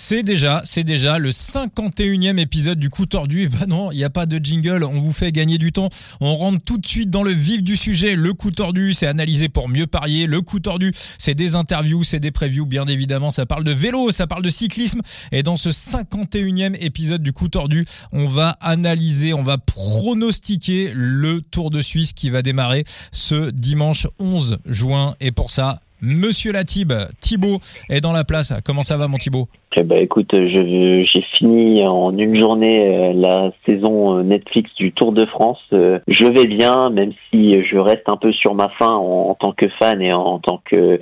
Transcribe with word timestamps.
C'est 0.00 0.22
déjà, 0.22 0.62
c'est 0.64 0.84
déjà 0.84 1.18
le 1.18 1.30
51e 1.30 2.38
épisode 2.38 2.78
du 2.78 2.88
coup 2.88 3.04
tordu. 3.04 3.42
Et 3.42 3.48
bah 3.48 3.66
non, 3.66 3.90
il 3.90 3.96
n'y 3.96 4.04
a 4.04 4.10
pas 4.10 4.26
de 4.26 4.38
jingle, 4.38 4.84
on 4.84 5.00
vous 5.00 5.12
fait 5.12 5.32
gagner 5.32 5.58
du 5.58 5.72
temps. 5.72 5.88
On 6.20 6.36
rentre 6.36 6.62
tout 6.64 6.78
de 6.78 6.86
suite 6.86 7.10
dans 7.10 7.24
le 7.24 7.32
vif 7.32 7.64
du 7.64 7.74
sujet. 7.74 8.14
Le 8.14 8.32
coup 8.32 8.52
tordu, 8.52 8.94
c'est 8.94 9.08
analysé 9.08 9.48
pour 9.48 9.68
mieux 9.68 9.88
parier. 9.88 10.28
Le 10.28 10.40
coup 10.40 10.60
tordu, 10.60 10.92
c'est 11.18 11.34
des 11.34 11.56
interviews, 11.56 12.04
c'est 12.04 12.20
des 12.20 12.30
previews, 12.30 12.64
bien 12.64 12.86
évidemment. 12.86 13.32
Ça 13.32 13.44
parle 13.44 13.64
de 13.64 13.72
vélo, 13.72 14.12
ça 14.12 14.28
parle 14.28 14.44
de 14.44 14.50
cyclisme. 14.50 15.00
Et 15.32 15.42
dans 15.42 15.56
ce 15.56 15.70
51e 15.70 16.76
épisode 16.80 17.20
du 17.20 17.32
coup 17.32 17.48
tordu, 17.48 17.84
on 18.12 18.28
va 18.28 18.50
analyser, 18.60 19.34
on 19.34 19.42
va 19.42 19.58
pronostiquer 19.58 20.92
le 20.94 21.40
Tour 21.40 21.70
de 21.72 21.80
Suisse 21.80 22.12
qui 22.12 22.30
va 22.30 22.42
démarrer 22.42 22.84
ce 23.10 23.50
dimanche 23.50 24.06
11 24.20 24.58
juin. 24.64 25.14
Et 25.18 25.32
pour 25.32 25.50
ça, 25.50 25.80
Monsieur 26.00 26.52
Latib, 26.52 26.92
Thibaut 27.20 27.58
est 27.90 28.00
dans 28.00 28.12
la 28.12 28.24
place. 28.24 28.54
Comment 28.64 28.82
ça 28.82 28.96
va 28.96 29.08
mon 29.08 29.18
Thibaut? 29.18 29.48
Eh 29.76 29.82
ben, 29.84 29.98
écoute, 29.98 30.30
j'ai 30.32 31.24
fini 31.36 31.86
en 31.86 32.12
une 32.12 32.40
journée 32.40 32.84
euh, 32.84 33.12
la 33.14 33.50
saison 33.64 34.18
euh, 34.18 34.22
Netflix 34.22 34.70
du 34.76 34.92
Tour 34.92 35.12
de 35.12 35.24
France. 35.26 35.60
Euh, 35.72 36.00
je 36.08 36.26
vais 36.26 36.46
bien, 36.46 36.90
même 36.90 37.12
si 37.30 37.62
je 37.64 37.76
reste 37.76 38.08
un 38.08 38.16
peu 38.16 38.32
sur 38.32 38.54
ma 38.54 38.70
faim 38.70 38.92
en, 38.92 39.34
tant 39.34 39.52
que 39.52 39.68
fan 39.80 40.02
et 40.02 40.12
en, 40.12 40.40
tant 40.40 40.60
que 40.64 40.98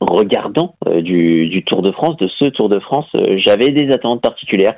regardant 0.00 0.74
du, 1.02 1.48
du, 1.48 1.64
Tour 1.64 1.82
de 1.82 1.92
France, 1.92 2.16
de 2.16 2.28
ce 2.38 2.46
Tour 2.46 2.68
de 2.68 2.80
France, 2.80 3.06
j'avais 3.36 3.70
des 3.70 3.92
attentes 3.92 4.20
particulières 4.20 4.74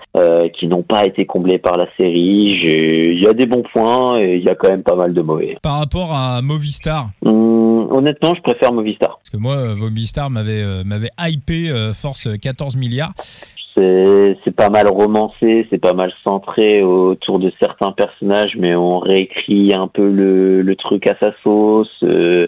qui 0.55 0.67
n'ont 0.67 0.83
pas 0.83 1.07
été 1.07 1.25
comblées 1.25 1.59
par 1.59 1.79
la 1.79 1.87
série. 1.97 2.61
Il 2.63 3.19
y 3.19 3.27
a 3.27 3.33
des 3.33 3.47
bons 3.47 3.63
points 3.73 4.21
et 4.21 4.37
il 4.37 4.45
y 4.45 4.51
a 4.51 4.55
quand 4.55 4.71
même 4.71 4.83
pas 4.83 4.95
mal 4.95 5.15
de 5.15 5.23
mauvais. 5.23 5.57
Par 5.63 5.79
rapport 5.79 6.13
à 6.13 6.43
Movistar? 6.43 7.07
Hum, 7.25 7.52
Honnêtement, 7.93 8.35
je 8.35 8.43
préfère 8.43 8.73
Movistar. 8.73 9.19
Parce 9.19 9.31
que 9.31 9.37
moi, 9.37 9.75
Movistar 9.77 10.31
m'avait 10.31 10.85
m'avait 10.85 11.11
hypé 11.19 11.71
force 11.95 12.29
14 12.41 12.77
milliards. 12.77 13.13
C'est 13.75 14.55
pas 14.55 14.69
mal 14.69 14.89
romancé, 14.89 15.67
c'est 15.71 15.79
pas 15.81 15.95
mal 15.95 16.13
centré 16.27 16.83
autour 16.83 17.39
de 17.39 17.53
certains 17.61 17.93
personnages, 17.93 18.57
mais 18.59 18.75
on 18.75 18.99
réécrit 18.99 19.73
un 19.75 19.89
peu 19.89 20.09
le, 20.09 20.63
le 20.63 20.77
truc 20.77 21.07
à 21.07 21.17
sa 21.19 21.33
sauce. 21.43 21.91
Euh, 22.03 22.47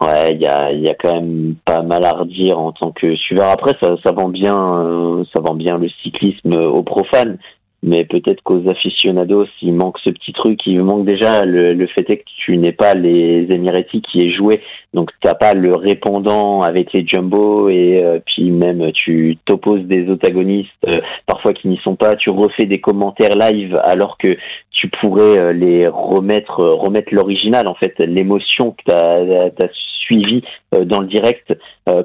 ouais, 0.00 0.34
il 0.34 0.40
y 0.40 0.46
a, 0.46 0.72
y 0.72 0.88
a 0.88 0.94
quand 0.94 1.14
même 1.14 1.54
pas 1.64 1.82
mal 1.82 2.04
à 2.04 2.14
redire 2.14 2.58
en 2.58 2.72
tant 2.72 2.90
que 2.90 3.14
suiveur. 3.14 3.50
Après, 3.50 3.76
ça, 3.80 3.96
ça 4.02 4.10
vend 4.10 4.28
bien, 4.28 4.56
euh, 4.56 5.24
ça 5.34 5.40
vend 5.40 5.54
bien 5.54 5.78
le 5.78 5.88
cyclisme 6.02 6.52
aux 6.52 6.82
profanes 6.82 7.38
mais 7.86 8.04
peut-être 8.04 8.42
qu'aux 8.42 8.68
aficionados, 8.68 9.46
il 9.62 9.72
manque 9.72 9.98
ce 10.00 10.10
petit 10.10 10.32
truc, 10.32 10.58
il 10.66 10.82
manque 10.82 11.06
déjà 11.06 11.44
le, 11.44 11.86
fait 11.86 12.04
que 12.04 12.24
tu 12.36 12.58
n'es 12.58 12.72
pas 12.72 12.94
les 12.94 13.46
Emiratis 13.48 14.02
qui 14.02 14.26
est 14.26 14.32
joué, 14.32 14.60
donc 14.92 15.12
tu 15.22 15.28
n'as 15.28 15.36
pas 15.36 15.54
le 15.54 15.72
répondant 15.76 16.62
avec 16.62 16.92
les 16.92 17.06
jumbo 17.06 17.68
et 17.68 18.02
euh, 18.02 18.18
puis 18.26 18.50
même 18.50 18.90
tu 18.90 19.38
t'opposes 19.44 19.84
des 19.84 20.10
antagonistes 20.10 20.70
euh, 20.88 21.00
parfois 21.26 21.54
qui 21.54 21.68
n'y 21.68 21.76
sont 21.78 21.94
pas, 21.94 22.16
tu 22.16 22.28
refais 22.28 22.66
des 22.66 22.80
commentaires 22.80 23.36
live 23.36 23.80
alors 23.84 24.18
que 24.18 24.36
tu 24.72 24.88
pourrais 24.88 25.38
euh, 25.38 25.52
les 25.52 25.86
remettre 25.86 26.64
remettre 26.64 27.14
l'original 27.14 27.68
en 27.68 27.74
fait, 27.74 27.94
l'émotion 28.00 28.72
que 28.72 28.82
tu 28.84 28.92
as, 28.92 29.68
suivi 30.00 30.42
dans 30.84 31.00
le 31.00 31.06
direct 31.06 31.52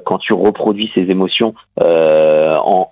quand 0.04 0.18
tu 0.18 0.32
reproduis 0.32 0.90
ces 0.92 1.02
émotions 1.02 1.54
en 1.80 2.88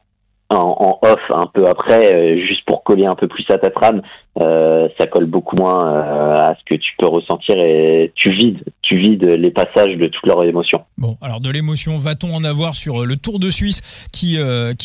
en, 0.50 0.98
off 1.02 1.20
un 1.32 1.46
peu 1.46 1.68
après, 1.68 2.12
euh, 2.12 2.46
juste 2.46 2.64
pour 2.66 2.82
coller 2.82 3.06
un 3.06 3.14
peu 3.14 3.28
plus 3.28 3.44
à 3.52 3.58
ta 3.58 3.70
trame, 3.70 4.02
euh, 4.40 4.88
ça 4.98 5.06
colle 5.06 5.26
beaucoup 5.26 5.56
moins 5.56 5.92
euh, 5.92 6.50
à 6.50 6.56
ce 6.58 6.64
que 6.64 6.80
tu 6.80 6.90
peux 6.98 7.08
ressentir 7.08 7.56
et 7.58 8.12
tu 8.14 8.30
vides, 8.32 8.62
tu 8.82 8.96
vides 8.96 9.26
les 9.26 9.50
passages 9.50 9.96
de 9.96 10.06
toutes 10.08 10.26
leurs 10.26 10.44
émotions. 10.44 10.84
Bon, 10.98 11.16
alors 11.22 11.40
de 11.40 11.50
l'émotion, 11.50 11.96
va-t-on 11.96 12.34
en 12.34 12.44
avoir 12.44 12.74
sur 12.74 13.06
le 13.06 13.16
Tour 13.16 13.38
de 13.38 13.50
Suisse 13.50 14.08
qui 14.12 14.36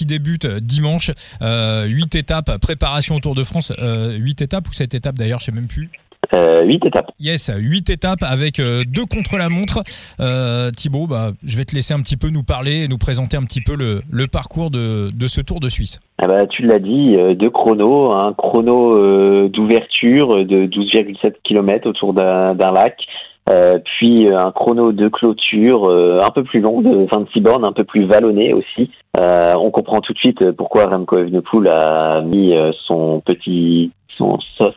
débute 0.06 0.46
dimanche 0.46 1.12
Huit 1.42 2.16
étapes, 2.16 2.60
préparation 2.62 3.16
au 3.16 3.20
Tour 3.20 3.36
de 3.36 3.44
France, 3.44 3.74
huit 4.18 4.42
étapes 4.42 4.68
ou 4.70 4.74
sept 4.74 4.94
étapes 4.94 5.16
d'ailleurs, 5.16 5.40
je 5.40 5.46
sais 5.46 5.52
même 5.52 5.68
plus. 5.68 5.90
Euh, 6.36 6.64
8 6.64 6.86
étapes. 6.86 7.12
Yes, 7.20 7.52
8 7.58 7.90
étapes 7.90 8.24
avec 8.24 8.60
euh, 8.60 8.84
deux 8.86 9.06
contre 9.06 9.38
la 9.38 9.50
montre. 9.50 9.84
Euh, 10.20 10.72
Thibaut, 10.72 11.08
bah, 11.08 11.32
je 11.46 11.58
vais 11.58 11.66
te 11.66 11.76
laisser 11.76 11.94
un 11.94 12.02
petit 12.02 12.18
peu 12.18 12.30
nous 12.30 12.44
parler 12.44 12.84
et 12.84 12.88
nous 12.88 12.98
présenter 12.98 13.38
un 13.38 13.44
petit 13.44 13.62
peu 13.62 13.76
le, 13.76 14.02
le 14.12 14.28
parcours 14.28 14.72
de, 14.72 15.12
de 15.16 15.28
ce 15.28 15.42
Tour 15.42 15.60
de 15.60 15.70
Suisse. 15.70 16.00
Ah 16.18 16.28
bah, 16.28 16.48
tu 16.48 16.64
l'as 16.64 16.80
dit, 16.80 17.16
euh, 17.18 17.36
deux 17.36 17.50
chronos, 17.50 18.14
un 18.14 18.34
chrono 18.34 18.96
euh, 18.96 19.50
d'ouverture 19.50 20.46
de 20.46 20.66
12,7 20.66 21.34
km 21.44 21.90
autour 21.90 22.14
d'un 22.14 22.54
lac. 22.72 22.98
Euh, 23.54 23.78
puis 23.84 24.28
un 24.28 24.52
chrono 24.52 24.92
de 24.92 25.08
clôture 25.08 25.88
un 25.88 26.32
peu 26.32 26.44
plus 26.44 26.62
long, 26.62 26.82
de 26.82 27.06
26 27.14 27.42
bornes, 27.42 27.64
un 27.64 27.74
peu 27.74 27.84
plus 27.84 28.06
vallonné 28.06 28.54
aussi. 28.54 28.90
on 29.20 29.70
comprend 29.70 30.02
tout 30.02 30.14
de 30.14 30.18
suite 30.18 30.52
pourquoi 30.54 30.88
Remco 30.88 31.20
Evenepoel 31.20 31.68
a 31.68 32.22
mis 32.22 32.56
son 32.88 33.22
petit 33.24 33.92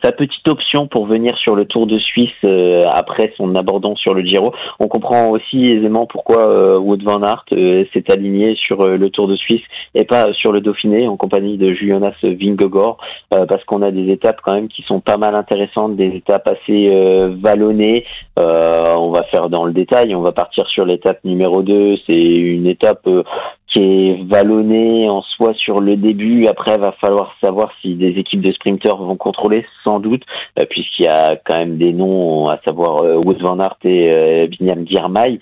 sa 0.01 0.11
petite 0.11 0.47
option 0.49 0.87
pour 0.87 1.05
venir 1.05 1.37
sur 1.37 1.55
le 1.55 1.65
Tour 1.65 1.87
de 1.87 1.97
Suisse 1.97 2.29
euh, 2.45 2.85
après 2.91 3.33
son 3.37 3.55
abandon 3.55 3.95
sur 3.95 4.13
le 4.13 4.23
Giro. 4.23 4.53
On 4.79 4.87
comprend 4.87 5.29
aussi 5.29 5.67
aisément 5.67 6.05
pourquoi 6.05 6.47
euh, 6.47 6.77
Wood 6.77 7.03
van 7.03 7.21
Aert 7.23 7.45
euh, 7.53 7.85
s'est 7.93 8.11
aligné 8.11 8.55
sur 8.55 8.85
le 8.85 9.09
Tour 9.09 9.27
de 9.27 9.35
Suisse 9.35 9.61
et 9.95 10.05
pas 10.05 10.33
sur 10.33 10.51
le 10.51 10.61
Dauphiné 10.61 11.07
en 11.07 11.17
compagnie 11.17 11.57
de 11.57 11.73
Jonas 11.73 12.15
Vingegaard 12.23 12.97
parce 13.29 13.63
qu'on 13.65 13.81
a 13.81 13.91
des 13.91 14.11
étapes 14.11 14.39
quand 14.43 14.53
même 14.53 14.67
qui 14.67 14.81
sont 14.83 14.99
pas 14.99 15.17
mal 15.17 15.35
intéressantes, 15.35 15.95
des 15.95 16.15
étapes 16.15 16.49
assez 16.49 16.89
vallonnées. 17.41 18.05
on 18.37 19.11
va 19.11 19.23
faire 19.23 19.49
dans 19.49 19.65
le 19.65 19.73
détail, 19.73 20.15
on 20.15 20.21
va 20.21 20.31
partir 20.31 20.67
sur 20.67 20.85
l'étape 20.85 21.23
numéro 21.23 21.61
2, 21.61 21.97
c'est 22.05 22.13
une 22.13 22.67
étape 22.67 23.07
qui 23.71 23.81
est 23.81 24.23
vallonné 24.27 25.09
en 25.09 25.21
soi 25.21 25.53
sur 25.53 25.79
le 25.79 25.95
début. 25.95 26.47
Après, 26.47 26.77
va 26.77 26.91
falloir 26.93 27.35
savoir 27.43 27.71
si 27.81 27.95
des 27.95 28.17
équipes 28.17 28.41
de 28.41 28.51
sprinteurs 28.51 28.97
vont 28.97 29.15
contrôler, 29.15 29.65
sans 29.83 29.99
doute, 29.99 30.23
euh, 30.59 30.65
puisqu'il 30.69 31.05
y 31.05 31.07
a 31.07 31.35
quand 31.35 31.57
même 31.57 31.77
des 31.77 31.93
noms, 31.93 32.47
à 32.47 32.59
savoir 32.67 33.03
euh, 33.03 33.15
Wout 33.15 33.37
van 33.39 33.59
Aert 33.59 33.77
et 33.83 34.11
euh, 34.11 34.47
Binyam 34.47 34.87
Girmay, 34.87 35.39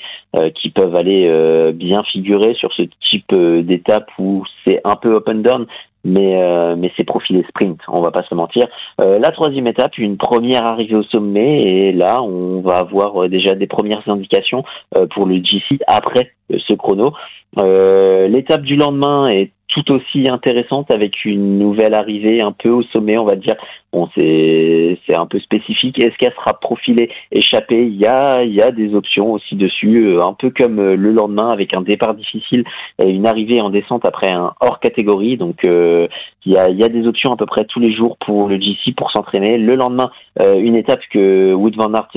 qui 0.53 0.69
peuvent 0.69 0.95
aller 0.95 1.71
bien 1.73 2.03
figurer 2.03 2.53
sur 2.53 2.71
ce 2.73 2.83
type 3.09 3.33
d'étape 3.33 4.07
où 4.19 4.43
c'est 4.63 4.81
un 4.83 4.95
peu 4.95 5.15
open 5.15 5.41
down, 5.41 5.65
mais 6.07 6.41
euh, 6.41 6.75
mais 6.77 6.91
c'est 6.97 7.05
profilé 7.05 7.43
sprint, 7.49 7.79
on 7.89 8.01
va 8.01 8.11
pas 8.11 8.23
se 8.23 8.33
mentir. 8.33 8.65
Euh, 9.01 9.19
la 9.19 9.31
troisième 9.33 9.67
étape, 9.67 9.97
une 9.97 10.15
première 10.15 10.65
arrivée 10.65 10.95
au 10.95 11.03
sommet, 11.03 11.63
et 11.63 11.91
là 11.91 12.23
on 12.23 12.61
va 12.61 12.77
avoir 12.77 13.23
euh, 13.23 13.29
déjà 13.29 13.55
des 13.55 13.67
premières 13.67 14.07
indications 14.07 14.63
euh, 14.97 15.05
pour 15.07 15.25
le 15.25 15.35
GC 15.43 15.79
après 15.85 16.31
ce 16.49 16.73
chrono. 16.73 17.13
L'étape 17.57 18.61
du 18.61 18.77
lendemain 18.77 19.27
est 19.27 19.51
tout 19.69 19.93
aussi 19.93 20.29
intéressante 20.29 20.91
avec 20.91 21.25
une 21.25 21.59
nouvelle 21.59 21.93
arrivée 21.93 22.41
un 22.41 22.51
peu 22.51 22.69
au 22.69 22.83
sommet, 22.83 23.17
on 23.17 23.25
va 23.25 23.35
dire. 23.35 23.55
Bon, 23.91 24.09
c'est 24.15 24.97
un 25.15 25.25
peu 25.25 25.39
spécifique. 25.39 26.01
Est-ce 26.03 26.15
qu'elle 26.17 26.33
sera 26.33 26.59
profilée, 26.59 27.09
échappée? 27.31 27.85
Il 27.85 27.95
y 27.95 28.05
a 28.05 28.43
il 28.43 28.53
y 28.53 28.61
a 28.61 28.71
des 28.71 28.93
options 28.93 29.31
aussi 29.31 29.55
dessus, 29.55 30.07
euh, 30.07 30.23
un 30.23 30.33
peu 30.33 30.49
comme 30.49 30.79
euh, 30.79 30.95
le 30.95 31.11
lendemain 31.11 31.49
avec 31.49 31.75
un 31.75 31.81
départ 31.81 32.13
difficile 32.13 32.63
et 33.01 33.09
une 33.09 33.27
arrivée 33.27 33.61
en 33.61 33.69
descente 33.69 34.05
après 34.05 34.29
un 34.29 34.53
hors 34.61 34.79
catégorie. 34.79 35.37
Donc 35.37 35.65
euh, 35.65 36.07
il 36.45 36.53
y 36.53 36.57
a 36.57 36.69
il 36.69 36.77
y 36.77 36.83
a 36.83 36.89
des 36.89 37.07
options 37.07 37.31
à 37.33 37.35
peu 37.35 37.45
près 37.45 37.65
tous 37.65 37.79
les 37.79 37.93
jours 37.93 38.17
pour 38.17 38.47
le 38.47 38.59
GC 38.59 38.93
pour 38.95 39.11
s'entraîner. 39.11 39.57
Le 39.57 39.75
lendemain, 39.75 40.11
une 40.39 40.75
étape 40.75 41.01
que 41.11 41.53
Wood 41.53 41.75
van 41.75 41.93
Aert 41.93 42.11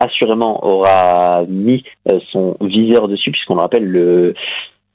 assurément 0.00 0.64
aura 0.64 1.44
mis 1.48 1.84
son 2.30 2.56
viseur 2.60 3.08
dessus 3.08 3.30
puisqu'on 3.30 3.56
le 3.56 3.60
rappelle 3.60 3.84
le 3.84 4.34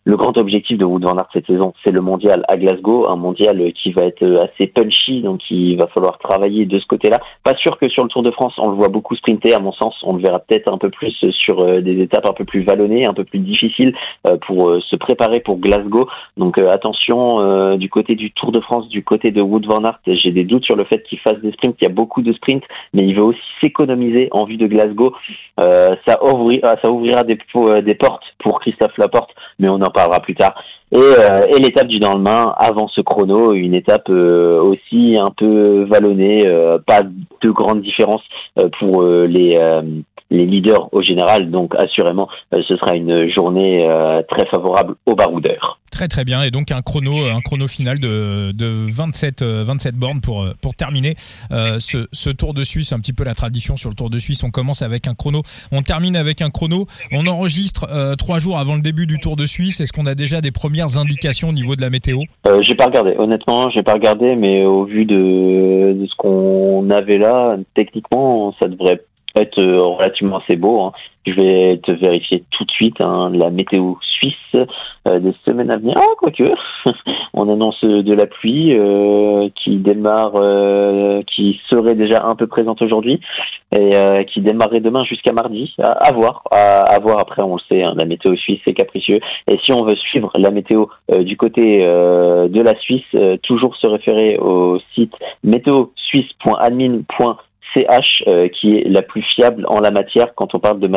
le 0.10 0.18
grand 0.18 0.36
objectif 0.38 0.76
de 0.80 0.86
Wood 0.86 1.04
van 1.04 1.24
cette 1.34 1.46
saison, 1.46 1.74
c'est 1.84 1.92
le 1.92 2.02
mondial 2.02 2.44
à 2.48 2.58
Glasgow, 2.58 3.08
un 3.08 3.16
mondial 3.16 3.72
qui 3.74 3.92
va 3.92 4.06
être 4.06 4.26
assez 4.42 4.66
punchy, 4.66 5.22
donc 5.22 5.40
il 5.52 5.78
va 5.78 5.86
falloir 5.86 6.18
travailler 6.18 6.66
de 6.66 6.80
ce 6.80 6.88
côté-là. 6.88 7.20
Pas 7.44 7.56
sûr 7.58 7.78
que 7.78 7.88
sur 7.90 8.02
le 8.02 8.10
Tour 8.10 8.24
de 8.24 8.32
France, 8.32 8.56
on 8.58 8.70
le 8.70 8.76
voit 8.76 8.88
beaucoup 8.88 9.16
sprinter, 9.16 9.54
à 9.54 9.60
mon 9.60 9.72
sens, 9.72 9.94
on 10.02 10.14
le 10.14 10.22
verra 10.24 10.40
peut-être 10.40 10.68
un 10.68 10.80
peu 10.80 10.90
plus 10.90 11.14
sur 11.30 11.60
euh, 11.60 11.82
des 11.82 12.02
étapes 12.02 12.26
un 12.26 12.34
peu 12.34 12.44
plus 12.44 12.64
vallonnées, 12.64 13.06
un 13.06 13.14
peu 13.14 13.24
plus 13.24 13.38
difficiles 13.38 13.94
euh, 14.28 14.38
pour 14.48 14.70
euh, 14.70 14.80
se 14.80 14.96
préparer 14.96 15.42
pour 15.42 15.58
Glasgow. 15.58 16.08
Donc 16.38 16.60
attention 16.60 17.76
du 17.78 17.90
côté 17.90 18.16
du 18.16 18.32
Tour 18.32 18.52
de 18.52 18.62
France, 18.62 18.90
du 18.90 19.04
côté 19.04 19.30
de 19.30 19.42
Wood 19.42 19.68
van 19.68 19.92
j'ai 20.08 20.32
des 20.32 20.44
doutes 20.44 20.66
sur 20.66 20.76
le 20.76 20.86
fait 20.86 21.04
qu'il 21.04 21.20
fasse 21.20 21.40
des 21.40 21.52
sprints, 21.52 21.76
il 21.82 21.86
y 21.86 21.88
a 21.88 21.94
beaucoup 21.94 22.24
de 22.24 22.34
sprints, 22.34 22.64
mais 22.94 23.04
il 23.04 23.16
veut 23.16 23.24
aussi 23.24 23.40
s'économiser 23.62 24.30
en 24.32 24.46
vue 24.46 24.58
de 24.58 24.66
Glasgow. 24.66 25.14
ça, 25.58 26.24
ouvrira, 26.24 26.78
ça 26.82 26.90
ouvrira 26.90 27.24
des, 27.24 27.38
des 27.84 27.96
portes 27.96 28.24
pour 28.40 28.60
Christophe 28.60 28.98
Laporte, 28.98 29.36
mais 29.60 29.70
on 29.70 29.82
en 29.82 29.92
parlera 30.00 30.20
plus 30.22 30.36
tard. 30.36 30.56
Et, 30.92 30.98
euh, 30.98 31.46
et 31.48 31.60
l'étape 31.60 31.88
du 31.88 32.00
lendemain, 32.00 32.54
avant 32.58 32.88
ce 32.88 33.02
chrono, 33.02 33.54
une 33.54 33.76
étape 33.76 34.10
euh, 34.10 34.62
aussi 34.62 35.18
un 35.20 35.32
peu 35.32 35.84
vallonnée, 35.84 36.48
euh, 36.48 36.80
pas 36.80 37.04
de 37.04 37.50
grande 37.50 37.82
différence 37.82 38.22
pour 38.80 39.04
les 39.04 39.58
les 40.32 40.46
leaders 40.46 40.94
au 40.94 41.02
général. 41.02 41.50
Donc 41.50 41.74
assurément, 41.76 42.28
ce 42.52 42.76
sera 42.76 42.96
une 42.96 43.30
journée 43.30 43.88
très 44.30 44.46
favorable 44.48 44.96
aux 45.06 45.16
baroudeurs. 45.16 45.80
Très 46.00 46.08
très 46.08 46.24
bien. 46.24 46.44
Et 46.44 46.50
donc 46.50 46.72
un 46.72 46.82
chrono 46.82 47.26
un 47.26 47.42
chrono 47.42 47.68
final 47.68 48.00
de, 48.00 48.54
de 48.54 48.90
27 48.90 49.44
27 49.44 49.96
bornes 49.96 50.22
pour 50.22 50.48
pour 50.62 50.74
terminer 50.74 51.16
ce, 51.18 52.30
Tour 52.30 52.54
de 52.54 52.64
Suisse. 52.64 52.94
Un 52.94 53.00
petit 53.02 53.12
peu 53.12 53.26
la 53.26 53.34
tradition 53.34 53.76
sur 53.76 53.90
le 53.90 53.96
Tour 53.96 54.10
de 54.10 54.18
Suisse. 54.18 54.42
On 54.46 54.50
commence 54.50 54.82
avec 54.82 55.10
un 55.10 55.14
chrono. 55.14 55.42
On 55.74 55.82
termine 55.82 56.16
avec 56.16 56.42
un 56.42 56.52
chrono. 56.52 56.86
On 57.12 57.28
enregistre 57.28 58.16
trois 58.16 58.40
jours 58.40 58.58
avant 58.58 58.76
le 58.76 58.82
début 58.82 59.08
du 59.08 59.18
Tour 59.18 59.36
de 59.36 59.46
Suisse. 59.46 59.82
Est-ce 59.82 59.92
qu'on 59.92 60.06
a 60.06 60.16
déjà 60.16 60.40
des 60.40 60.52
premières 60.52 60.98
indications 60.98 61.50
au 61.50 61.54
niveau 61.54 61.76
de 61.76 61.82
la 61.82 61.90
météo? 61.90 62.20
J'ai 62.62 62.76
pas 62.76 62.86
regardé. 62.86 63.16
Honnêtement 63.18 63.70
j'ai 63.70 63.84
pas 63.84 63.96
regardé 63.96 64.38
mais 64.38 64.64
au 64.64 64.86
vu 64.86 65.04
de, 65.04 65.98
de 66.00 66.06
ce 66.06 66.16
qu'on 66.16 66.90
avait 66.92 67.18
là 67.18 67.58
techniquement 67.76 68.56
ça 68.62 68.70
devrait 68.70 69.02
être 69.38 69.62
relativement 69.62 70.40
assez 70.40 70.56
beau. 70.56 70.82
Hein. 70.82 70.94
Je 71.26 71.34
vais 71.34 71.80
te 71.84 71.92
vérifier 71.92 72.46
tout 72.52 72.64
de 72.64 72.72
suite 72.72 73.02
hein, 73.02 73.30
la 73.34 73.50
météo 73.50 73.96
suisse 74.02 74.56
euh, 74.56 75.20
des 75.20 75.34
semaines 75.46 75.70
à 75.70 75.76
venir. 75.78 75.94
Ah, 75.98 76.16
quoique, 76.18 76.50
on 77.34 77.50
annonce 77.50 77.84
de 77.84 78.14
la 78.14 78.26
pluie 78.26 78.74
euh, 78.74 79.50
qui 79.56 79.76
démarre, 79.78 80.32
euh, 80.36 81.22
qui 81.24 81.60
serait 81.70 81.96
déjà 81.96 82.26
un 82.26 82.36
peu 82.36 82.48
présente 82.48 82.82
aujourd'hui 82.82 83.20
et 83.78 84.26
qui 84.34 84.42
démarrerait 84.42 84.80
demain 84.80 85.04
jusqu'à 85.04 85.32
mardi. 85.32 85.76
À, 85.78 86.12
voir, 86.12 86.42
à, 86.52 86.98
voir. 86.98 87.20
Après, 87.20 87.44
on 87.44 87.58
le 87.58 87.62
sait, 87.70 87.84
hein, 87.84 87.94
la 88.00 88.08
météo 88.08 88.36
suisse 88.36 88.60
c'est 88.66 88.74
capricieux. 88.74 89.20
Et 89.48 89.60
si 89.64 89.72
on 89.72 89.84
veut 89.84 89.96
suivre 89.96 90.32
la 90.34 90.50
météo 90.50 90.88
du 91.20 91.38
côté 91.38 91.86
de 91.86 92.62
la 92.62 92.76
Suisse, 92.80 93.06
toujours 93.44 93.76
se 93.76 93.86
référer 93.86 94.40
au 94.40 94.80
site 94.96 95.14
météosuisse.admin.fr 95.44 97.49
CH 97.74 98.24
euh, 98.28 98.48
qui 98.50 98.78
est 98.78 98.88
la 98.88 99.02
plus 99.02 99.22
fiable 99.22 99.66
en 99.68 99.80
la 99.80 99.92
matière 99.92 100.34
quand 100.36 100.56
on 100.56 100.60
parle 100.60 100.80
de, 100.80 100.90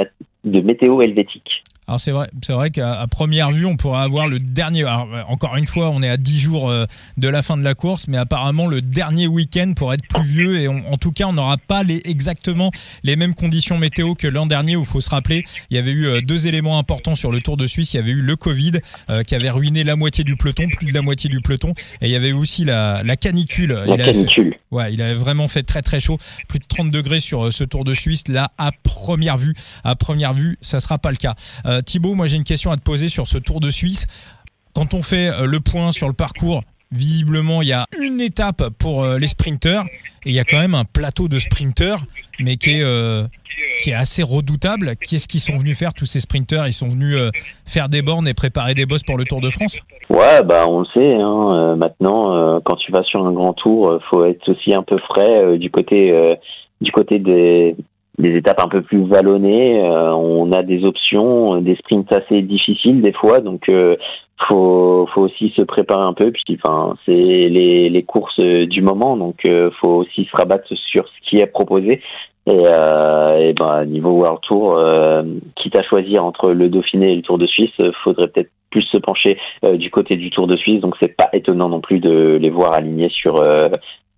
de 0.44 0.60
météo 0.60 1.00
helvétique. 1.00 1.62
Alors 1.88 1.99
c'est 1.99 2.12
vrai, 2.12 2.31
c'est 2.46 2.52
vrai 2.52 2.70
qu'à 2.70 3.06
première 3.11 3.50
vue, 3.50 3.67
on 3.67 3.76
pourrait 3.76 4.02
avoir 4.02 4.29
le 4.29 4.38
dernier. 4.38 4.84
Alors, 4.84 5.08
encore 5.29 5.56
une 5.56 5.67
fois, 5.67 5.90
on 5.90 6.00
est 6.00 6.08
à 6.08 6.17
10 6.17 6.40
jours 6.40 6.70
euh, 6.70 6.87
de 7.17 7.29
la 7.29 7.43
fin 7.43 7.56
de 7.56 7.64
la 7.64 7.75
course, 7.75 8.06
mais 8.06 8.19
apparemment 8.19 8.69
le 8.69 8.81
dernier 8.81 9.26
week-end 9.26 9.73
pourrait 9.75 9.96
être 9.96 10.06
pluvieux 10.06 10.61
et 10.61 10.69
en 10.69 10.96
tout 11.00 11.11
cas, 11.11 11.26
on 11.26 11.32
n'aura 11.32 11.56
pas 11.56 11.82
les, 11.82 12.00
exactement 12.05 12.70
les 13.02 13.17
mêmes 13.17 13.34
conditions 13.34 13.79
météo 13.79 14.14
que 14.14 14.29
l'an 14.29 14.46
dernier. 14.46 14.76
Où 14.76 14.81
il 14.81 14.87
faut 14.87 15.00
se 15.00 15.11
rappeler, 15.11 15.43
il 15.70 15.76
y 15.76 15.79
avait 15.79 15.90
eu 15.93 16.06
euh, 16.06 16.20
deux 16.20 16.46
éléments 16.46 16.79
importants 16.79 17.17
sur 17.17 17.32
le 17.32 17.40
Tour 17.40 17.56
de 17.56 17.67
Suisse. 17.67 17.94
Il 17.94 17.96
y 17.96 18.00
avait 18.00 18.12
eu 18.12 18.23
le 18.23 18.37
Covid 18.37 18.73
qui 19.26 19.34
avait 19.34 19.50
ruiné 19.50 19.84
la 19.84 19.96
moitié 19.96 20.25
du 20.25 20.37
peloton, 20.37 20.69
plus 20.69 20.87
de 20.87 20.94
la 20.94 21.02
moitié 21.02 21.29
du 21.29 21.40
peloton, 21.40 21.73
et 22.00 22.06
il 22.06 22.11
y 22.11 22.17
avait 22.17 22.32
aussi 22.32 22.64
la, 22.64 23.02
la 23.02 23.17
canicule. 23.17 23.73
La 23.87 23.96
canicule. 23.96 24.56
Ouais, 24.73 24.93
il 24.94 25.02
avait 25.02 25.14
vraiment 25.14 25.49
fait 25.49 25.62
très 25.62 25.82
très 25.82 26.00
chaud, 26.00 26.17
plus 26.49 26.58
de 26.58 26.64
30 26.67 26.90
degrés 26.90 27.20
sur 27.20 27.44
euh, 27.44 27.50
ce 27.50 27.62
Tour 27.62 27.84
de 27.84 27.93
Suisse. 27.93 28.25
Là, 28.29 28.49
à 28.56 28.70
première 28.82 29.37
vue, 29.37 29.55
à 29.84 29.94
première 29.96 30.32
vue, 30.32 30.56
ça 30.62 30.81
sera 30.81 30.99
pas 30.99 31.11
le 31.11 31.19
cas. 31.19 31.34
Euh, 31.67 31.71
Thibaut, 31.80 32.14
moi 32.14 32.26
j'ai 32.26 32.36
une 32.36 32.44
question 32.44 32.70
à 32.70 32.76
te 32.76 32.82
poser 32.82 33.08
sur 33.08 33.26
ce 33.26 33.38
Tour 33.38 33.60
de 33.60 33.70
Suisse. 33.70 34.06
Quand 34.74 34.94
on 34.94 35.02
fait 35.02 35.28
euh, 35.28 35.46
le 35.46 35.60
point 35.60 35.92
sur 35.92 36.08
le 36.08 36.14
parcours, 36.14 36.62
visiblement 36.90 37.62
il 37.62 37.69
y 37.69 37.72
a 37.72 37.86
une 37.98 38.20
étape 38.20 38.69
pour 38.78 39.06
les 39.06 39.26
sprinteurs 39.26 39.86
et 40.26 40.30
il 40.30 40.34
y 40.34 40.40
a 40.40 40.44
quand 40.44 40.58
même 40.58 40.74
un 40.74 40.84
plateau 40.84 41.26
de 41.28 41.38
sprinteurs, 41.38 42.00
mais 42.38 42.56
qui 42.56 42.80
est 42.80 42.84
qui 43.78 43.90
est 43.90 43.94
assez 43.94 44.22
redoutable. 44.22 44.92
Qu'est-ce 44.96 45.28
qu'ils 45.28 45.40
sont 45.40 45.56
venus 45.56 45.78
faire 45.78 45.92
tous 45.92 46.06
ces 46.06 46.20
sprinteurs? 46.20 46.66
Ils 46.66 46.72
sont 46.72 46.88
venus 46.88 47.16
euh, 47.16 47.30
faire 47.66 47.88
des 47.88 48.02
bornes 48.02 48.28
et 48.28 48.34
préparer 48.34 48.74
des 48.74 48.86
bosses 48.86 49.02
pour 49.02 49.19
le 49.19 49.24
Tour 49.24 49.40
de 49.40 49.50
France? 49.50 49.78
Ouais, 50.10 50.42
bah 50.44 50.66
on 50.69 50.80
le 50.80 50.86
sait. 50.94 51.14
Hein, 51.14 51.54
euh, 51.54 51.76
maintenant, 51.76 52.34
euh, 52.34 52.60
quand 52.64 52.76
tu 52.76 52.92
vas 52.92 53.02
sur 53.02 53.24
un 53.26 53.32
grand 53.32 53.54
tour, 53.54 53.98
faut 54.10 54.24
être 54.24 54.48
aussi 54.48 54.74
un 54.74 54.82
peu 54.82 54.98
frais 54.98 55.58
du 55.58 55.70
côté 55.70 56.12
du 56.80 56.90
côté 56.90 57.19
des 57.19 57.76
des 58.19 58.37
étapes 58.37 58.61
un 58.61 58.69
peu 58.69 58.82
plus 58.82 59.05
vallonnées. 59.06 59.81
on 59.82 60.53
a 60.53 60.62
des 60.62 60.85
options, 60.85 61.61
des 61.61 61.76
sprints 61.76 62.14
assez 62.14 62.43
difficiles 62.43 63.00
des 63.00 63.12
fois, 63.12 63.41
donc 63.41 63.70
faut 64.49 65.09
faut 65.14 65.23
aussi 65.23 65.53
se 65.56 65.62
préparer 65.62 66.03
un 66.03 66.12
peu. 66.12 66.31
Puis 66.31 66.59
enfin, 66.62 66.94
c'est 67.06 67.12
les 67.12 68.05
courses 68.06 68.38
du 68.38 68.82
moment, 68.82 69.17
donc 69.17 69.43
faut 69.81 69.94
aussi 69.94 70.25
se 70.25 70.37
rabattre 70.37 70.69
sur 70.76 71.09
ce 71.09 71.29
qui 71.29 71.38
est 71.38 71.47
proposé. 71.47 72.00
Et, 72.47 72.64
euh, 72.67 73.38
et 73.38 73.53
ben, 73.53 73.85
niveau 73.85 74.11
World 74.11 74.41
Tour, 74.43 74.76
euh, 74.76 75.23
quitte 75.55 75.79
à 75.79 75.82
choisir 75.82 76.25
entre 76.25 76.50
le 76.50 76.69
Dauphiné 76.69 77.12
et 77.12 77.17
le 77.17 77.23
Tour 77.23 77.38
de 77.38 77.47
Suisse, 77.47 77.70
faudrait 78.03 78.29
peut-être 78.29 78.50
plus 78.70 78.82
se 78.82 78.99
pencher 78.99 79.38
euh, 79.65 79.76
du 79.76 79.91
côté 79.91 80.17
du 80.17 80.31
Tour 80.31 80.49
de 80.49 80.56
Suisse. 80.56 80.81
Donc 80.81 80.97
c'est 81.00 81.17
pas 81.17 81.29
étonnant 81.32 81.69
non 81.69 81.81
plus 81.81 82.00
de 82.00 82.38
les 82.41 82.50
voir 82.50 82.73
alignés 82.73 83.11
sur 83.11 83.41
euh, 83.41 83.69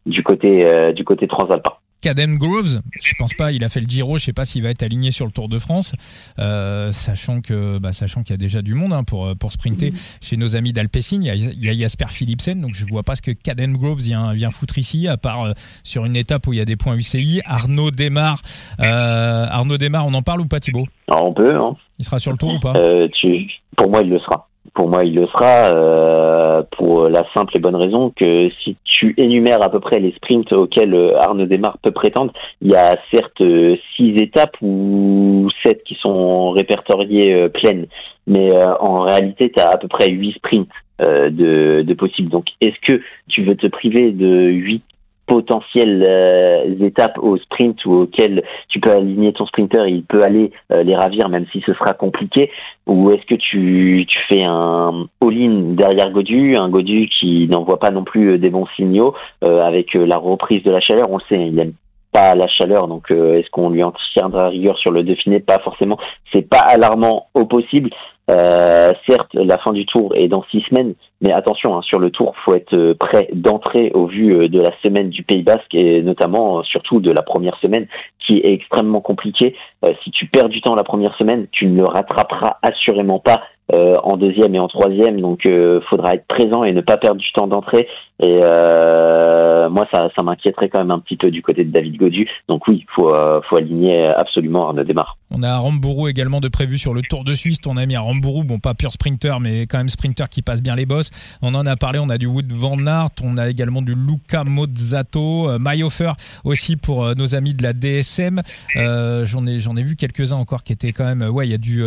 du 0.07 0.23
côté 0.23 0.65
euh, 0.65 0.93
du 0.93 1.05
côté 1.05 1.27
transalpin. 1.27 1.73
Cadem 2.05 2.37
Groves, 2.37 2.83
je 3.01 3.15
pense 3.19 3.33
pas, 3.33 3.51
il 3.53 3.65
a 3.65 3.71
fait 3.71 3.81
le 3.81 3.87
Giro, 3.87 4.19
je 4.19 4.25
sais 4.25 4.35
pas 4.35 4.45
s'il 4.45 4.63
va 4.63 4.69
être 4.69 4.83
aligné 4.83 5.11
sur 5.11 5.25
le 5.25 5.33
Tour 5.33 5.49
de 5.49 5.59
France, 5.59 5.95
euh, 6.39 6.93
sachant 6.93 7.41
que 7.41 7.79
bah, 7.79 7.95
sachant 7.95 8.23
qu'il 8.23 8.33
y 8.33 8.35
a 8.35 8.37
déjà 8.37 8.61
du 8.61 8.75
monde 8.75 8.93
hein, 8.93 9.05
pour 9.05 9.35
pour 9.39 9.51
sprinter 9.51 9.91
chez 10.21 10.37
nos 10.37 10.55
amis 10.55 10.75
d'Alpecin, 10.75 11.21
il, 11.23 11.35
il, 11.35 11.65
y 11.65 11.71
a 11.71 11.73
Jasper 11.73 12.09
Philipsen, 12.09 12.61
donc 12.61 12.75
je 12.75 12.85
vois 12.91 13.05
pas 13.05 13.17
ce 13.17 13.23
que 13.23 13.31
Cadem 13.31 13.79
Groves 13.79 14.03
vient 14.03 14.35
vient 14.35 14.51
foutre 14.51 14.77
ici, 14.77 15.09
à 15.09 15.17
part 15.17 15.45
euh, 15.45 15.53
sur 15.83 16.05
une 16.05 16.15
étape 16.15 16.47
où 16.47 16.53
il 16.53 16.59
y 16.59 16.61
a 16.61 16.67
des 16.67 16.77
points 16.77 16.95
UCI. 16.95 17.41
Arnaud 17.47 17.91
démarre, 17.91 18.39
euh, 18.81 19.47
Arnaud 19.49 19.79
démarre, 19.79 20.07
on 20.07 20.13
en 20.13 20.23
parle 20.23 20.43
ou 20.43 20.47
pas 20.47 20.61
Thibaut? 20.61 20.87
Ah, 21.11 21.23
On 21.23 21.33
peut. 21.33 21.57
Hein. 21.57 21.75
Il 21.99 22.05
sera 22.05 22.19
sur 22.19 22.33
le 22.33 22.39
tour 22.39 22.55
ou 22.55 22.61
pas? 22.61 22.75
Euh, 22.77 23.09
tu, 23.19 23.49
Pour 23.79 23.91
moi, 23.91 24.03
il 24.03 24.11
le 24.11 24.19
sera 24.19 24.49
pour 24.73 24.89
moi, 24.89 25.05
il 25.05 25.15
le 25.15 25.27
sera 25.27 25.69
euh, 25.69 26.63
pour 26.77 27.09
la 27.09 27.27
simple 27.37 27.57
et 27.57 27.61
bonne 27.61 27.77
raison 27.77 28.11
que 28.17 28.49
si 28.63 28.77
tu 28.85 29.15
énumères 29.19 29.63
à 29.63 29.71
peu 29.71 29.81
près 29.81 30.01
les 30.01 30.13
sprints 30.13 30.53
auxquels 30.53 30.95
euh, 30.95 31.19
Arnaud 31.19 31.47
Desmar 31.47 31.79
peut 31.79 31.91
prétendre, 31.91 32.33
il 32.63 32.73
y 32.73 32.75
a 32.75 32.99
certes 33.11 33.41
euh, 33.43 33.77
six 33.95 34.15
étapes 34.17 34.57
ou 34.63 35.49
sept 35.65 35.85
qui 35.85 35.95
sont 35.97 36.51
répertoriées 36.51 37.49
pleines, 37.51 37.87
mais 38.27 38.53
en 38.81 39.01
réalité, 39.01 39.53
tu 39.55 39.61
as 39.61 39.71
à 39.71 39.77
peu 39.77 39.89
près 39.89 40.09
huit 40.09 40.35
sprints 40.37 40.69
de, 41.01 41.83
de 41.83 41.95
possibles. 41.95 42.31
Donc, 42.31 42.47
est-ce 42.61 42.81
que 42.81 43.03
tu 43.29 43.43
veux 43.43 43.57
te 43.57 43.67
priver 43.67 44.13
de 44.13 44.49
huit 44.49 44.83
potentielles 45.27 46.05
euh, 46.07 46.75
étapes 46.81 47.19
au 47.19 47.37
sprint 47.39 47.85
ou 47.87 47.95
auxquelles 48.03 48.43
tu 48.69 48.81
peux 48.81 48.93
aligner 48.93 49.33
ton 49.33 49.47
sprinter 49.47 49.87
et 49.87 49.91
il 49.91 50.05
peut 50.05 50.23
aller 50.23 50.53
euh, 50.73 50.83
les 50.83 50.95
ravir 50.95 51.29
même 51.29 51.47
si 51.53 51.63
ce 51.65 51.73
sera 51.75 51.95
compliqué 51.95 52.51
ou 52.87 53.11
est-ce 53.11 53.25
que 53.27 53.35
tu, 53.35 54.07
fais 54.29 54.45
un 54.45 55.07
all-in 55.23 55.75
derrière 55.75 56.11
Godu, 56.11 56.57
un 56.57 56.69
Godu 56.69 57.09
qui 57.09 57.49
n'envoie 57.49 57.79
pas 57.79 57.91
non 57.91 58.05
plus 58.05 58.33
euh, 58.33 58.39
des 58.39 58.51
bons 58.51 58.67
signaux 58.77 59.15
avec 59.43 59.95
la 59.95 60.17
reprise 60.17 60.63
de 60.63 60.71
la 60.71 60.81
chaleur, 60.81 61.11
on 61.11 61.19
le 61.19 61.23
sait, 61.29 61.49
il 61.49 61.59
aime 61.59 61.75
pas 62.13 62.35
la 62.35 62.49
chaleur, 62.49 62.89
donc 62.89 63.11
est-ce 63.11 63.51
qu'on 63.51 63.71
lui 63.71 63.83
en 63.83 63.93
tiendra 64.15 64.49
rigueur 64.49 64.79
sur 64.79 64.91
le 64.91 65.03
Dauphiné? 65.03 65.41
Pas 65.41 65.59
forcément. 65.59 65.99
C'est 66.33 66.49
pas 66.49 66.61
alarmant 66.61 67.27
au 67.35 67.45
possible. 67.45 67.91
Euh, 68.31 68.95
certes, 69.07 69.35
la 69.35 69.59
fin 69.59 69.73
du 69.73 69.85
tour 69.85 70.15
est 70.17 70.29
dans 70.29 70.45
six 70.51 70.63
semaines, 70.63 70.95
mais 71.21 71.33
attention, 71.33 71.77
hein, 71.77 71.83
sur 71.83 71.99
le 71.99 72.11
tour, 72.11 72.35
faut 72.45 72.55
être 72.55 72.77
euh, 72.77 72.95
prêt 72.95 73.29
d'entrer 73.35 73.91
au 73.93 74.07
vu 74.07 74.35
euh, 74.35 74.49
de 74.49 74.61
la 74.61 74.73
semaine 74.83 75.11
du 75.11 75.23
Pays 75.23 75.43
Basque 75.43 75.75
et 75.75 76.03
notamment, 76.03 76.63
surtout, 76.63 77.01
de 77.01 77.11
la 77.11 77.23
première 77.23 77.59
semaine, 77.59 77.87
qui 78.27 78.39
est 78.39 78.55
extrêmement 78.55 79.03
compliquée. 79.03 79.55
si 80.03 80.11
tu 80.11 80.27
perds 80.27 80.49
du 80.49 80.63
temps 80.63 80.75
la 80.75 80.85
première 80.85 81.15
semaine, 81.17 81.47
tu 81.53 81.67
ne 81.67 81.79
le 81.79 81.85
rattraperas 81.85 82.57
assurément 82.63 83.19
pas 83.19 83.43
euh, 83.73 83.97
en 84.03 84.19
deuxième 84.19 84.55
et 84.55 84.59
en 84.59 84.69
troisième, 84.69 85.23
donc 85.23 85.47
euh, 85.47 85.81
faudra 85.89 86.15
être 86.15 86.27
présent 86.27 86.65
et 86.65 86.73
ne 86.73 86.83
pas 86.83 86.99
perdre 86.99 87.19
du 87.19 87.33
temps 87.33 87.47
d'entrée. 87.47 87.89
Et 88.21 88.41
euh, 88.43 89.69
moi, 89.71 89.89
ça, 89.93 90.09
ça 90.17 90.23
m'inquiéterait 90.23 90.69
quand 90.69 90.79
même 90.79 90.93
un 90.93 91.01
petit 91.01 91.17
peu 91.17 91.33
du 91.33 91.43
côté 91.43 91.65
de 91.65 91.73
David 91.73 91.97
Godu. 91.97 92.29
Donc 92.49 92.69
oui, 92.69 92.87
faut 92.95 93.13
euh, 93.13 93.41
faut 93.49 93.57
aligner 93.57 94.07
absolument 94.07 94.69
Arnaud 94.69 94.85
Démarre. 94.85 95.17
On 95.33 95.43
a 95.43 95.59
Rambourou 95.59 96.07
également 96.07 96.39
de 96.39 96.47
prévu 96.47 96.79
sur 96.79 96.95
le 96.95 97.03
Tour 97.03 97.25
de 97.25 97.35
Suisse. 97.35 97.59
On 97.67 97.77
a 97.77 97.85
mis 97.87 97.97
Rambourou, 97.97 98.45
bon 98.45 98.61
pas 98.61 98.75
pur 98.75 98.93
sprinter, 98.93 99.41
mais 99.41 99.63
quand 99.63 99.79
même 99.79 99.89
sprinter 99.89 100.29
qui 100.31 100.43
passe 100.43 100.63
bien 100.63 100.77
les 100.77 100.87
bosses. 100.87 101.11
On 101.43 101.57
en 101.57 101.67
a 101.67 101.75
parlé. 101.75 101.99
On 101.99 102.09
a 102.09 102.17
du 102.17 102.27
Wood 102.27 102.53
Van 102.53 102.79
Aert, 102.87 103.09
on 103.25 103.37
a 103.37 103.49
également 103.49 103.83
du 103.83 103.97
Luca 103.97 104.45
Mozzato, 104.45 105.51
euh, 105.51 105.59
Mayofer 105.59 106.13
aussi 106.45 106.77
pour 106.77 107.17
nos 107.17 107.35
amis 107.35 107.55
de 107.55 107.65
la 107.65 107.73
DSM. 107.73 108.43
j'en 108.77 109.47
ai 109.47 109.59
j'en 109.59 109.77
ai 109.77 109.83
vu 109.83 109.97
quelques 109.97 110.33
uns 110.33 110.37
encore 110.37 110.63
qui 110.63 110.73
étaient 110.73 110.93
quand 110.93 111.05
même. 111.05 111.23
Ouais, 111.23 111.49
il 111.49 111.51
y 111.51 111.55
a 111.55 111.59
du 111.59 111.83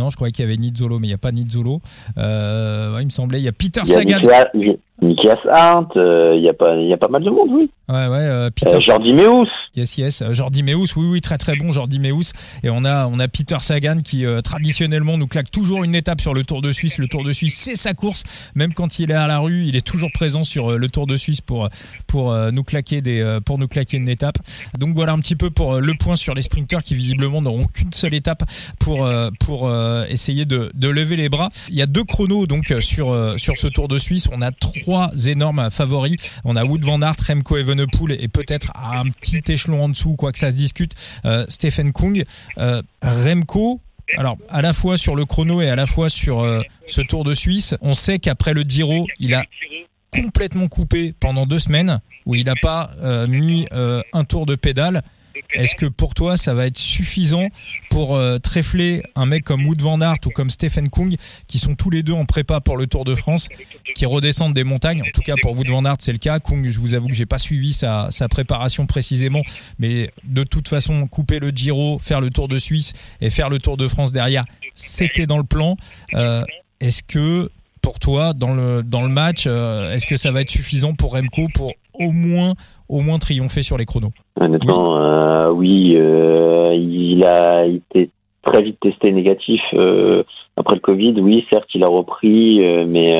non, 0.00 0.08
je 0.08 0.16
croyais 0.16 0.32
qu'il 0.32 0.44
y 0.44 0.48
avait 0.48 0.56
Nizzolo, 0.56 0.98
mais 0.98 1.08
il 1.08 1.10
n'y 1.10 1.14
a 1.14 1.18
pas 1.18 1.30
Nizzolo. 1.30 1.80
Euh, 2.16 2.94
ouais, 2.94 3.02
il 3.02 3.06
me 3.06 3.10
semblait, 3.10 3.38
il 3.38 3.44
y 3.44 3.48
a 3.48 3.52
Peter 3.52 3.84
Sagan. 3.84 4.20
Nikias 5.02 5.38
Hart, 5.50 5.96
euh, 5.96 6.34
il 6.36 6.42
y 6.42 6.48
a 6.48 6.52
pas 6.52 6.76
y 6.76 6.92
a 6.92 6.96
pas 6.98 7.08
mal 7.08 7.22
de 7.22 7.30
monde, 7.30 7.48
oui. 7.50 7.70
Ouais 7.88 8.06
ouais, 8.06 8.18
euh, 8.18 8.50
Peter 8.50 8.76
euh, 8.76 8.78
Jordi 8.78 9.14
Meus. 9.14 9.48
Yes 9.74 9.96
yes, 9.96 10.22
Jordi 10.30 10.62
Meus, 10.62 10.94
oui 10.96 11.06
oui, 11.10 11.20
très 11.20 11.38
très 11.38 11.56
bon 11.56 11.72
Jordi 11.72 11.98
Meus 11.98 12.32
et 12.62 12.70
on 12.70 12.84
a 12.84 13.06
on 13.06 13.18
a 13.18 13.26
Peter 13.26 13.58
Sagan 13.58 13.98
qui 14.04 14.24
traditionnellement 14.44 15.16
nous 15.16 15.26
claque 15.26 15.50
toujours 15.50 15.84
une 15.84 15.94
étape 15.94 16.20
sur 16.20 16.34
le 16.34 16.44
Tour 16.44 16.60
de 16.60 16.70
Suisse, 16.70 16.98
le 16.98 17.06
Tour 17.08 17.24
de 17.24 17.32
Suisse, 17.32 17.56
c'est 17.56 17.76
sa 17.76 17.94
course, 17.94 18.50
même 18.54 18.74
quand 18.74 18.98
il 18.98 19.10
est 19.10 19.14
à 19.14 19.26
la 19.26 19.38
rue, 19.38 19.64
il 19.64 19.76
est 19.76 19.86
toujours 19.86 20.10
présent 20.12 20.44
sur 20.44 20.78
le 20.78 20.88
Tour 20.88 21.06
de 21.06 21.16
Suisse 21.16 21.40
pour 21.40 21.68
pour 22.06 22.34
nous 22.52 22.62
claquer 22.62 23.00
des 23.00 23.38
pour 23.46 23.58
nous 23.58 23.68
claquer 23.68 23.96
une 23.96 24.08
étape. 24.08 24.36
Donc 24.78 24.94
voilà 24.94 25.12
un 25.12 25.18
petit 25.18 25.36
peu 25.36 25.50
pour 25.50 25.80
le 25.80 25.92
point 25.98 26.16
sur 26.16 26.34
les 26.34 26.42
sprinteurs 26.42 26.82
qui 26.82 26.94
visiblement 26.94 27.40
n'auront 27.40 27.66
qu'une 27.66 27.92
seule 27.92 28.14
étape 28.14 28.42
pour 28.78 29.08
pour 29.40 29.72
essayer 30.08 30.44
de 30.44 30.70
de 30.74 30.88
lever 30.88 31.16
les 31.16 31.28
bras. 31.28 31.48
Il 31.70 31.76
y 31.76 31.82
a 31.82 31.86
deux 31.86 32.04
chronos 32.04 32.46
donc 32.46 32.74
sur 32.80 33.16
sur 33.38 33.56
ce 33.56 33.66
Tour 33.68 33.88
de 33.88 33.98
Suisse, 33.98 34.28
on 34.32 34.42
a 34.42 34.50
trois 34.50 34.89
trois 34.90 35.12
énormes 35.28 35.70
favoris. 35.70 36.16
On 36.42 36.56
a 36.56 36.64
Wood 36.64 36.84
Van 36.84 37.00
Aert, 37.00 37.14
Remco 37.24 37.56
Evenepoel 37.56 38.16
et 38.20 38.26
peut-être 38.26 38.72
à 38.74 38.98
un 38.98 39.04
petit 39.04 39.40
échelon 39.46 39.84
en 39.84 39.88
dessous, 39.88 40.16
quoi 40.16 40.32
que 40.32 40.38
ça 40.40 40.50
se 40.50 40.56
discute, 40.56 40.96
euh, 41.24 41.44
Stephen 41.48 41.92
Kung. 41.92 42.24
Euh, 42.58 42.82
Remco, 43.00 43.80
alors 44.16 44.36
à 44.48 44.62
la 44.62 44.72
fois 44.72 44.96
sur 44.96 45.14
le 45.14 45.26
chrono 45.26 45.60
et 45.60 45.70
à 45.70 45.76
la 45.76 45.86
fois 45.86 46.08
sur 46.08 46.44
ce 46.88 47.00
Tour 47.02 47.22
de 47.22 47.34
Suisse. 47.34 47.76
On 47.82 47.94
sait 47.94 48.18
qu'après 48.18 48.52
le 48.52 48.62
Giro, 48.62 49.06
il 49.20 49.32
a 49.34 49.44
complètement 50.10 50.66
coupé 50.66 51.14
pendant 51.20 51.46
deux 51.46 51.60
semaines 51.60 52.00
où 52.26 52.34
il 52.34 52.46
n'a 52.46 52.56
pas 52.60 52.90
mis 53.28 53.68
un 53.70 54.24
tour 54.24 54.44
de 54.44 54.56
pédale. 54.56 55.04
Est-ce 55.52 55.74
que 55.74 55.86
pour 55.86 56.14
toi, 56.14 56.36
ça 56.36 56.54
va 56.54 56.66
être 56.66 56.78
suffisant 56.78 57.48
pour 57.90 58.16
euh, 58.16 58.38
tréfler 58.38 59.02
un 59.16 59.26
mec 59.26 59.44
comme 59.44 59.66
Wood 59.66 59.82
Van 59.82 60.00
Aert 60.00 60.16
ou 60.26 60.30
comme 60.30 60.50
Stephen 60.50 60.88
Kung, 60.88 61.14
qui 61.46 61.58
sont 61.58 61.74
tous 61.74 61.90
les 61.90 62.02
deux 62.02 62.12
en 62.12 62.24
prépa 62.24 62.60
pour 62.60 62.76
le 62.76 62.86
Tour 62.86 63.04
de 63.04 63.14
France, 63.14 63.48
qui 63.94 64.06
redescendent 64.06 64.54
des 64.54 64.64
montagnes? 64.64 65.02
En 65.02 65.10
tout 65.12 65.22
cas, 65.22 65.34
pour 65.42 65.56
Wood 65.56 65.68
Van 65.68 65.84
Aert, 65.84 65.96
c'est 66.00 66.12
le 66.12 66.18
cas. 66.18 66.38
Kung, 66.38 66.68
je 66.68 66.78
vous 66.78 66.94
avoue 66.94 67.08
que 67.08 67.14
j'ai 67.14 67.26
pas 67.26 67.38
suivi 67.38 67.72
sa, 67.72 68.08
préparation 68.30 68.86
précisément, 68.86 69.42
mais 69.78 70.10
de 70.24 70.44
toute 70.44 70.68
façon, 70.68 71.06
couper 71.06 71.40
le 71.40 71.50
Giro, 71.50 71.98
faire 71.98 72.20
le 72.20 72.30
Tour 72.30 72.48
de 72.48 72.58
Suisse 72.58 72.92
et 73.20 73.30
faire 73.30 73.48
le 73.48 73.58
Tour 73.58 73.76
de 73.76 73.88
France 73.88 74.12
derrière, 74.12 74.44
c'était 74.74 75.26
dans 75.26 75.38
le 75.38 75.44
plan. 75.44 75.76
Euh, 76.14 76.44
est-ce 76.80 77.02
que 77.02 77.50
pour 77.82 77.98
toi, 77.98 78.32
dans 78.34 78.54
le, 78.54 78.82
match, 79.08 79.44
euh, 79.46 79.92
est-ce 79.92 80.06
que 80.06 80.16
ça 80.16 80.30
va 80.30 80.42
être 80.42 80.50
suffisant 80.50 80.94
pour 80.94 81.12
Remco 81.12 81.46
pour 81.54 81.72
au 81.94 82.12
moins 82.12 82.54
au 82.90 83.00
moins 83.02 83.18
triompher 83.18 83.62
sur 83.62 83.78
les 83.78 83.86
chronos 83.86 84.12
Honnêtement, 84.38 84.98
euh, 84.98 85.50
oui, 85.50 85.94
euh, 85.96 86.74
il 86.74 87.24
a 87.24 87.66
été 87.66 88.10
très 88.42 88.62
vite 88.62 88.80
testé 88.80 89.12
négatif 89.12 89.60
euh, 89.74 90.24
après 90.56 90.74
le 90.74 90.80
Covid. 90.80 91.14
Oui, 91.20 91.46
certes, 91.48 91.68
il 91.74 91.84
a 91.84 91.88
repris, 91.88 92.60
mais 92.86 93.18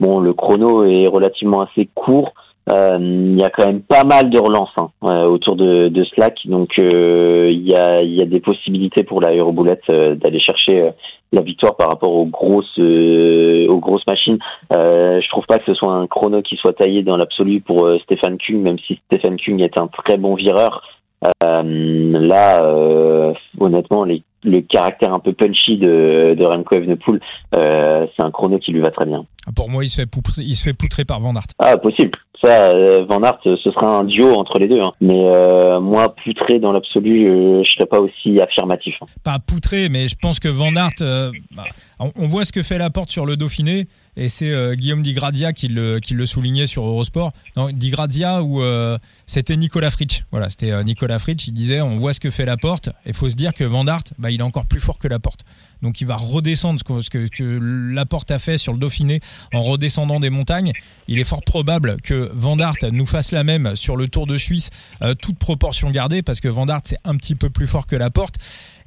bon, 0.00 0.18
le 0.20 0.34
chrono 0.34 0.84
est 0.84 1.06
relativement 1.06 1.62
assez 1.62 1.88
court. 1.94 2.34
Il 2.68 3.38
y 3.40 3.44
a 3.44 3.50
quand 3.50 3.66
même 3.66 3.82
pas 3.82 4.04
mal 4.04 4.28
de 4.30 4.38
relances 4.38 4.74
hein, 4.78 5.24
autour 5.24 5.56
de, 5.56 5.88
de, 5.88 6.04
Slack, 6.04 6.38
donc 6.46 6.78
il 6.78 7.68
y, 7.68 7.74
a, 7.74 8.02
y 8.02 8.20
a 8.20 8.26
des 8.26 8.40
possibilités 8.40 9.04
pour 9.04 9.20
la 9.20 9.34
Euroboulette 9.34 9.88
d'aller 9.88 10.40
chercher 10.40 10.90
la 11.32 11.42
victoire 11.42 11.76
par 11.76 11.88
rapport 11.88 12.12
aux 12.12 12.26
grosses 12.26 12.78
euh, 12.78 13.66
aux 13.68 13.78
grosses 13.78 14.06
machines. 14.06 14.38
Euh, 14.76 15.20
je 15.20 15.28
trouve 15.28 15.46
pas 15.46 15.58
que 15.58 15.66
ce 15.66 15.74
soit 15.74 15.92
un 15.92 16.06
chrono 16.06 16.42
qui 16.42 16.56
soit 16.56 16.72
taillé 16.72 17.02
dans 17.02 17.16
l'absolu 17.16 17.60
pour 17.60 17.86
euh, 17.86 17.98
Stéphane 18.04 18.38
Kung, 18.38 18.60
même 18.62 18.78
si 18.78 18.98
Stéphane 19.06 19.36
Kung 19.36 19.60
est 19.60 19.78
un 19.78 19.88
très 19.88 20.16
bon 20.16 20.34
vireur. 20.34 20.82
Euh, 21.44 21.62
là, 22.20 22.62
euh, 22.62 23.32
honnêtement, 23.58 24.04
les, 24.04 24.22
le 24.44 24.60
caractère 24.60 25.12
un 25.12 25.18
peu 25.18 25.32
punchy 25.32 25.76
de, 25.78 26.34
de 26.38 26.44
Remco 26.44 26.76
Evenepoel, 26.76 27.20
c'est 27.52 28.22
un 28.22 28.30
chrono 28.30 28.58
qui 28.58 28.72
lui 28.72 28.80
va 28.80 28.90
très 28.90 29.06
bien. 29.06 29.24
Pour 29.54 29.70
moi, 29.70 29.84
il 29.84 29.88
se 29.88 29.96
fait 29.96 30.06
poutrer, 30.06 30.42
il 30.42 30.56
se 30.56 30.64
fait 30.64 30.74
poutrer 30.74 31.04
par 31.04 31.20
Van 31.20 31.34
Aert. 31.34 31.46
Ah, 31.58 31.76
possible. 31.76 32.10
Ça, 32.42 32.72
Van 33.08 33.22
Aert, 33.22 33.38
ce 33.44 33.70
sera 33.70 33.88
un 33.88 34.04
duo 34.04 34.34
entre 34.34 34.58
les 34.58 34.68
deux. 34.68 34.80
Hein. 34.80 34.92
Mais 35.00 35.22
moi, 35.80 36.14
poutré 36.22 36.58
dans 36.58 36.72
l'absolu, 36.72 37.28
euh, 37.28 37.62
je 37.62 37.70
serais 37.70 37.86
pas 37.86 38.00
aussi 38.00 38.40
affirmatif. 38.40 38.94
Hein. 39.00 39.06
Pas 39.24 39.38
poutré, 39.38 39.88
mais 39.88 40.08
je 40.08 40.16
pense 40.20 40.40
que 40.40 40.48
Van 40.48 40.74
Aert, 40.74 41.30
bah, 41.54 41.64
on, 41.98 42.26
voit 42.26 42.44
ce 42.44 42.52
que 42.52 42.62
fait 42.62 42.78
la 42.78 42.90
porte 42.90 43.10
sur 43.10 43.24
le 43.24 43.36
Dauphiné 43.36 43.86
et 44.16 44.28
c'est 44.28 44.50
euh, 44.50 44.74
Guillaume 44.74 45.02
Digradia 45.02 45.52
qui 45.52 45.68
le, 45.68 45.98
qui 45.98 46.14
le 46.14 46.26
soulignait 46.26 46.66
sur 46.66 46.84
Eurosport. 46.84 47.32
Non, 47.56 47.68
Digradia 47.72 48.40
euh, 48.40 48.98
c'était 49.26 49.56
Nicolas 49.56 49.90
Fritsch. 49.90 50.24
Voilà, 50.30 50.48
c'était 50.48 50.72
euh, 50.72 50.82
Nicolas 50.82 51.18
Fritsch. 51.18 51.46
Il 51.48 51.52
disait 51.52 51.80
on 51.80 51.98
voit 51.98 52.12
ce 52.12 52.20
que 52.20 52.30
fait 52.30 52.44
la 52.44 52.56
porte. 52.56 52.90
Il 53.06 53.14
faut 53.14 53.28
se 53.28 53.36
dire 53.36 53.52
que 53.52 53.64
Van 53.64 53.86
Aert, 53.86 54.04
bah, 54.18 54.30
il 54.30 54.35
est 54.40 54.44
encore 54.44 54.66
plus 54.66 54.80
fort 54.80 54.98
que 54.98 55.08
la 55.08 55.18
porte. 55.18 55.44
Donc 55.82 56.00
il 56.00 56.06
va 56.06 56.16
redescendre 56.16 56.80
ce 56.80 57.10
que, 57.10 57.28
que 57.28 57.92
la 57.92 58.06
porte 58.06 58.30
a 58.30 58.38
fait 58.38 58.58
sur 58.58 58.72
le 58.72 58.78
Dauphiné 58.78 59.20
en 59.52 59.60
redescendant 59.60 60.20
des 60.20 60.30
montagnes. 60.30 60.72
Il 61.08 61.18
est 61.18 61.24
fort 61.24 61.42
probable 61.42 61.96
que 62.02 62.30
Van 62.34 62.58
Aert 62.58 62.90
nous 62.92 63.06
fasse 63.06 63.32
la 63.32 63.44
même 63.44 63.76
sur 63.76 63.96
le 63.96 64.08
Tour 64.08 64.26
de 64.26 64.38
Suisse, 64.38 64.70
toute 65.20 65.38
proportion 65.38 65.90
gardée, 65.90 66.22
parce 66.22 66.40
que 66.40 66.48
Van 66.48 66.66
Aert 66.66 66.80
c'est 66.84 66.98
un 67.04 67.16
petit 67.16 67.34
peu 67.34 67.50
plus 67.50 67.66
fort 67.66 67.86
que 67.86 67.96
la 67.96 68.10
porte. 68.10 68.36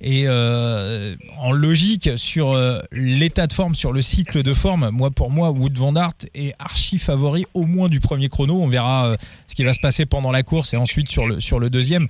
Et 0.01 0.23
euh, 0.27 1.15
en 1.37 1.51
logique, 1.51 2.09
sur 2.15 2.51
euh, 2.51 2.79
l'état 2.91 3.47
de 3.47 3.53
forme, 3.53 3.75
sur 3.75 3.91
le 3.91 4.01
cycle 4.01 4.43
de 4.43 4.53
forme, 4.53 4.89
moi 4.91 5.11
pour 5.11 5.29
moi, 5.29 5.51
Wood 5.51 5.77
Van 5.77 5.95
Aert 5.95 6.13
est 6.33 6.53
archi 6.57 6.97
favori 6.97 7.45
au 7.53 7.65
moins 7.65 7.89
du 7.89 7.99
premier 7.99 8.29
chrono. 8.29 8.61
On 8.61 8.67
verra 8.67 9.07
euh, 9.07 9.17
ce 9.47 9.55
qui 9.55 9.63
va 9.63 9.73
se 9.73 9.79
passer 9.79 10.05
pendant 10.05 10.31
la 10.31 10.43
course 10.43 10.73
et 10.73 10.77
ensuite 10.77 11.09
sur 11.09 11.27
le, 11.27 11.41
sur 11.41 11.59
le 11.59 11.69
deuxième. 11.69 12.07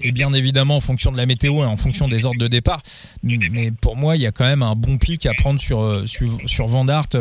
Et 0.00 0.12
bien 0.12 0.32
évidemment 0.32 0.76
en 0.76 0.80
fonction 0.80 1.10
de 1.10 1.16
la 1.16 1.26
météo 1.26 1.62
et 1.62 1.66
en 1.66 1.76
fonction 1.76 2.08
des 2.08 2.24
ordres 2.24 2.40
de 2.40 2.48
départ. 2.48 2.80
Mais 3.22 3.72
pour 3.72 3.96
moi, 3.96 4.16
il 4.18 4.22
y 4.22 4.26
a 4.26 4.32
quand 4.32 4.44
même 4.44 4.62
un 4.62 4.74
bon 4.74 4.98
pic 4.98 5.26
à 5.26 5.32
prendre 5.40 5.60
sur, 5.60 6.02
sur, 6.06 6.26
sur 6.46 6.66
Van 6.66 6.86
Aert, 6.88 7.18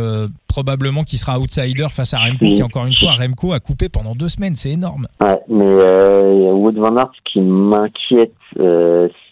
probablement 0.47 1.03
qui 1.03 1.17
sera 1.17 1.39
outsider 1.39 1.85
face 1.89 2.13
à 2.13 2.19
Remco, 2.19 2.53
qui 2.53 2.63
encore 2.63 2.85
une 2.85 2.93
fois, 2.93 3.13
Remco 3.13 3.53
a 3.53 3.59
coupé 3.59 3.87
pendant 3.89 4.15
deux 4.15 4.29
semaines. 4.29 4.55
C'est 4.55 4.71
énorme. 4.71 5.07
Ouais, 5.21 5.39
mais 5.47 6.51
Wood 6.51 6.77
Van 6.77 6.95
Aert, 6.97 7.11
ce 7.15 7.31
qui 7.31 7.41
m'inquiète, 7.41 8.33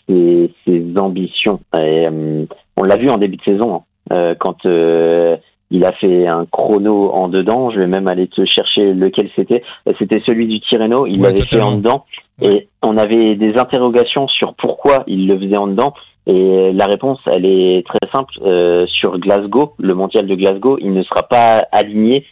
ses, 0.07 0.51
ses 0.65 0.85
ambitions. 0.97 1.55
Et, 1.75 2.07
euh, 2.07 2.45
on 2.77 2.83
l'a 2.83 2.97
vu 2.97 3.09
en 3.09 3.17
début 3.17 3.37
de 3.37 3.43
saison, 3.43 3.75
hein. 3.75 3.81
euh, 4.15 4.35
quand 4.37 4.65
euh, 4.65 5.37
il 5.71 5.85
a 5.85 5.93
fait 5.93 6.27
un 6.27 6.45
chrono 6.45 7.09
en 7.11 7.27
dedans. 7.27 7.71
Je 7.71 7.79
vais 7.79 7.87
même 7.87 8.07
aller 8.07 8.27
te 8.27 8.45
chercher 8.45 8.93
lequel 8.93 9.29
c'était. 9.35 9.63
C'était 9.97 10.19
celui 10.19 10.47
du 10.47 10.59
Tirreno. 10.59 11.07
Il 11.07 11.21
l'avait 11.21 11.45
fait 11.45 11.61
en 11.61 11.77
dedans. 11.77 12.05
Et 12.41 12.67
on 12.81 12.97
avait 12.97 13.35
des 13.35 13.57
interrogations 13.57 14.27
sur 14.27 14.53
pourquoi 14.55 15.03
il 15.07 15.27
le 15.27 15.37
faisait 15.37 15.57
en 15.57 15.67
dedans. 15.67 15.93
Et 16.27 16.73
la 16.73 16.87
réponse, 16.87 17.19
elle 17.31 17.45
est 17.45 17.85
très 17.85 18.09
simple. 18.13 18.33
Euh, 18.43 18.85
sur 18.87 19.17
Glasgow, 19.19 19.73
le 19.77 19.93
mondial 19.93 20.25
de 20.25 20.35
Glasgow, 20.35 20.77
il 20.81 20.93
ne 20.93 21.03
sera 21.03 21.23
pas 21.23 21.65
aligné, 21.71 22.25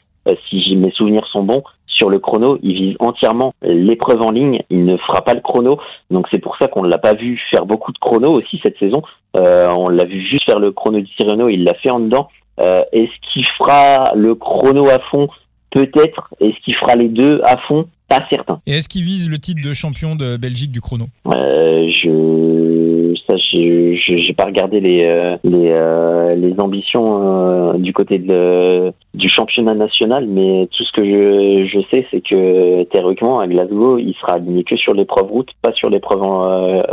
si 0.50 0.76
mes 0.76 0.92
souvenirs 0.92 1.28
sont 1.28 1.44
bons, 1.44 1.64
sur 1.94 2.10
le 2.10 2.20
chrono, 2.20 2.58
il 2.64 2.74
vise 2.74 2.96
entièrement 3.00 3.54
l'épreuve 3.62 4.22
en 4.22 4.32
ligne, 4.32 4.62
il 4.70 4.84
ne 4.84 4.98
fera 4.98 5.22
pas 5.22 5.34
le 5.34 5.42
chrono. 5.42 5.80
Donc 6.10 6.28
c'est 6.32 6.40
pour 6.40 6.58
ça 6.58 6.68
qu'on 6.68 6.84
ne 6.84 6.90
l'a 6.90 6.98
pas 6.98 7.14
vu 7.14 7.40
faire 7.54 7.66
beaucoup 7.66 7.92
de 7.92 8.00
chrono 8.00 8.32
aussi 8.34 8.60
cette 8.64 8.78
saison. 8.80 9.04
Euh, 9.38 9.70
on 9.70 9.90
l'a 9.90 10.06
vu 10.06 10.22
juste 10.22 10.46
faire 10.46 10.60
le 10.60 10.72
chrono 10.72 11.00
du 11.00 11.10
Tirreno, 11.16 11.50
il 11.50 11.64
l'a 11.64 11.76
fait 11.76 11.92
en 11.92 12.00
dedans. 12.00 12.30
Euh, 12.60 12.84
est-ce 12.92 13.12
qu'il 13.32 13.46
fera 13.58 14.14
le 14.16 14.36
chrono 14.36 14.90
à 14.90 15.00
fond? 15.00 15.28
Peut-être. 15.72 16.34
Est-ce 16.40 16.60
qu'il 16.64 16.76
fera 16.76 16.96
les 16.96 17.10
deux 17.10 17.42
à 17.44 17.58
fond? 17.58 17.86
Pas 18.14 18.24
certain. 18.30 18.60
Et 18.68 18.74
est-ce 18.74 18.90
qu'il 18.90 19.04
vise 19.04 19.28
le 19.32 19.40
titre 19.40 19.62
de 19.68 19.74
champion 19.74 20.16
de 20.16 20.38
Belgique 20.38 20.72
du 20.72 20.82
chrono? 20.82 21.06
Euh, 21.34 21.90
Je 22.04 23.14
ça, 23.28 23.38
je 23.38 24.28
n'ai 24.28 24.34
pas 24.34 24.46
regardé 24.46 24.80
les 24.80 25.04
euh, 25.04 25.38
les, 25.44 25.70
euh, 25.72 26.36
les 26.36 26.60
ambitions 26.60 27.74
euh, 27.74 27.78
du 27.78 27.94
côté 27.94 28.18
de, 28.18 28.92
du 29.14 29.30
championnat 29.30 29.76
national, 29.76 30.28
mais 30.28 30.68
tout 30.76 30.84
ce 30.84 30.92
que 30.92 31.06
je, 31.06 31.68
je 31.68 31.80
sais, 31.92 32.06
c'est 32.12 32.22
que 32.22 32.84
théoriquement 32.84 33.40
à 33.40 33.48
Glasgow, 33.48 33.98
il 33.98 34.14
sera 34.16 34.36
aligné 34.36 34.64
que 34.64 34.76
sur 34.76 34.94
l'épreuve 34.94 35.32
route, 35.32 35.50
pas 35.62 35.74
sur 35.74 35.90
l'épreuve 35.90 36.22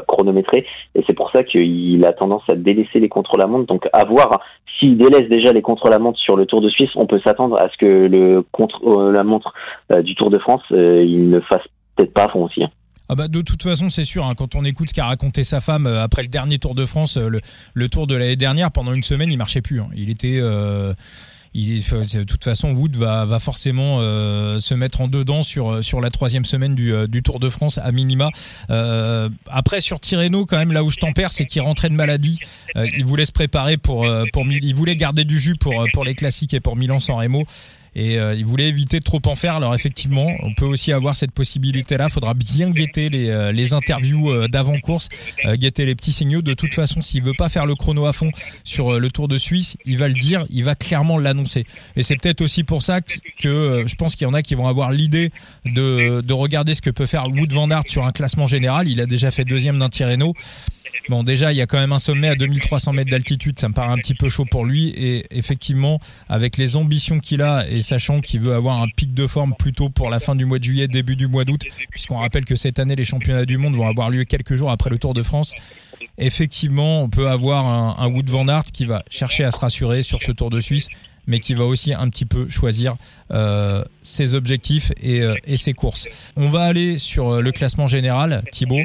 chronométrée, 0.06 0.66
et 0.94 1.02
c'est 1.06 1.14
pour 1.14 1.30
ça 1.32 1.42
qu'il 1.42 2.04
a 2.06 2.12
tendance 2.12 2.42
à 2.50 2.54
délaisser 2.54 3.00
les 3.00 3.08
contrôles 3.08 3.42
à 3.42 3.46
montre. 3.46 3.66
Donc 3.66 3.88
à 3.92 4.04
voir 4.04 4.40
s'il 4.78 4.96
délaisse 4.96 5.28
déjà 5.28 5.52
les 5.52 5.62
contrôles 5.62 5.92
à 5.92 5.98
montre 5.98 6.18
sur 6.18 6.36
le 6.36 6.46
Tour 6.46 6.60
de 6.60 6.68
Suisse, 6.68 6.90
on 6.96 7.06
peut 7.06 7.20
s'attendre 7.26 7.60
à 7.60 7.68
ce 7.68 7.76
que 7.76 7.86
le 7.86 8.42
contre 8.52 9.10
la 9.10 9.24
montre 9.24 9.52
du 10.02 10.14
Tour 10.14 10.30
de 10.30 10.38
France, 10.38 10.62
il 10.70 11.28
ne 11.28 11.40
fasse 11.40 11.62
peut-être 11.96 12.14
pas 12.14 12.24
à 12.24 12.28
fond 12.28 12.44
aussi. 12.44 12.64
Hein. 12.64 12.70
Ah 13.12 13.16
bah 13.16 13.26
de 13.26 13.40
toute 13.40 13.60
façon, 13.64 13.90
c'est 13.90 14.04
sûr, 14.04 14.24
hein, 14.24 14.36
quand 14.36 14.54
on 14.54 14.64
écoute 14.64 14.90
ce 14.90 14.94
qu'a 14.94 15.06
raconté 15.06 15.42
sa 15.42 15.60
femme 15.60 15.88
euh, 15.88 16.04
après 16.04 16.22
le 16.22 16.28
dernier 16.28 16.58
Tour 16.58 16.76
de 16.76 16.86
France, 16.86 17.16
euh, 17.16 17.40
le, 17.74 17.88
Tour 17.88 18.06
de 18.06 18.14
l'année 18.14 18.36
dernière, 18.36 18.70
pendant 18.70 18.92
une 18.92 19.02
semaine, 19.02 19.32
il 19.32 19.36
marchait 19.36 19.62
plus. 19.62 19.80
Hein. 19.80 19.88
Il 19.96 20.10
était... 20.10 20.38
Euh, 20.40 20.92
il 21.52 21.80
de 21.82 22.22
toute 22.22 22.44
façon, 22.44 22.70
Wood 22.72 22.96
va, 22.96 23.24
va 23.26 23.38
forcément 23.38 23.98
se 23.98 24.74
mettre 24.74 25.00
en 25.00 25.08
dedans 25.08 25.42
sur 25.42 25.82
sur 25.82 26.00
la 26.00 26.10
troisième 26.10 26.44
semaine 26.44 26.74
du, 26.74 26.92
du 27.08 27.22
Tour 27.22 27.40
de 27.40 27.48
France 27.48 27.78
à 27.78 27.90
minima. 27.92 28.30
après 29.48 29.80
sur 29.80 30.00
Tirreno, 30.00 30.46
quand 30.46 30.58
même 30.58 30.72
là 30.72 30.84
où 30.84 30.90
je 30.90 30.96
tempère, 30.96 31.32
c'est 31.32 31.46
qu'il 31.46 31.62
rentrait 31.62 31.88
de 31.88 31.94
maladie. 31.94 32.38
il 32.76 33.04
voulait 33.04 33.24
se 33.24 33.32
préparer 33.32 33.76
pour 33.76 34.06
pour 34.32 34.46
il 34.46 34.74
voulait 34.74 34.96
garder 34.96 35.24
du 35.24 35.38
jus 35.38 35.56
pour 35.56 35.84
pour 35.92 36.04
les 36.04 36.14
classiques 36.14 36.54
et 36.54 36.60
pour 36.60 36.76
Milan-San 36.76 37.16
Remo 37.16 37.44
et 37.94 38.18
euh, 38.18 38.34
il 38.34 38.44
voulait 38.44 38.68
éviter 38.68 38.98
de 38.98 39.04
trop 39.04 39.20
en 39.26 39.34
faire. 39.34 39.54
Alors 39.54 39.74
effectivement, 39.74 40.28
on 40.40 40.54
peut 40.54 40.66
aussi 40.66 40.92
avoir 40.92 41.14
cette 41.14 41.32
possibilité-là. 41.32 42.06
Il 42.08 42.12
faudra 42.12 42.34
bien 42.34 42.70
guetter 42.70 43.08
les, 43.08 43.28
euh, 43.28 43.52
les 43.52 43.74
interviews 43.74 44.30
euh, 44.30 44.48
d'avant-course, 44.48 45.08
guetter 45.54 45.86
les 45.86 45.94
petits 45.94 46.12
signaux. 46.12 46.42
De 46.42 46.54
toute 46.54 46.74
façon, 46.74 47.00
s'il 47.00 47.22
veut 47.22 47.34
pas 47.36 47.48
faire 47.48 47.66
le 47.66 47.74
chrono 47.74 48.06
à 48.06 48.12
fond 48.12 48.30
sur 48.64 48.98
le 48.98 49.10
Tour 49.10 49.28
de 49.28 49.38
Suisse, 49.38 49.76
il 49.84 49.98
va 49.98 50.08
le 50.08 50.14
dire, 50.14 50.44
il 50.50 50.64
va 50.64 50.74
clairement 50.74 51.18
l'annoncer. 51.18 51.64
Et 51.96 52.02
c'est 52.02 52.16
peut-être 52.16 52.40
aussi 52.40 52.64
pour 52.64 52.82
ça 52.82 53.00
que, 53.00 53.84
je 53.86 53.94
pense 53.96 54.14
qu'il 54.14 54.26
y 54.26 54.30
en 54.30 54.34
a 54.34 54.42
qui 54.42 54.54
vont 54.54 54.68
avoir 54.68 54.92
l'idée 54.92 55.30
de, 55.64 56.20
de 56.20 56.32
regarder 56.32 56.74
ce 56.74 56.82
que 56.82 56.90
peut 56.90 57.06
faire 57.06 57.26
Wood 57.28 57.52
Van 57.52 57.70
Aert 57.70 57.84
sur 57.88 58.04
un 58.06 58.12
classement 58.12 58.46
général. 58.46 58.88
Il 58.88 59.00
a 59.00 59.06
déjà 59.06 59.30
fait 59.30 59.44
deuxième 59.44 59.78
d'un 59.78 59.88
Tirreno. 59.88 60.34
Bon, 61.08 61.22
déjà, 61.22 61.52
il 61.52 61.56
y 61.56 61.60
a 61.60 61.66
quand 61.66 61.78
même 61.78 61.92
un 61.92 61.98
sommet 61.98 62.28
à 62.28 62.34
2300 62.34 62.92
mètres 62.92 63.10
d'altitude, 63.10 63.58
ça 63.58 63.68
me 63.68 63.74
paraît 63.74 63.92
un 63.92 63.96
petit 63.96 64.14
peu 64.14 64.28
chaud 64.28 64.44
pour 64.44 64.64
lui. 64.64 64.90
Et 64.90 65.24
effectivement, 65.30 65.98
avec 66.28 66.56
les 66.56 66.76
ambitions 66.76 67.20
qu'il 67.20 67.42
a 67.42 67.66
et 67.68 67.82
sachant 67.82 68.20
qu'il 68.20 68.40
veut 68.40 68.54
avoir 68.54 68.82
un 68.82 68.88
pic 68.88 69.14
de 69.14 69.26
forme 69.26 69.54
plutôt 69.58 69.88
pour 69.88 70.10
la 70.10 70.20
fin 70.20 70.36
du 70.36 70.44
mois 70.44 70.58
de 70.58 70.64
juillet, 70.64 70.88
début 70.88 71.16
du 71.16 71.26
mois 71.26 71.44
d'août, 71.44 71.62
puisqu'on 71.90 72.18
rappelle 72.18 72.44
que 72.44 72.56
cette 72.56 72.78
année, 72.78 72.96
les 72.96 73.04
championnats 73.04 73.46
du 73.46 73.58
monde 73.58 73.74
vont 73.74 73.88
avoir 73.88 74.10
lieu 74.10 74.24
quelques 74.24 74.54
jours 74.54 74.70
après 74.70 74.90
le 74.90 74.98
Tour 74.98 75.14
de 75.14 75.22
France. 75.22 75.54
Effectivement, 76.18 77.02
on 77.02 77.08
peut 77.08 77.28
avoir 77.28 77.66
un, 77.66 78.08
Wood 78.08 78.28
Van 78.28 78.46
Aert 78.48 78.64
qui 78.72 78.84
va 78.84 79.02
chercher 79.10 79.44
à 79.44 79.50
se 79.50 79.58
rassurer 79.58 80.02
sur 80.02 80.22
ce 80.22 80.32
Tour 80.32 80.50
de 80.50 80.60
Suisse 80.60 80.88
mais 81.26 81.38
qui 81.38 81.54
va 81.54 81.64
aussi 81.64 81.94
un 81.94 82.08
petit 82.08 82.24
peu 82.24 82.48
choisir 82.48 82.96
euh, 83.30 83.84
ses 84.02 84.34
objectifs 84.34 84.90
et, 85.00 85.20
euh, 85.20 85.36
et, 85.44 85.56
ses 85.56 85.74
courses. 85.74 86.08
On 86.34 86.48
va 86.48 86.62
aller 86.62 86.98
sur 86.98 87.30
euh, 87.30 87.40
le 87.40 87.52
classement 87.52 87.86
général, 87.86 88.42
Thibaut. 88.50 88.82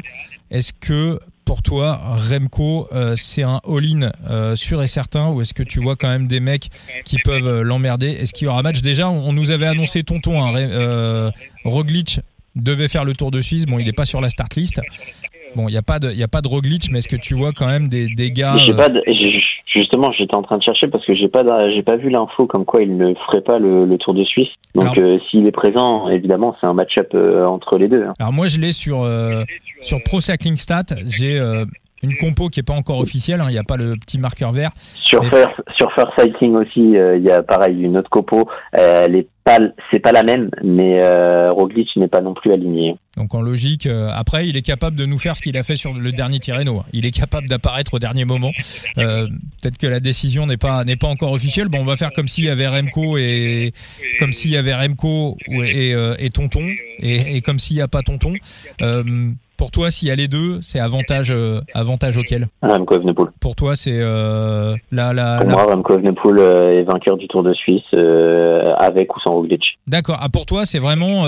Est-ce 0.50 0.72
que 0.72 1.18
pour 1.46 1.62
toi, 1.62 1.98
Remco, 2.30 2.88
euh, 2.92 3.12
c'est 3.14 3.44
un 3.44 3.60
all-in 3.66 4.10
euh, 4.28 4.56
sûr 4.56 4.82
et 4.82 4.88
certain 4.88 5.30
ou 5.30 5.40
est-ce 5.40 5.54
que 5.54 5.62
tu 5.62 5.80
vois 5.80 5.94
quand 5.94 6.08
même 6.08 6.26
des 6.26 6.40
mecs 6.40 6.68
qui 7.04 7.16
peuvent 7.24 7.46
euh, 7.46 7.62
l'emmerder? 7.62 8.08
Est-ce 8.08 8.34
qu'il 8.34 8.46
y 8.46 8.50
aura 8.50 8.62
match? 8.62 8.82
Déjà, 8.82 9.08
on, 9.08 9.32
nous 9.32 9.52
avait 9.52 9.66
annoncé 9.66 10.02
Tonton, 10.02 10.42
hein, 10.42 11.30
Roglic 11.64 12.20
devait 12.56 12.88
faire 12.88 13.04
le 13.04 13.14
Tour 13.14 13.30
de 13.30 13.40
Suisse. 13.40 13.64
Bon, 13.64 13.78
il 13.78 13.86
n'est 13.86 13.92
pas 13.92 14.04
sur 14.04 14.20
la 14.20 14.28
start 14.28 14.56
list. 14.56 14.80
Bon, 15.54 15.68
il 15.68 15.72
n'y 15.72 15.78
a 15.78 15.82
pas 15.82 15.98
de, 15.98 16.10
il 16.10 16.22
a 16.22 16.28
pas 16.28 16.42
de 16.42 16.48
Roglic, 16.48 16.90
mais 16.90 16.98
est-ce 16.98 17.08
que 17.08 17.16
tu 17.16 17.34
vois 17.34 17.52
quand 17.52 17.66
même 17.66 17.88
des, 17.88 18.08
des 18.08 18.30
gars 18.30 18.56
pas 18.76 18.88
Justement, 19.66 20.10
j'étais 20.12 20.34
en 20.34 20.42
train 20.42 20.56
de 20.56 20.62
chercher 20.62 20.86
parce 20.86 21.04
que 21.04 21.14
j'ai 21.14 21.28
pas, 21.28 21.42
j'ai 21.70 21.82
pas 21.82 21.96
vu 21.96 22.08
l'info 22.08 22.46
comme 22.46 22.64
quoi 22.64 22.82
il 22.82 22.96
ne 22.96 23.14
ferait 23.26 23.42
pas 23.42 23.58
le, 23.58 23.96
Tour 23.98 24.14
de 24.14 24.24
Suisse. 24.24 24.48
Donc, 24.74 24.98
s'il 25.30 25.46
est 25.46 25.52
présent, 25.52 26.08
évidemment, 26.08 26.56
c'est 26.60 26.66
un 26.66 26.72
match-up 26.74 27.14
entre 27.14 27.78
les 27.78 27.88
deux. 27.88 28.04
Hein. 28.04 28.14
Alors 28.18 28.32
moi, 28.32 28.48
je 28.48 28.58
l'ai 28.58 28.72
sur 28.72 29.06
sur 29.80 30.02
Pro 30.02 30.20
Cycling 30.20 30.56
Stat, 30.56 30.84
j'ai 31.06 31.38
euh, 31.38 31.64
une 32.02 32.16
compo 32.16 32.48
qui 32.48 32.60
est 32.60 32.66
pas 32.66 32.74
encore 32.74 32.98
officielle, 32.98 33.40
hein, 33.40 33.46
il 33.48 33.52
n'y 33.52 33.58
a 33.58 33.64
pas 33.64 33.76
le 33.76 33.94
petit 33.96 34.18
marqueur 34.18 34.52
vert. 34.52 34.70
Sur 34.76 35.24
First, 35.24 35.54
sur 35.76 35.92
First 35.94 36.12
Cycling 36.18 36.54
aussi, 36.54 36.96
euh, 36.96 37.16
il 37.16 37.24
y 37.24 37.30
a 37.30 37.42
pareil 37.42 37.80
une 37.82 37.96
autre 37.96 38.10
compo. 38.10 38.48
Euh, 38.80 39.04
elle 39.04 39.16
est 39.16 39.28
pas, 39.44 39.58
c'est 39.90 40.00
pas 40.00 40.12
la 40.12 40.24
même, 40.24 40.50
mais 40.64 41.00
Roglic 41.50 41.88
n'est 41.96 42.08
pas 42.08 42.20
non 42.20 42.34
plus 42.34 42.52
aligné. 42.52 42.96
Donc 43.16 43.32
en 43.32 43.40
logique, 43.40 43.88
après 44.12 44.48
il 44.48 44.56
est 44.56 44.66
capable 44.66 44.96
de 44.96 45.06
nous 45.06 45.18
faire 45.18 45.36
ce 45.36 45.42
qu'il 45.42 45.56
a 45.56 45.62
fait 45.62 45.76
sur 45.76 45.94
le 45.94 46.10
dernier 46.10 46.40
Tirreno. 46.40 46.82
Il 46.92 47.06
est 47.06 47.12
capable 47.12 47.48
d'apparaître 47.48 47.94
au 47.94 47.98
dernier 48.00 48.24
moment. 48.24 48.50
Peut-être 48.96 49.78
que 49.78 49.86
la 49.86 50.00
décision 50.00 50.46
n'est 50.46 50.56
pas 50.56 50.82
n'est 50.82 50.96
pas 50.96 51.06
encore 51.06 51.30
officielle. 51.30 51.68
Bon, 51.68 51.78
on 51.78 51.84
va 51.84 51.96
faire 51.96 52.10
comme 52.12 52.26
s'il 52.26 52.44
y 52.44 52.50
avait 52.50 52.66
Remco 52.66 53.18
et 53.18 53.70
comme 54.18 54.32
s'il 54.32 54.50
y 54.50 54.56
avait 54.56 54.74
Remco 54.74 55.36
et, 55.48 55.94
et, 56.18 56.30
Tonton 56.30 56.66
et, 56.98 57.36
et 57.36 57.40
comme 57.40 57.60
s'il 57.60 57.76
n'y 57.76 57.82
a 57.82 57.88
pas 57.88 58.02
Tonton. 58.02 58.32
Pour 59.56 59.70
toi, 59.70 59.90
s'il 59.90 60.08
y 60.08 60.10
a 60.10 60.16
les 60.16 60.28
deux, 60.28 60.60
c'est 60.60 60.80
avantage, 60.80 61.30
euh, 61.30 61.60
avantage 61.72 62.18
auquel 62.18 62.46
Remco 62.62 62.96
Evenepoel. 62.96 63.28
Pour 63.40 63.54
toi, 63.54 63.74
c'est 63.74 64.00
euh, 64.02 64.74
la, 64.92 65.14
la, 65.14 65.38
Pour 65.40 65.50
moi, 65.50 65.64
Remco 65.64 65.94
Evenepoel 65.94 66.38
euh, 66.38 66.80
est 66.80 66.82
vainqueur 66.82 67.16
du 67.16 67.26
Tour 67.26 67.42
de 67.42 67.54
Suisse 67.54 67.82
euh, 67.94 68.74
avec 68.78 69.16
ou 69.16 69.20
sans 69.20 69.32
Roglic. 69.32 69.62
D'accord. 69.86 70.18
Ah, 70.20 70.28
pour 70.30 70.44
toi, 70.44 70.66
c'est 70.66 70.78
vraiment. 70.78 71.22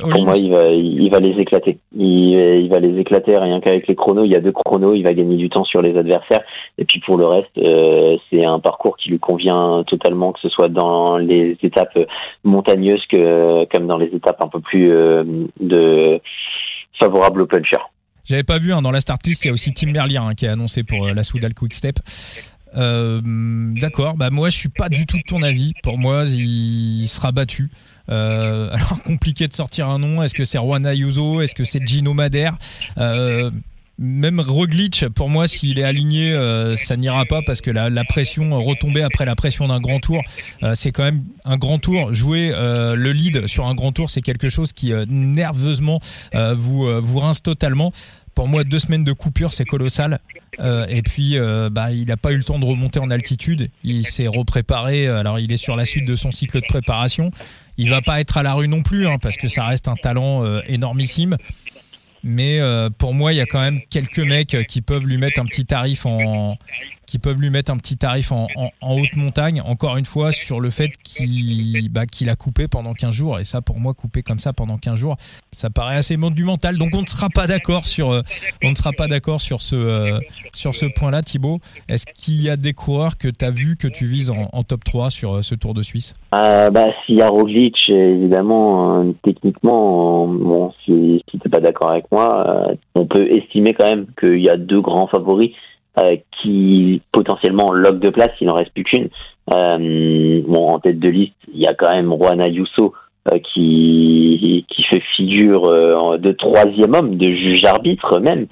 pour 0.00 0.24
moi, 0.24 0.34
il 0.38 0.50
va, 0.50 0.68
il 0.68 1.10
va 1.10 1.20
les 1.20 1.38
éclater. 1.38 1.78
Il, 1.94 2.32
il 2.62 2.68
va 2.70 2.78
les 2.78 2.98
éclater 2.98 3.36
rien 3.36 3.60
qu'avec 3.60 3.86
les 3.86 3.94
chronos. 3.94 4.24
Il 4.24 4.30
y 4.30 4.36
a 4.36 4.40
deux 4.40 4.52
chronos. 4.52 4.94
Il 4.94 5.02
va 5.02 5.12
gagner 5.12 5.36
du 5.36 5.50
temps 5.50 5.64
sur 5.64 5.82
les 5.82 5.98
adversaires. 5.98 6.42
Et 6.78 6.86
puis 6.86 7.00
pour 7.00 7.18
le 7.18 7.26
reste, 7.26 7.60
c'est 8.30 8.44
un 8.44 8.58
parcours 8.58 8.96
qui 8.96 9.10
lui 9.10 9.18
convient 9.18 9.84
totalement, 9.86 10.32
que 10.32 10.40
ce 10.40 10.48
soit 10.48 10.68
dans 10.68 11.18
les 11.18 11.58
étapes 11.62 11.98
montagneuses 12.42 13.04
que 13.06 13.66
comme 13.66 13.86
dans 13.86 13.98
les 13.98 14.14
étapes 14.14 14.42
un 14.42 14.48
peu 14.48 14.60
plus 14.60 14.88
de 15.60 16.20
favorable 17.00 17.42
au 17.42 17.46
puncher. 17.46 17.78
J'avais 18.24 18.44
pas 18.44 18.58
vu, 18.58 18.72
hein, 18.72 18.82
dans 18.82 18.90
la 18.90 19.00
start 19.00 19.26
list, 19.26 19.44
il 19.44 19.48
y 19.48 19.50
a 19.50 19.52
aussi 19.52 19.72
Tim 19.72 19.92
Merlier 19.92 20.18
hein, 20.18 20.34
qui 20.34 20.46
est 20.46 20.48
annoncé 20.48 20.84
pour 20.84 21.06
euh, 21.06 21.12
la 21.12 21.24
Soudal 21.24 21.54
Quick 21.54 21.74
Step. 21.74 21.98
Euh, 22.76 23.20
D'accord, 23.80 24.16
bah 24.16 24.30
moi 24.30 24.48
je 24.48 24.56
suis 24.56 24.68
pas 24.68 24.88
du 24.88 25.04
tout 25.04 25.16
de 25.16 25.24
ton 25.26 25.42
avis. 25.42 25.72
Pour 25.82 25.98
moi, 25.98 26.24
il, 26.26 27.08
sera 27.08 27.32
battu. 27.32 27.70
Euh, 28.08 28.68
alors 28.72 29.02
compliqué 29.02 29.48
de 29.48 29.54
sortir 29.54 29.88
un 29.88 29.98
nom. 29.98 30.22
Est-ce 30.22 30.34
que 30.34 30.44
c'est 30.44 30.58
Juan 30.58 30.86
Ayuso? 30.86 31.40
Est-ce 31.40 31.54
que 31.54 31.64
c'est 31.64 31.84
Gino 31.84 32.14
Madère? 32.14 32.56
Même 34.00 34.40
Roglic, 34.40 35.04
pour 35.14 35.28
moi, 35.28 35.46
s'il 35.46 35.78
est 35.78 35.84
aligné, 35.84 36.32
euh, 36.32 36.74
ça 36.74 36.96
n'ira 36.96 37.26
pas 37.26 37.42
parce 37.42 37.60
que 37.60 37.70
la, 37.70 38.04
pression, 38.04 38.58
retomber 38.58 39.02
après 39.02 39.26
la 39.26 39.36
pression 39.36 39.68
d'un 39.68 39.78
grand 39.78 40.00
tour, 40.00 40.22
euh, 40.62 40.72
c'est 40.74 40.90
quand 40.90 41.02
même 41.02 41.22
un 41.44 41.58
grand 41.58 41.78
tour. 41.78 42.14
Jouer 42.14 42.50
euh, 42.54 42.96
le 42.96 43.12
lead 43.12 43.46
sur 43.46 43.66
un 43.66 43.74
grand 43.74 43.92
tour, 43.92 44.10
c'est 44.10 44.22
quelque 44.22 44.48
chose 44.48 44.72
qui 44.72 44.92
nerveusement 45.06 46.00
vous 46.56 46.88
vous 47.02 47.18
rince 47.18 47.42
totalement. 47.42 47.92
Pour 48.34 48.48
moi, 48.48 48.64
deux 48.64 48.78
semaines 48.78 49.04
de 49.04 49.12
coupure, 49.12 49.52
c'est 49.52 49.66
colossal. 49.66 50.20
et 50.58 51.02
puis, 51.02 51.36
bah, 51.70 51.92
il 51.92 52.06
n'a 52.06 52.16
pas 52.16 52.32
eu 52.32 52.38
le 52.38 52.44
temps 52.44 52.58
de 52.58 52.64
remonter 52.64 53.00
en 53.00 53.10
altitude. 53.10 53.70
Il 53.84 54.06
s'est 54.06 54.28
repréparé. 54.28 55.08
Alors, 55.08 55.38
il 55.38 55.52
est 55.52 55.58
sur 55.58 55.76
la 55.76 55.84
suite 55.84 56.06
de 56.06 56.16
son 56.16 56.32
cycle 56.32 56.60
de 56.60 56.66
préparation. 56.66 57.30
Il 57.76 57.90
va 57.90 58.00
pas 58.00 58.20
être 58.20 58.38
à 58.38 58.42
la 58.42 58.54
rue 58.54 58.68
non 58.68 58.82
plus, 58.82 59.06
hein, 59.06 59.18
parce 59.20 59.36
que 59.36 59.48
ça 59.48 59.66
reste 59.66 59.88
un 59.88 59.96
talent 59.96 60.42
énormissime 60.68 61.36
mais 62.22 62.60
euh, 62.60 62.90
pour 62.90 63.14
moi, 63.14 63.32
il 63.32 63.36
y 63.36 63.40
a 63.40 63.46
quand 63.46 63.60
même 63.60 63.80
quelques 63.90 64.18
mecs 64.18 64.56
qui 64.68 64.82
peuvent 64.82 65.06
lui 65.06 65.18
mettre 65.18 65.40
un 65.40 65.44
petit 65.44 65.64
tarif 65.64 66.06
en, 66.06 66.56
qui 67.10 67.18
peuvent 67.18 67.40
lui 67.40 67.50
mettre 67.50 67.72
un 67.72 67.76
petit 67.76 67.96
tarif 67.96 68.30
en, 68.30 68.46
haute 68.82 69.16
montagne, 69.16 69.60
encore 69.66 69.96
une 69.96 70.04
fois, 70.04 70.30
sur 70.30 70.60
le 70.60 70.70
fait 70.70 70.90
qu'il 71.02 71.90
bah, 71.90 72.02
a 72.02 72.36
coupé 72.36 72.68
pendant 72.68 72.92
15 72.92 73.12
jours. 73.12 73.40
Et 73.40 73.44
ça, 73.44 73.60
pour 73.62 73.80
moi, 73.80 73.94
couper 73.94 74.22
comme 74.22 74.38
ça 74.38 74.52
pendant 74.52 74.76
15 74.76 74.94
jours, 74.94 75.16
ça 75.50 75.70
paraît 75.70 75.96
assez 75.96 76.16
monumental. 76.16 76.78
Donc 76.78 76.90
on 76.94 77.00
ne 77.00 77.06
sera 77.06 77.26
pas 77.34 77.48
d'accord 77.48 77.82
sur, 77.82 78.12
euh, 78.12 78.20
sur 79.42 79.60
ce, 79.60 79.74
euh, 79.74 80.20
ce 80.54 80.86
point-là, 80.86 81.22
Thibaut. 81.22 81.58
Est-ce 81.88 82.06
qu'il 82.14 82.40
y 82.44 82.48
a 82.48 82.56
des 82.56 82.74
coureurs 82.74 83.18
que 83.18 83.26
tu 83.26 83.44
as 83.44 83.50
vu 83.50 83.76
que 83.76 83.88
tu 83.88 84.04
vises 84.04 84.30
en, 84.30 84.62
top 84.62 84.84
3 84.84 85.10
sur 85.10 85.34
euh, 85.34 85.42
ce 85.42 85.56
Tour 85.56 85.74
de 85.74 85.82
Suisse? 85.82 86.14
Bah, 86.30 86.70
S'il 87.04 87.16
y 87.16 87.22
a 87.22 87.28
Roglic, 87.28 87.74
évidemment, 87.88 89.04
techniquement, 89.24 90.28
bon, 90.28 90.72
si, 90.84 91.24
si 91.28 91.38
tu 91.40 91.44
n'es 91.44 91.50
pas 91.50 91.60
d'accord 91.60 91.90
avec 91.90 92.04
moi, 92.12 92.68
on 92.94 93.04
peut 93.04 93.26
estimer 93.32 93.74
quand 93.74 93.86
même 93.86 94.06
qu'il 94.16 94.38
y 94.38 94.48
a 94.48 94.56
deux 94.56 94.80
grands 94.80 95.08
favoris. 95.08 95.50
Euh, 96.02 96.16
qui 96.40 97.02
potentiellement 97.12 97.72
lock 97.72 97.98
de 97.98 98.10
place, 98.10 98.30
il 98.40 98.46
n'en 98.46 98.54
reste 98.54 98.72
plus 98.72 98.84
qu'une. 98.84 99.08
Euh, 99.52 100.40
bon, 100.46 100.68
en 100.68 100.78
tête 100.78 100.98
de 100.98 101.08
liste, 101.08 101.34
il 101.52 101.60
y 101.60 101.66
a 101.66 101.74
quand 101.74 101.90
même 101.90 102.14
Juan 102.14 102.40
Ayuso 102.40 102.94
euh, 103.30 103.38
qui, 103.52 104.64
qui 104.68 104.82
fait 104.84 105.02
figure 105.16 105.68
de 106.18 106.32
troisième 106.32 106.94
homme, 106.94 107.16
de 107.16 107.30
juge 107.30 107.64
arbitre 107.64 108.20
même. 108.20 108.46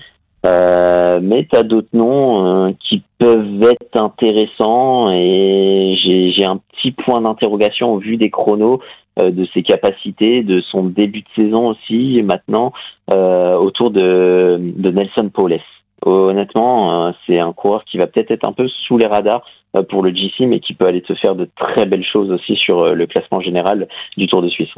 mais 0.44 1.46
tu 1.50 1.56
as 1.56 1.62
d'autres 1.62 1.94
noms 1.94 2.74
qui 2.80 3.02
peuvent 3.18 3.62
être 3.62 3.96
intéressants 3.98 5.10
et 5.12 5.96
j'ai 6.36 6.44
un 6.44 6.60
petit 6.74 6.90
point 6.90 7.22
d'interrogation 7.22 7.94
au 7.94 7.98
vu 7.98 8.16
des 8.16 8.30
chronos, 8.30 8.80
de 9.22 9.46
ses 9.54 9.62
capacités, 9.62 10.42
de 10.42 10.60
son 10.60 10.84
début 10.84 11.22
de 11.22 11.28
saison 11.34 11.68
aussi 11.68 12.22
maintenant 12.22 12.72
autour 13.10 13.90
de, 13.90 14.58
de 14.60 14.90
Nelson 14.90 15.30
Paules 15.32 15.60
honnêtement, 16.02 17.08
euh, 17.08 17.12
c'est 17.26 17.38
un 17.38 17.52
coureur 17.52 17.84
qui 17.84 17.98
va 17.98 18.06
peut-être 18.06 18.30
être 18.30 18.46
un 18.46 18.52
peu 18.52 18.68
sous 18.68 18.98
les 18.98 19.06
radars 19.06 19.42
euh, 19.76 19.82
pour 19.82 20.02
le 20.02 20.14
GC, 20.14 20.46
mais 20.46 20.60
qui 20.60 20.74
peut 20.74 20.86
aller 20.86 21.02
te 21.02 21.14
faire 21.14 21.34
de 21.34 21.48
très 21.56 21.86
belles 21.86 22.04
choses 22.04 22.30
aussi 22.30 22.56
sur 22.56 22.80
euh, 22.80 22.94
le 22.94 23.06
classement 23.06 23.40
général 23.40 23.88
du 24.16 24.26
Tour 24.26 24.42
de 24.42 24.48
Suisse. 24.48 24.70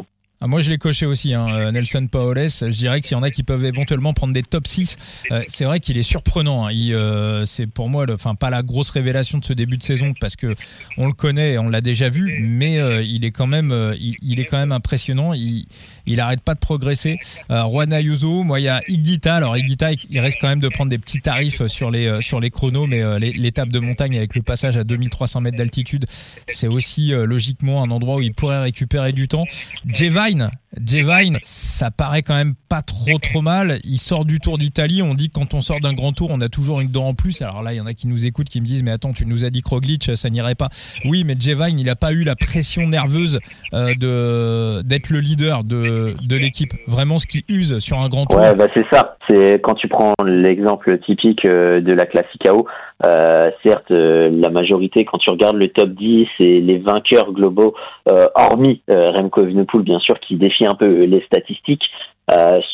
Ah, 0.43 0.47
moi, 0.47 0.63
je 0.63 0.71
l'ai 0.71 0.79
coché 0.79 1.05
aussi, 1.05 1.35
hein, 1.35 1.47
euh, 1.51 1.71
Nelson 1.71 2.07
Paoles. 2.11 2.49
Je 2.49 2.69
dirais 2.69 3.03
que 3.03 3.07
s'il 3.07 3.15
y 3.15 3.21
en 3.21 3.23
a 3.23 3.31
qui 3.31 3.43
peuvent 3.43 3.63
éventuellement 3.63 4.15
prendre 4.15 4.33
des 4.33 4.43
top 4.43 4.67
6, 4.67 4.97
euh, 5.33 5.43
c'est 5.49 5.67
vrai 5.67 5.81
qu'il 5.81 5.99
est 5.99 6.03
surprenant. 6.03 6.67
Hein. 6.67 6.73
Euh, 6.73 7.45
c'est 7.45 7.67
pour 7.67 7.91
moi, 7.91 8.07
enfin, 8.11 8.35
pas 8.35 8.49
la 8.49 8.63
grosse 8.63 8.89
révélation 8.89 9.37
de 9.37 9.45
ce 9.45 9.53
début 9.53 9.77
de 9.77 9.83
saison 9.83 10.15
parce 10.19 10.37
que 10.37 10.55
on 10.97 11.09
le 11.09 11.13
connaît, 11.13 11.59
on 11.59 11.69
l'a 11.69 11.83
déjà 11.83 12.09
vu, 12.09 12.41
mais 12.43 12.79
il 13.05 13.27
est 13.27 13.33
quand 13.33 13.47
même, 13.47 13.95
il, 14.01 14.41
est 14.41 14.47
quand 14.47 14.57
même 14.57 14.73
impressionnant. 14.73 15.35
Il, 15.35 15.67
il 16.07 16.21
arrête 16.21 16.41
pas 16.41 16.55
de 16.55 16.61
progresser. 16.61 17.19
Juan 17.51 17.93
Ayuso, 17.93 18.43
moi, 18.43 18.61
il 18.61 18.63
y 18.63 18.69
a 18.69 18.81
Igita. 18.89 19.37
Alors, 19.37 19.59
Igita, 19.59 19.91
il 19.93 20.21
reste 20.21 20.39
quand 20.41 20.49
même 20.49 20.61
de 20.61 20.69
prendre 20.69 20.89
des 20.89 20.99
petits 20.99 21.21
tarifs 21.21 21.67
sur 21.67 21.91
les 21.91 22.23
sur 22.23 22.41
les 22.41 22.49
chronos, 22.49 22.87
mais 22.87 23.19
l'étape 23.19 23.69
de 23.69 23.79
montagne 23.79 24.17
avec 24.17 24.35
le 24.35 24.41
passage 24.41 24.79
à 24.79 24.85
2300 24.85 25.43
mètres 25.43 25.59
d'altitude, 25.59 26.07
c'est 26.49 26.69
aussi 26.69 27.11
logiquement 27.11 27.83
un 27.83 27.91
endroit 27.91 28.17
où 28.17 28.23
il 28.23 28.33
pourrait 28.33 28.63
récupérer 28.63 29.13
du 29.13 29.29
temps. 29.29 29.45
Jevine, 30.87 31.39
ça 31.43 31.91
paraît 31.91 32.23
quand 32.23 32.35
même 32.35 32.55
pas 32.69 32.83
trop 32.83 33.19
trop 33.19 33.43
mal. 33.43 33.79
Il 33.85 33.99
sort 33.99 34.25
du 34.25 34.39
Tour 34.39 34.59
d'Italie. 34.59 35.03
On 35.03 35.15
dit 35.15 35.29
que 35.29 35.35
quand 35.35 35.55
on 35.55 35.61
sort 35.61 35.81
d'un 35.81 35.93
grand 35.93 36.13
tour, 36.13 36.29
on 36.31 36.41
a 36.41 36.49
toujours 36.49 36.81
une 36.81 36.91
dent 36.91 37.09
en 37.09 37.15
plus. 37.15 37.43
Alors 37.43 37.63
là, 37.63 37.73
il 37.73 37.77
y 37.77 37.81
en 37.81 37.87
a 37.87 37.95
qui 37.95 38.07
nous 38.07 38.27
écoutent, 38.27 38.49
qui 38.49 38.61
me 38.61 38.67
disent 38.67 38.85
mais 38.85 38.93
attends, 38.93 39.13
tu 39.13 39.27
nous 39.27 39.45
as 39.45 39.51
dit 39.51 39.63
Roglic, 39.65 40.17
ça 40.17 40.31
n'irait 40.31 40.55
pas. 40.55 40.69
Oui, 41.05 41.25
mais 41.27 41.35
Jevine, 41.39 41.79
il 41.79 41.87
n'a 41.87 41.97
pas 41.97 42.13
eu 42.13 42.23
la 42.23 42.37
pression 42.37 42.87
nerveuse 42.87 43.41
euh, 43.75 44.83
d'être 44.83 45.11
le 45.11 45.21
leader 45.21 45.65
de, 45.65 46.15
de 46.23 46.37
l'équipe. 46.37 46.73
Vraiment, 46.87 47.19
ce 47.19 47.27
qui 47.27 47.45
use 47.49 47.79
sur 47.79 48.01
un 48.01 48.09
grand 48.09 48.27
tour. 48.27 48.41
Ouais, 48.41 48.55
bah 48.55 48.69
c'est 48.73 48.87
ça. 48.93 49.17
C'est 49.29 49.61
quand 49.63 49.75
tu 49.75 49.89
prends 49.89 50.15
l'exemple 50.25 50.99
typique 51.01 51.45
euh, 51.45 51.81
de 51.81 51.93
la 51.93 52.07
classique 52.07 52.47
AO. 52.47 52.67
Euh, 53.07 53.51
certes, 53.65 53.91
euh, 53.91 54.31
la 54.31 54.51
majorité, 54.51 55.05
quand 55.05 55.19
tu 55.19 55.31
regardes 55.31 55.57
le 55.57 55.69
top 55.69 55.91
10 55.91 56.29
et 56.41 56.61
les 56.61 56.79
vainqueurs 56.79 57.33
globaux, 57.33 57.75
euh, 58.11 58.29
hormis 58.35 58.83
Remco 58.89 59.43
Evenepoel, 59.43 59.83
bien 59.83 59.99
sûr, 60.01 60.19
qui 60.21 60.37
défie 60.37 60.67
un 60.67 60.75
peu 60.75 61.05
les 61.05 61.23
statistiques, 61.23 61.85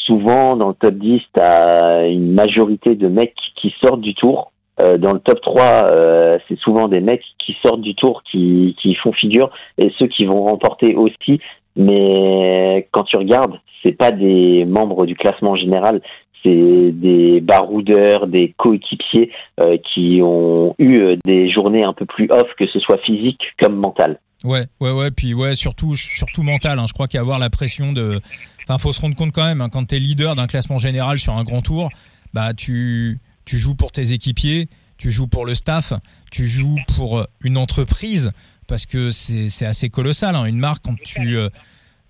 souvent 0.04 0.56
dans 0.56 0.68
le 0.68 0.74
top 0.74 0.94
10, 0.94 1.22
tu 1.34 1.42
as 1.42 2.06
une 2.08 2.34
majorité 2.34 2.94
de 2.94 3.08
mecs 3.08 3.34
qui 3.56 3.74
sortent 3.82 4.02
du 4.02 4.14
tour. 4.14 4.52
dans 4.78 5.12
le 5.14 5.20
top 5.20 5.40
3, 5.40 6.38
c'est 6.46 6.58
souvent 6.58 6.88
des 6.88 7.00
mecs 7.00 7.24
qui 7.38 7.56
sortent 7.64 7.80
du 7.80 7.94
tour, 7.94 8.22
qui, 8.30 8.76
qui 8.82 8.94
font 8.96 9.12
figure, 9.12 9.50
et 9.78 9.90
ceux 9.98 10.08
qui 10.08 10.26
vont 10.26 10.42
remporter 10.42 10.94
aussi. 10.94 11.40
Mais 11.74 12.86
quand 12.92 13.04
tu 13.04 13.16
regardes, 13.16 13.58
c'est 13.82 13.96
pas 13.96 14.12
des 14.12 14.64
membres 14.64 15.06
du 15.06 15.14
classement 15.14 15.54
général, 15.56 16.02
des 16.46 17.40
baroudeurs, 17.40 18.26
des 18.26 18.54
coéquipiers 18.56 19.30
euh, 19.60 19.76
qui 19.78 20.20
ont 20.22 20.74
eu 20.78 20.98
euh, 20.98 21.16
des 21.24 21.50
journées 21.50 21.84
un 21.84 21.92
peu 21.92 22.06
plus 22.06 22.28
off, 22.30 22.48
que 22.58 22.66
ce 22.66 22.78
soit 22.80 22.98
physique 22.98 23.40
comme 23.60 23.76
mental. 23.76 24.20
Ouais, 24.44 24.66
ouais, 24.80 24.90
ouais, 24.90 25.10
puis 25.10 25.34
ouais, 25.34 25.54
surtout, 25.54 25.96
surtout 25.96 26.42
mental. 26.42 26.78
Hein. 26.78 26.86
Je 26.88 26.92
crois 26.92 27.08
qu'avoir 27.08 27.38
la 27.38 27.50
pression 27.50 27.92
de, 27.92 28.20
enfin, 28.64 28.78
faut 28.78 28.92
se 28.92 29.00
rendre 29.00 29.16
compte 29.16 29.32
quand 29.32 29.44
même 29.44 29.60
hein, 29.60 29.68
quand 29.70 29.86
tu 29.86 29.96
es 29.96 29.98
leader 29.98 30.34
d'un 30.34 30.46
classement 30.46 30.78
général 30.78 31.18
sur 31.18 31.34
un 31.34 31.44
grand 31.44 31.62
tour, 31.62 31.88
bah 32.34 32.52
tu 32.54 33.18
tu 33.44 33.58
joues 33.58 33.76
pour 33.76 33.92
tes 33.92 34.12
équipiers, 34.12 34.68
tu 34.98 35.10
joues 35.10 35.28
pour 35.28 35.46
le 35.46 35.54
staff, 35.54 35.92
tu 36.30 36.46
joues 36.46 36.76
pour 36.96 37.24
une 37.40 37.56
entreprise 37.56 38.32
parce 38.66 38.86
que 38.86 39.10
c'est 39.10 39.66
assez 39.66 39.88
colossal. 39.88 40.34
Hein. 40.34 40.44
Une 40.44 40.58
marque 40.58 40.84
quand 40.84 40.98
tu 41.00 41.38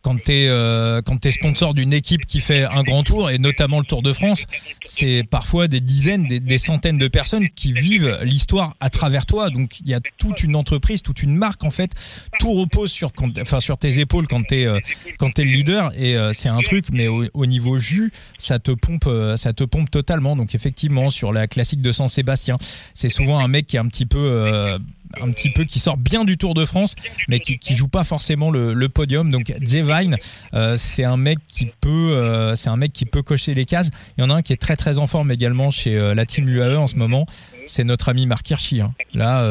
quand 0.06 0.22
tu 0.22 0.30
es, 0.30 0.48
euh, 0.48 1.00
sponsor 1.32 1.74
d'une 1.74 1.92
équipe 1.92 2.26
qui 2.26 2.40
fait 2.40 2.62
un 2.62 2.84
grand 2.84 3.02
tour, 3.02 3.28
et 3.28 3.38
notamment 3.38 3.80
le 3.80 3.84
Tour 3.84 4.02
de 4.02 4.12
France, 4.12 4.46
c'est 4.84 5.24
parfois 5.28 5.66
des 5.66 5.80
dizaines, 5.80 6.26
des, 6.28 6.58
centaines 6.58 6.96
de 6.96 7.08
personnes 7.08 7.48
qui 7.48 7.72
vivent 7.72 8.16
l'histoire 8.22 8.74
à 8.78 8.88
travers 8.88 9.26
toi. 9.26 9.50
Donc 9.50 9.80
il 9.80 9.88
y 9.88 9.94
a 9.94 10.00
toute 10.16 10.44
une 10.44 10.54
entreprise, 10.54 11.02
toute 11.02 11.24
une 11.24 11.34
marque 11.34 11.64
en 11.64 11.72
fait. 11.72 11.90
Tout 12.38 12.52
repose 12.52 12.92
sur, 12.92 13.10
enfin, 13.40 13.58
sur 13.58 13.78
tes 13.78 13.98
épaules 13.98 14.28
quand 14.28 14.46
tu 14.46 14.60
es, 14.60 14.66
euh, 14.66 14.78
le 15.20 15.42
leader, 15.42 15.90
et 15.96 16.16
euh, 16.16 16.32
c'est 16.32 16.48
un 16.48 16.60
truc, 16.60 16.86
mais 16.92 17.08
au, 17.08 17.46
niveau 17.46 17.76
jus, 17.76 18.12
ça 18.38 18.60
te 18.60 18.70
pompe, 18.70 19.10
ça 19.36 19.52
te 19.54 19.64
pompe 19.64 19.90
totalement. 19.90 20.36
Donc 20.36 20.54
effectivement, 20.54 21.10
sur 21.10 21.32
la 21.32 21.48
classique 21.48 21.80
de 21.80 21.90
San 21.90 22.06
Sébastien, 22.06 22.58
c'est 22.94 23.08
souvent 23.08 23.40
un 23.40 23.48
mec 23.48 23.66
qui 23.66 23.74
est 23.74 23.80
un 23.80 23.88
petit 23.88 24.06
peu 24.06 24.78
un 25.20 25.30
petit 25.30 25.50
peu 25.50 25.64
qui 25.64 25.78
sort 25.78 25.96
bien 25.96 26.24
du 26.24 26.36
Tour 26.36 26.54
de 26.54 26.64
France, 26.64 26.94
mais 27.28 27.40
qui, 27.40 27.58
qui 27.58 27.74
joue 27.74 27.88
pas 27.88 28.04
forcément 28.04 28.50
le, 28.50 28.86
podium. 28.88 29.30
Donc 29.30 29.52
Jay 29.60 29.82
Vine, 29.82 30.16
euh, 30.54 30.76
c'est 30.78 31.04
un 31.04 31.16
mec 31.16 31.38
qui 31.48 31.66
peut, 31.80 32.12
euh, 32.14 32.54
c'est 32.54 32.70
un 32.70 32.76
mec 32.76 32.92
qui 32.92 33.04
peut 33.04 33.22
cocher 33.22 33.54
les 33.54 33.64
cases. 33.64 33.90
Il 34.16 34.22
y 34.22 34.24
en 34.24 34.30
a 34.30 34.34
un 34.34 34.42
qui 34.42 34.52
est 34.52 34.60
très 34.60 34.76
très 34.76 34.98
en 34.98 35.06
forme 35.06 35.30
également 35.30 35.70
chez 35.70 35.96
euh, 35.96 36.14
la 36.14 36.24
team 36.24 36.48
UAE 36.48 36.76
en 36.76 36.86
ce 36.86 36.96
moment. 36.96 37.26
C'est 37.66 37.84
notre 37.84 38.08
ami 38.08 38.26
Marc 38.26 38.48
Hirschi. 38.48 38.80
Hein. 38.80 38.94
Là, 39.12 39.44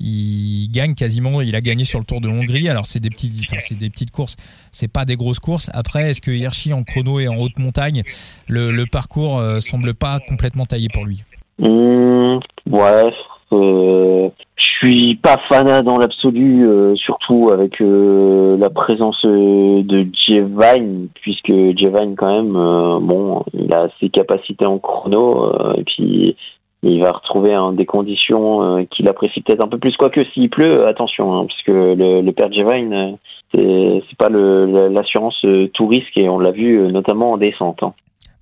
il 0.00 0.68
gagne 0.70 0.94
quasiment, 0.94 1.40
il 1.40 1.56
a 1.56 1.60
gagné 1.60 1.84
sur 1.84 1.98
le 1.98 2.04
Tour 2.04 2.20
de 2.20 2.28
Hongrie. 2.28 2.68
Alors 2.68 2.86
c'est 2.86 3.00
des 3.00 3.10
petites, 3.10 3.34
enfin, 3.46 3.58
c'est 3.60 3.76
des 3.76 3.90
petites 3.90 4.10
courses, 4.10 4.36
c'est 4.72 4.92
pas 4.92 5.04
des 5.04 5.16
grosses 5.16 5.38
courses. 5.38 5.70
Après, 5.72 6.10
est-ce 6.10 6.20
que 6.20 6.30
Hirschi 6.30 6.72
en 6.72 6.82
chrono 6.82 7.20
et 7.20 7.28
en 7.28 7.36
haute 7.36 7.58
montagne, 7.58 8.02
le, 8.48 8.72
le 8.72 8.86
parcours 8.86 9.40
semble 9.60 9.94
pas 9.94 10.18
complètement 10.20 10.66
taillé 10.66 10.88
pour 10.92 11.04
lui? 11.04 11.22
Mmh, 11.58 12.38
Ouais, 12.70 13.10
suis 14.78 15.16
pas 15.16 15.38
fanat 15.48 15.82
dans 15.82 15.98
l'absolu, 15.98 16.66
euh, 16.66 16.94
surtout 16.96 17.50
avec 17.50 17.80
euh, 17.80 18.56
la 18.56 18.70
présence 18.70 19.24
de 19.24 20.06
Jevine, 20.26 21.08
puisque 21.20 21.48
Jevine 21.48 22.14
quand 22.16 22.34
même, 22.34 22.52
bon, 23.06 23.44
il 23.54 23.72
a 23.74 23.88
ses 24.00 24.08
capacités 24.08 24.66
en 24.66 24.78
chrono, 24.78 25.52
et 25.76 25.84
puis 25.84 26.36
il 26.82 27.00
va 27.00 27.12
retrouver 27.12 27.56
des 27.72 27.86
conditions 27.86 28.86
qu'il 28.90 29.08
apprécie 29.08 29.40
peut-être 29.40 29.60
un 29.60 29.68
peu 29.68 29.78
plus. 29.78 29.96
Quoique 29.96 30.24
s'il 30.32 30.48
pleut, 30.50 30.86
attention, 30.86 31.36
hein, 31.36 31.46
puisque 31.46 31.68
le, 31.68 32.20
le 32.20 32.32
père 32.32 32.52
Jevine, 32.52 33.18
c'est 33.52 34.02
c'est 34.08 34.18
pas 34.18 34.28
l'assurance 34.28 35.44
tout 35.74 35.86
risque, 35.86 36.16
et 36.16 36.28
on 36.28 36.38
l'a 36.38 36.52
vu 36.52 36.92
notamment 36.92 37.32
en 37.32 37.36
descente. 37.36 37.82
Hein. 37.82 37.94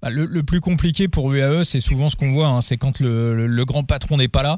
Bah, 0.03 0.11
le, 0.11 0.43
plus 0.43 0.61
compliqué 0.61 1.09
pour 1.09 1.33
UAE, 1.33 1.65
c'est 1.65 1.81
souvent 1.81 2.09
ce 2.09 2.17
qu'on 2.17 2.31
voit, 2.31 2.49
hein, 2.49 2.61
c'est 2.61 2.77
quand 2.77 3.01
le, 3.01 3.65
grand 3.65 3.83
patron 3.83 4.17
n'est 4.19 4.29
pas 4.29 4.43
là 4.43 4.57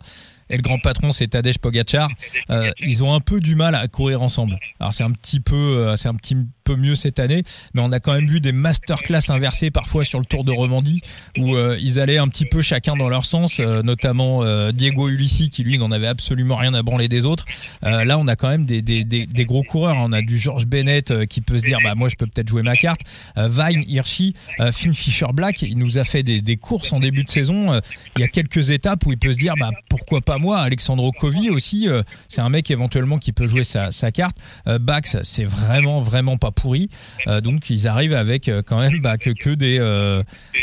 et 0.51 0.57
le 0.57 0.63
grand 0.63 0.79
patron 0.79 1.13
c'est 1.13 1.29
Tadej 1.29 1.59
Pogacar, 1.59 2.11
euh, 2.51 2.71
ils 2.81 3.05
ont 3.05 3.13
un 3.13 3.21
peu 3.21 3.41
du 3.41 3.55
mal 3.55 3.75
à 3.75 3.87
courir 3.89 4.23
ensemble. 4.23 4.59
Alors 4.81 4.95
c'est 4.95 5.05
un 5.05 5.11
petit 5.11 5.41
peu, 5.41 5.55
euh, 5.55 5.97
c'est 5.97 6.09
un 6.09 6.15
petit 6.15 6.37
peu 6.69 6.77
mieux 6.77 6.95
cette 6.95 7.19
année, 7.19 7.43
mais 7.75 7.81
on 7.81 7.93
a 7.93 8.01
quand 8.01 8.13
même 8.13 8.27
vu 8.27 8.41
des 8.41 8.53
masterclass 8.53 9.31
inversées 9.31 9.71
parfois 9.71 10.05
sur 10.05 10.19
le 10.19 10.25
Tour 10.25 10.45
de 10.45 10.53
Romandie 10.53 11.01
où 11.39 11.55
euh, 11.55 11.79
ils 11.81 11.99
allaient 11.99 12.19
un 12.19 12.29
petit 12.29 12.45
peu 12.45 12.61
chacun 12.61 12.95
dans 12.97 13.09
leur 13.09 13.25
sens, 13.25 13.61
notamment 13.61 14.45
Diego 14.73 15.09
Ulissi 15.09 15.51
qui 15.51 15.65
lui 15.65 15.79
n'en 15.79 15.91
avait 15.91 16.07
absolument 16.07 16.57
rien 16.57 16.75
à 16.75 16.83
branler 16.83 17.09
des 17.09 17.25
autres. 17.25 17.45
là 17.83 18.19
on 18.19 18.29
a 18.29 18.37
quand 18.37 18.49
même 18.49 18.65
des, 18.65 18.83
des, 18.83 19.05
des, 19.05 19.45
gros 19.45 19.63
coureurs, 19.63 19.97
on 19.99 20.13
a 20.13 20.21
du 20.21 20.39
George 20.39 20.67
Bennett 20.67 21.27
qui 21.27 21.41
peut 21.41 21.59
se 21.59 21.65
dire 21.65 21.79
bah 21.83 21.95
moi 21.95 22.09
je 22.09 22.17
peux 22.17 22.27
peut-être 22.27 22.49
jouer 22.49 22.63
ma 22.63 22.77
carte, 22.77 23.01
Vine, 23.37 23.85
Hirschi, 23.87 24.35
Finn 24.73 24.95
Fisher 24.95 25.29
Black, 25.33 25.63
il 25.63 25.79
nous 25.79 25.99
a 25.99 26.05
fait 26.05 26.23
des, 26.23 26.41
des 26.41 26.57
courses 26.57 26.93
en 26.93 27.01
début 27.01 27.25
de 27.25 27.31
saison. 27.31 27.81
il 28.17 28.21
y 28.21 28.25
a 28.25 28.29
quelques 28.29 28.71
étapes 28.71 29.07
où 29.07 29.13
il 29.13 29.19
peut 29.19 29.33
se 29.33 29.39
dire 29.39 29.55
bah 29.59 29.71
pourquoi 29.89 30.21
pas 30.21 30.39
moi, 30.39 30.59
Alexandro 30.59 31.13
Kovi 31.13 31.51
aussi, 31.51 31.89
euh, 31.89 32.03
c'est 32.29 32.41
un 32.41 32.49
mec 32.49 32.71
éventuellement 32.71 33.19
qui 33.19 33.33
peut 33.33 33.47
jouer 33.47 33.65
sa, 33.65 33.91
carte. 34.13 34.37
Euh, 34.67 34.79
Bax, 34.79 35.19
c'est 35.23 35.45
vraiment 35.45 36.01
vraiment 36.01 36.37
pas 36.37 36.51
pourri. 36.61 36.89
Euh, 37.27 37.41
donc 37.41 37.71
ils 37.71 37.87
arrivent 37.89 38.15
avec 38.15 38.51
quand 38.67 38.81
même 38.81 39.01
bah, 39.01 39.19
que, 39.19 39.31
que 39.31 39.51
des 39.51 39.79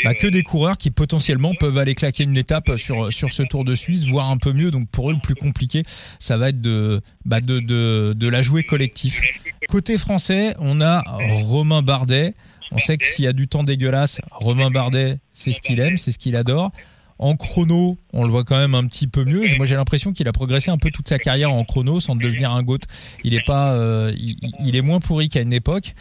bah, 0.04 0.14
que 0.14 0.26
des 0.26 0.42
coureurs 0.42 0.78
qui 0.78 0.90
potentiellement 0.90 1.54
peuvent 1.58 1.78
aller 1.78 1.94
claquer 1.94 2.24
une 2.24 2.36
étape 2.36 2.76
sur 2.76 3.12
sur 3.12 3.32
ce 3.32 3.42
Tour 3.42 3.64
de 3.64 3.74
Suisse, 3.74 4.04
voire 4.04 4.30
un 4.30 4.38
peu 4.38 4.52
mieux. 4.52 4.70
Donc 4.70 4.88
pour 4.90 5.10
eux 5.10 5.14
le 5.14 5.20
plus 5.20 5.34
compliqué, 5.34 5.82
ça 6.18 6.36
va 6.36 6.50
être 6.50 6.60
de 6.60 7.00
bah, 7.24 7.40
de, 7.40 7.60
de 7.60 8.14
de 8.16 8.28
la 8.28 8.42
jouer 8.42 8.62
collectif. 8.62 9.20
Côté 9.68 9.98
français, 9.98 10.54
on 10.58 10.80
a 10.80 11.02
Romain 11.44 11.82
Bardet. 11.82 12.34
On 12.72 12.78
sait 12.78 12.96
que 12.98 13.06
s'il 13.06 13.24
y 13.24 13.28
a 13.28 13.32
du 13.32 13.46
temps 13.46 13.62
dégueulasse, 13.62 14.20
Romain 14.32 14.70
Bardet, 14.70 15.18
c'est 15.32 15.52
ce 15.52 15.60
qu'il 15.60 15.78
aime, 15.78 15.98
c'est 15.98 16.10
ce 16.10 16.18
qu'il 16.18 16.34
adore. 16.34 16.72
En 17.18 17.34
chrono, 17.34 17.96
on 18.12 18.24
le 18.24 18.30
voit 18.30 18.44
quand 18.44 18.58
même 18.58 18.74
un 18.74 18.86
petit 18.86 19.06
peu 19.06 19.24
mieux. 19.24 19.44
Moi, 19.56 19.64
j'ai 19.64 19.76
l'impression 19.76 20.12
qu'il 20.12 20.28
a 20.28 20.32
progressé 20.32 20.70
un 20.70 20.76
peu 20.76 20.90
toute 20.90 21.08
sa 21.08 21.18
carrière 21.18 21.50
en 21.50 21.64
chrono 21.64 21.98
sans 21.98 22.14
devenir 22.14 22.52
un 22.52 22.62
goat. 22.62 22.84
Il 23.24 23.34
est 23.34 23.44
pas, 23.44 23.72
euh, 23.72 24.12
il, 24.60 24.76
est 24.76 24.82
moins 24.82 25.00
pourri 25.00 25.28
qu'à 25.28 25.40
une 25.40 25.52
époque. 25.52 25.94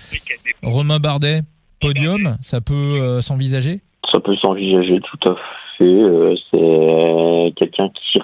Romain 0.62 0.99
Bardet, 0.99 1.41
podium, 1.80 2.36
ça 2.41 2.60
peut 2.60 2.73
euh, 2.73 3.21
s'envisager? 3.21 3.80
Ça 4.13 4.19
peut 4.19 4.36
s'envisager 4.36 4.99
tout 4.99 5.32
à 5.32 5.36
fait. 5.78 5.86
Euh, 5.86 6.36
c'est 6.51 7.54
quelqu'un 7.56 7.89
qui 7.89 8.19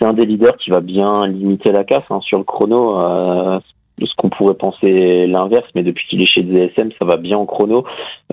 c'est 0.00 0.06
un 0.06 0.12
des 0.12 0.26
leaders 0.26 0.56
qui 0.58 0.70
va 0.70 0.80
bien 0.80 1.26
limiter 1.26 1.72
la 1.72 1.82
casse 1.82 2.04
hein, 2.10 2.20
sur 2.22 2.38
le 2.38 2.44
chrono 2.44 2.96
ce 4.06 4.14
qu'on 4.16 4.28
pourrait 4.28 4.54
penser 4.54 5.26
l'inverse, 5.26 5.66
mais 5.74 5.82
depuis 5.82 6.06
qu'il 6.08 6.22
est 6.22 6.26
chez 6.26 6.42
DSM, 6.42 6.90
ça 6.98 7.04
va 7.04 7.16
bien 7.16 7.38
en 7.38 7.46
chrono. 7.46 7.84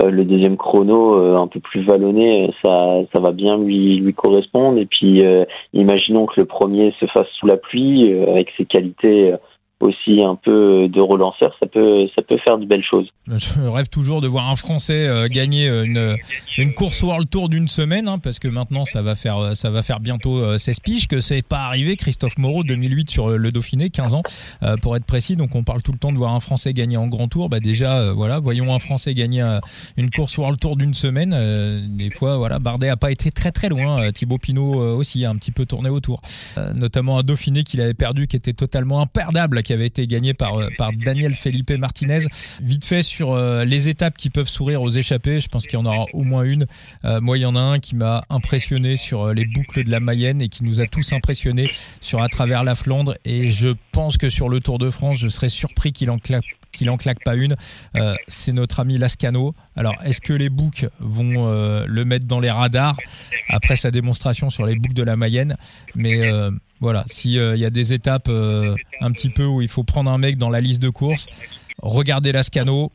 Euh, 0.03 0.09
le 0.09 0.25
deuxième 0.25 0.57
chrono, 0.57 1.19
euh, 1.19 1.37
un 1.37 1.47
peu 1.47 1.59
plus 1.59 1.83
vallonné, 1.83 2.51
ça, 2.63 2.99
ça 3.13 3.21
va 3.21 3.31
bien 3.31 3.57
lui, 3.57 3.97
lui 3.97 4.13
correspondre. 4.13 4.79
Et 4.79 4.85
puis, 4.85 5.25
euh, 5.25 5.45
imaginons 5.73 6.25
que 6.25 6.39
le 6.39 6.45
premier 6.45 6.93
se 6.99 7.05
fasse 7.07 7.27
sous 7.39 7.47
la 7.47 7.57
pluie, 7.57 8.13
avec 8.27 8.51
ses 8.57 8.65
qualités 8.65 9.33
aussi 9.81 10.21
un 10.23 10.35
peu 10.35 10.87
de 10.87 11.01
relanceur, 11.01 11.53
ça 11.59 11.67
peut, 11.67 12.07
ça 12.15 12.21
peut 12.21 12.37
faire 12.45 12.57
de 12.57 12.65
belles 12.65 12.83
choses. 12.89 13.07
Je 13.27 13.59
rêve 13.67 13.89
toujours 13.89 14.21
de 14.21 14.27
voir 14.27 14.49
un 14.49 14.55
Français 14.55 15.07
euh, 15.07 15.27
gagner 15.27 15.67
euh, 15.67 15.83
une, 15.83 16.17
une 16.57 16.73
course 16.73 17.01
World 17.03 17.29
Tour 17.29 17.49
d'une 17.49 17.67
semaine, 17.67 18.07
hein, 18.07 18.17
parce 18.19 18.39
que 18.39 18.47
maintenant 18.47 18.85
ça 18.85 19.01
va 19.01 19.15
faire, 19.15 19.55
ça 19.55 19.69
va 19.69 19.81
faire 19.81 19.99
bientôt 19.99 20.57
16 20.57 20.77
euh, 20.77 20.81
piges, 20.83 21.07
que 21.07 21.19
c'est 21.19 21.45
pas 21.45 21.65
arrivé. 21.65 21.97
Christophe 21.97 22.37
Moreau, 22.37 22.63
2008 22.63 23.09
sur 23.09 23.29
le 23.29 23.51
Dauphiné, 23.51 23.89
15 23.89 24.13
ans 24.13 24.23
pour 24.81 24.95
être 24.95 25.05
précis. 25.05 25.35
Donc 25.35 25.55
on 25.55 25.63
parle 25.63 25.81
tout 25.81 25.91
le 25.91 25.97
temps 25.97 26.11
de 26.11 26.17
voir 26.17 26.33
un 26.33 26.39
Français 26.39 26.73
gagner 26.73 26.97
en 26.97 27.07
Grand 27.07 27.27
Tour. 27.27 27.49
Bah 27.49 27.59
déjà, 27.59 28.13
voilà, 28.13 28.39
voyons 28.39 28.73
un 28.73 28.79
Français 28.79 29.13
gagner 29.13 29.43
une 29.97 30.09
course 30.09 30.37
World 30.37 30.59
Tour 30.59 30.77
d'une 30.77 30.93
semaine. 30.93 31.31
des 31.97 32.11
fois, 32.11 32.37
voilà, 32.37 32.59
Bardet 32.59 32.89
a 32.89 32.97
pas 32.97 33.11
été 33.11 33.31
très 33.31 33.51
très 33.51 33.69
loin. 33.69 34.11
Thibaut 34.11 34.37
Pinot 34.37 34.75
aussi 34.95 35.25
a 35.25 35.29
un 35.29 35.35
petit 35.35 35.51
peu 35.51 35.65
tourné 35.65 35.89
autour, 35.89 36.21
notamment 36.75 37.17
un 37.17 37.23
Dauphiné 37.23 37.63
qu'il 37.63 37.81
avait 37.81 37.93
perdu, 37.93 38.27
qui 38.27 38.35
était 38.35 38.53
totalement 38.53 39.01
imperdable 39.01 39.57
qui 39.65 39.73
avait 39.73 39.87
été 39.87 40.07
gagné 40.07 40.33
par, 40.33 40.57
euh, 40.57 40.69
par 40.77 40.91
Daniel 40.93 41.33
Felipe 41.33 41.71
Martinez. 41.71 42.19
Vite 42.61 42.85
fait 42.85 43.01
sur 43.01 43.33
euh, 43.33 43.65
les 43.65 43.89
étapes 43.89 44.17
qui 44.17 44.29
peuvent 44.29 44.47
sourire 44.47 44.81
aux 44.81 44.89
échappés, 44.89 45.39
je 45.41 45.49
pense 45.49 45.65
qu'il 45.65 45.77
y 45.77 45.81
en 45.81 45.85
aura 45.85 46.05
au 46.13 46.23
moins 46.23 46.43
une. 46.43 46.67
Euh, 47.03 47.19
moi, 47.19 47.37
il 47.37 47.41
y 47.41 47.45
en 47.45 47.55
a 47.55 47.59
un 47.59 47.79
qui 47.79 47.95
m'a 47.95 48.23
impressionné 48.29 48.95
sur 48.95 49.33
les 49.33 49.45
boucles 49.45 49.83
de 49.83 49.91
la 49.91 49.99
Mayenne 49.99 50.41
et 50.41 50.47
qui 50.47 50.63
nous 50.63 50.79
a 50.79 50.85
tous 50.85 51.11
impressionnés 51.11 51.69
sur 51.99 52.21
à 52.21 52.29
travers 52.29 52.63
la 52.63 52.75
Flandre. 52.75 53.15
Et 53.25 53.51
je 53.51 53.69
pense 53.91 54.17
que 54.17 54.29
sur 54.29 54.47
le 54.47 54.59
Tour 54.59 54.77
de 54.77 54.89
France, 54.89 55.17
je 55.17 55.27
serais 55.27 55.49
surpris 55.49 55.91
qu'il 55.91 56.11
en 56.11 56.19
claque 56.19 56.45
qu'il 56.75 56.89
en 56.89 56.97
claque 56.97 57.23
pas 57.23 57.35
une. 57.35 57.55
c'est 58.27 58.53
notre 58.53 58.79
ami 58.79 58.97
Lascano. 58.97 59.53
Alors, 59.75 59.95
est-ce 60.03 60.21
que 60.21 60.33
les 60.33 60.49
boucs 60.49 60.85
vont 60.99 61.85
le 61.85 62.05
mettre 62.05 62.25
dans 62.25 62.39
les 62.39 62.51
radars? 62.51 62.97
Après 63.49 63.75
sa 63.75 63.91
démonstration 63.91 64.49
sur 64.49 64.65
les 64.65 64.75
boucles 64.75 64.95
de 64.95 65.03
la 65.03 65.15
Mayenne 65.15 65.55
Mais 65.95 66.21
voilà, 66.81 67.03
s'il 67.07 67.39
euh, 67.39 67.55
y 67.55 67.65
a 67.65 67.69
des 67.69 67.93
étapes 67.93 68.27
euh, 68.27 68.75
un 68.99 69.11
petit 69.11 69.29
peu 69.29 69.45
où 69.45 69.61
il 69.61 69.69
faut 69.69 69.83
prendre 69.83 70.11
un 70.11 70.17
mec 70.17 70.37
dans 70.37 70.49
la 70.49 70.59
liste 70.59 70.81
de 70.81 70.89
courses, 70.89 71.27
regardez 71.81 72.31
l'Ascano. 72.31 72.91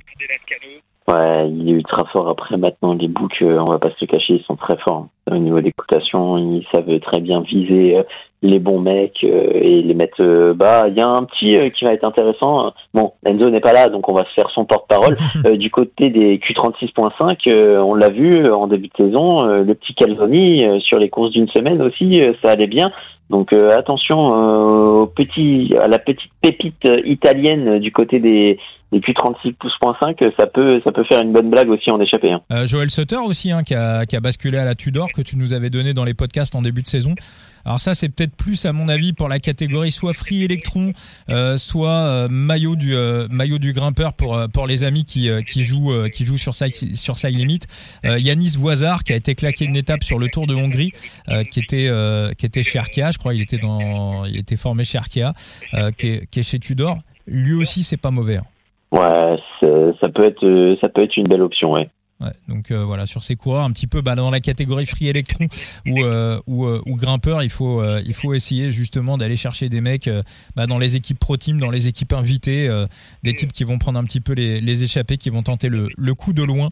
Ouais, 1.11 1.51
il 1.51 1.69
est 1.69 1.73
ultra 1.73 2.05
fort. 2.13 2.29
Après, 2.29 2.57
maintenant, 2.57 2.95
les 2.95 3.09
boucs, 3.09 3.43
euh, 3.43 3.59
on 3.59 3.71
va 3.71 3.79
pas 3.79 3.91
se 3.91 3.97
le 4.01 4.07
cacher, 4.07 4.35
ils 4.35 4.45
sont 4.45 4.57
très 4.57 4.77
forts. 4.79 5.09
Au 5.31 5.37
niveau 5.37 5.61
des 5.61 5.73
cotations, 5.73 6.39
ils 6.39 6.67
savent 6.73 7.01
très 7.01 7.21
bien 7.21 7.41
viser 7.41 8.01
les 8.43 8.59
bons 8.59 8.81
mecs 8.81 9.23
et 9.23 9.83
les 9.83 9.95
mettre 9.95 10.53
bas. 10.55 10.89
Il 10.89 10.97
y 10.97 11.01
a 11.01 11.09
un 11.09 11.25
petit 11.25 11.57
qui 11.73 11.85
va 11.85 11.93
être 11.93 12.05
intéressant. 12.05 12.73
Bon, 12.95 13.13
Enzo 13.25 13.51
n'est 13.51 13.61
pas 13.61 13.73
là, 13.73 13.91
donc 13.91 14.11
on 14.11 14.15
va 14.15 14.25
se 14.25 14.33
faire 14.35 14.51
son 14.51 14.65
porte-parole. 14.65 15.17
du 15.57 15.71
côté 15.71 16.11
des 16.11 16.39
Q36.5, 16.39 17.79
on 17.79 17.95
l'a 17.95 18.09
vu 18.09 18.51
en 18.51 18.67
début 18.67 18.89
de 18.89 19.05
saison, 19.05 19.45
le 19.45 19.75
petit 19.75 19.95
Calzoni 19.95 20.81
sur 20.81 20.99
les 20.99 21.11
courses 21.11 21.33
d'une 21.33 21.49
semaine 21.49 21.81
aussi, 21.83 22.23
ça 22.43 22.51
allait 22.51 22.67
bien. 22.67 22.91
Donc 23.31 23.53
euh, 23.53 23.79
attention 23.79 24.35
euh, 24.35 25.03
au 25.03 25.07
petit, 25.07 25.73
à 25.81 25.87
la 25.87 26.01
petite 26.01 26.33
pépite 26.43 26.89
italienne 27.05 27.79
du 27.79 27.93
côté 27.93 28.19
des, 28.19 28.59
et 28.93 29.01
puis 29.01 29.15
36 29.15 29.53
pouces.5, 29.53 30.33
ça 30.39 30.47
peut, 30.47 30.81
ça 30.83 30.93
peut 30.93 31.05
faire 31.05 31.21
une 31.21 31.33
bonne 31.33 31.51
blague 31.51 31.69
aussi 31.71 31.91
en 31.91 32.01
échappée. 32.01 32.33
Hein. 32.33 32.41
Euh, 32.53 32.67
Joël 32.67 32.91
Sutter 32.91 33.17
aussi, 33.17 33.53
hein, 33.53 33.63
qui, 33.63 33.75
a, 33.75 34.07
qui 34.07 34.17
a 34.17 34.21
basculé 34.21 34.59
à 34.59 34.65
la 34.65 34.75
Tudor 34.75 35.13
que 35.13 35.23
tu 35.23 35.37
nous 35.37 35.53
avais 35.53 35.71
donné 35.71 35.95
dans 35.95 36.05
les 36.05 36.15
podcasts 36.15 36.55
en 36.55 36.63
début 36.63 36.83
de 36.83 36.89
saison. 36.89 37.15
Alors 37.65 37.79
ça, 37.79 37.95
c'est 37.95 38.09
peut-être 38.09 38.35
plus 38.35 38.65
à 38.67 38.73
mon 38.73 38.89
avis 38.89 39.13
pour 39.13 39.29
la 39.29 39.39
catégorie 39.39 39.91
soit 39.91 40.15
free 40.15 40.45
électron, 40.45 40.93
euh, 41.29 41.57
soit 41.57 41.91
euh, 41.91 42.29
maillot 42.31 42.77
du 42.77 42.95
euh, 42.95 43.29
maillot 43.31 43.59
du 43.59 43.73
grimpeur 43.73 44.15
pour 44.15 44.37
euh, 44.37 44.49
pour 44.49 44.67
les 44.67 44.85
amis 44.85 45.05
qui 45.05 45.31
qui 45.47 45.65
jouent 45.65 46.09
qui 46.13 46.25
jouent 46.25 46.39
sur 46.39 46.55
side 46.55 46.75
sur 46.97 47.17
side 47.17 47.37
limit. 47.37 47.61
Yanis 48.05 48.57
Voisard 48.59 49.05
qui 49.05 49.13
a 49.13 49.17
été 49.17 49.35
claqué 49.35 49.65
une 49.65 49.77
étape 49.77 50.03
sur 50.03 50.19
le 50.19 50.29
Tour 50.29 50.47
de 50.47 50.55
Hongrie, 50.55 50.93
qui 51.51 51.61
était 51.61 51.91
qui 52.39 52.47
était 52.47 52.63
chez 52.63 52.79
Arkea, 52.79 53.11
je 53.13 53.19
crois, 53.19 53.35
il 53.35 53.43
était 53.43 53.59
dans 53.59 54.25
il 54.25 54.39
était 54.39 54.57
formé 54.57 54.85
chez 54.85 54.99
Arkea, 54.99 55.33
qui 55.97 56.09
est, 56.09 56.27
qui 56.31 56.41
est 56.41 56.43
chez 56.43 56.59
Tudor. 56.59 56.99
Lui 57.27 57.55
aussi, 57.55 57.83
c'est 57.83 57.97
pas 57.97 58.11
mauvais. 58.11 58.39
Hein. 58.39 58.45
Ouais, 58.93 59.37
ça 59.63 60.09
peut 60.09 60.25
être 60.25 60.77
ça 60.81 60.89
peut 60.89 61.03
être 61.03 61.17
une 61.17 61.29
belle 61.29 61.43
option, 61.43 61.73
ouais. 61.73 61.89
Ouais, 62.21 62.33
donc 62.49 62.71
euh, 62.71 62.85
voilà 62.85 63.07
sur 63.07 63.25
ces 63.25 63.35
coureurs 63.35 63.65
un 63.65 63.71
petit 63.71 63.87
peu 63.87 64.03
bah, 64.03 64.15
dans 64.15 64.31
la 64.31 64.41
catégorie 64.41 64.85
free 64.85 65.09
electron 65.09 65.47
ou 65.87 66.05
euh, 66.05 66.39
ou, 66.47 66.67
euh, 66.67 66.83
ou, 66.85 66.95
grimpeur 66.97 67.43
il 67.43 67.49
faut 67.49 67.83
il 68.01 68.13
faut 68.13 68.35
essayer 68.35 68.71
justement 68.73 69.17
d'aller 69.17 69.37
chercher 69.37 69.71
des 69.71 69.81
mecs 69.81 70.11
bah, 70.55 70.67
dans 70.67 70.77
les 70.77 70.97
équipes 70.97 71.19
pro 71.19 71.39
team 71.39 71.59
dans 71.59 71.71
les 71.71 71.89
équipes 71.89 72.13
invitées 72.13 72.69
des 73.23 73.33
types 73.33 73.55
qui 73.55 73.65
vont 73.65 73.79
prendre 73.79 73.99
un 73.99 74.05
petit 74.05 74.21
peu 74.21 74.35
les, 74.35 74.61
les 74.61 74.83
échappées 74.83 75.17
qui 75.17 75.31
vont 75.31 75.43
tenter 75.43 75.71
le, 75.71 75.89
le 75.97 76.15
coup 76.15 76.35
de 76.35 76.43
loin. 76.43 76.69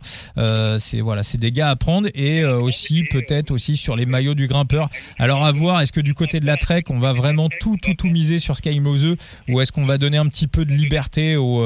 C'est 0.79 1.01
voilà 1.01 1.23
c'est 1.23 1.39
des 1.39 1.51
gars 1.51 1.71
à 1.71 1.77
prendre 1.77 2.09
et 2.15 2.45
aussi 2.45 3.05
peut-être 3.05 3.51
aussi 3.51 3.79
sur 3.79 3.97
les 3.97 4.05
maillots 4.05 4.35
du 4.35 4.49
grimpeur. 4.49 4.91
Alors 5.19 5.47
à 5.47 5.53
voir 5.53 5.81
est-ce 5.81 5.93
que 5.93 6.03
du 6.03 6.13
côté 6.13 6.41
de 6.41 6.47
la 6.47 6.59
trek 6.59 6.85
on 6.91 6.99
va 6.99 7.15
vraiment 7.15 7.49
tout 7.61 7.79
tout 7.81 7.95
tout 7.95 8.09
miser 8.09 8.39
sur 8.39 8.55
Sky 8.55 8.81
Mose 8.81 9.17
ou 9.49 9.61
est-ce 9.63 9.73
qu'on 9.73 9.87
va 9.87 9.97
donner 9.97 10.19
un 10.19 10.27
petit 10.27 10.47
peu 10.47 10.67
de 10.67 10.75
liberté 10.75 11.37
au 11.37 11.65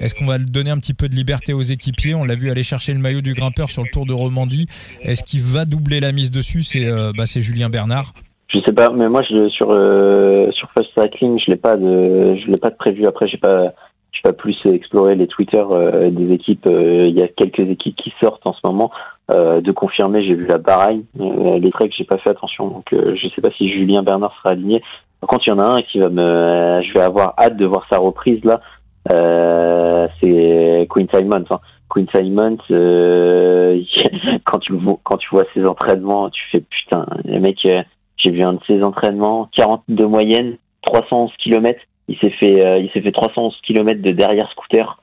est-ce 0.00 0.14
qu'on 0.14 0.26
va 0.26 0.38
donner 0.38 0.70
un 0.70 0.78
petit 0.78 0.94
peu 0.94 1.08
de 1.08 1.14
liberté 1.14 1.52
aux 1.52 1.60
équipiers 1.60 2.14
On 2.14 2.24
l'a 2.24 2.34
vu 2.34 2.50
aller 2.50 2.62
chercher 2.62 2.94
le 2.94 3.00
maillot 3.00 3.20
du 3.20 3.34
grimpeur 3.34 3.66
sur 3.68 3.82
le 3.82 3.90
Tour 3.92 4.06
de 4.06 4.14
Romandie. 4.14 4.66
Est-ce 5.02 5.22
qu'il 5.24 5.42
va 5.42 5.66
doubler 5.66 6.00
la 6.00 6.12
mise 6.12 6.30
dessus 6.30 6.62
C'est 6.62 6.88
euh, 6.88 7.12
bah, 7.14 7.24
Julien 7.26 7.68
Bernard. 7.68 8.12
Je 8.48 8.58
sais 8.60 8.72
pas, 8.72 8.90
mais 8.90 9.08
moi 9.08 9.22
sur 9.22 9.68
euh, 9.70 10.50
sur 10.52 10.68
Fast 10.76 10.88
Cycling, 10.98 11.38
je 11.38 11.50
l'ai 11.50 11.56
pas 11.56 11.76
de 11.76 12.34
je 12.36 12.50
l'ai 12.50 12.58
pas 12.58 12.70
de 12.70 12.76
prévu. 12.76 13.06
Après, 13.06 13.28
j'ai 13.28 13.36
pas 13.36 13.74
j'ai 14.10 14.22
pas 14.24 14.32
plus 14.32 14.56
exploré 14.64 15.14
les 15.14 15.28
Twitter 15.28 15.62
euh, 15.70 16.10
des 16.10 16.32
équipes. 16.32 16.66
Il 16.66 17.16
y 17.16 17.22
a 17.22 17.28
quelques 17.28 17.60
équipes 17.60 17.94
qui 17.96 18.12
sortent 18.22 18.46
en 18.46 18.54
ce 18.54 18.60
moment. 18.64 18.90
de 19.28 19.70
confirmer, 19.70 20.24
j'ai 20.24 20.34
vu 20.34 20.46
la 20.46 20.58
baraille. 20.58 21.04
les 21.14 21.70
treks, 21.70 21.94
j'ai 21.96 22.04
pas 22.04 22.18
fait 22.18 22.30
attention, 22.30 22.68
donc 22.68 22.86
je 22.92 23.28
sais 23.34 23.40
pas 23.42 23.50
si 23.56 23.70
Julien 23.70 24.02
Bernard 24.02 24.34
sera 24.38 24.54
aligné. 24.54 24.82
Par 25.20 25.28
contre, 25.28 25.46
il 25.46 25.50
y 25.50 25.52
en 25.52 25.58
a 25.58 25.64
un 25.64 25.82
qui 25.82 26.00
va 26.00 26.08
me, 26.08 26.82
je 26.82 26.92
vais 26.94 27.04
avoir 27.04 27.34
hâte 27.38 27.56
de 27.56 27.66
voir 27.66 27.86
sa 27.92 27.98
reprise 27.98 28.42
là. 28.44 28.60
Euh, 29.12 30.08
c'est 30.20 30.86
Queen 30.90 31.08
Simon. 31.12 31.42
Enfin, 31.42 31.60
Queen 31.88 32.06
Simon, 32.14 32.58
euh, 32.70 33.82
quand 34.44 34.58
tu 34.58 34.72
quand 35.02 35.16
tu 35.16 35.28
vois 35.30 35.44
ses 35.54 35.64
entraînements, 35.64 36.30
tu 36.30 36.42
fais 36.50 36.60
putain, 36.60 37.06
le 37.24 37.40
mec, 37.40 37.58
euh, 37.64 37.82
j'ai 38.16 38.30
vu 38.30 38.42
un 38.42 38.54
de 38.54 38.60
ses 38.66 38.82
entraînements, 38.82 39.48
42 39.56 40.06
moyenne, 40.06 40.56
311 40.82 41.32
km. 41.38 41.80
Il 42.08 42.18
s'est 42.18 42.30
fait, 42.30 42.82
il 42.82 42.90
s'est 42.90 43.02
fait 43.02 43.12
311 43.12 43.56
km 43.62 44.02
de 44.02 44.10
derrière 44.10 44.50
scooter 44.50 45.00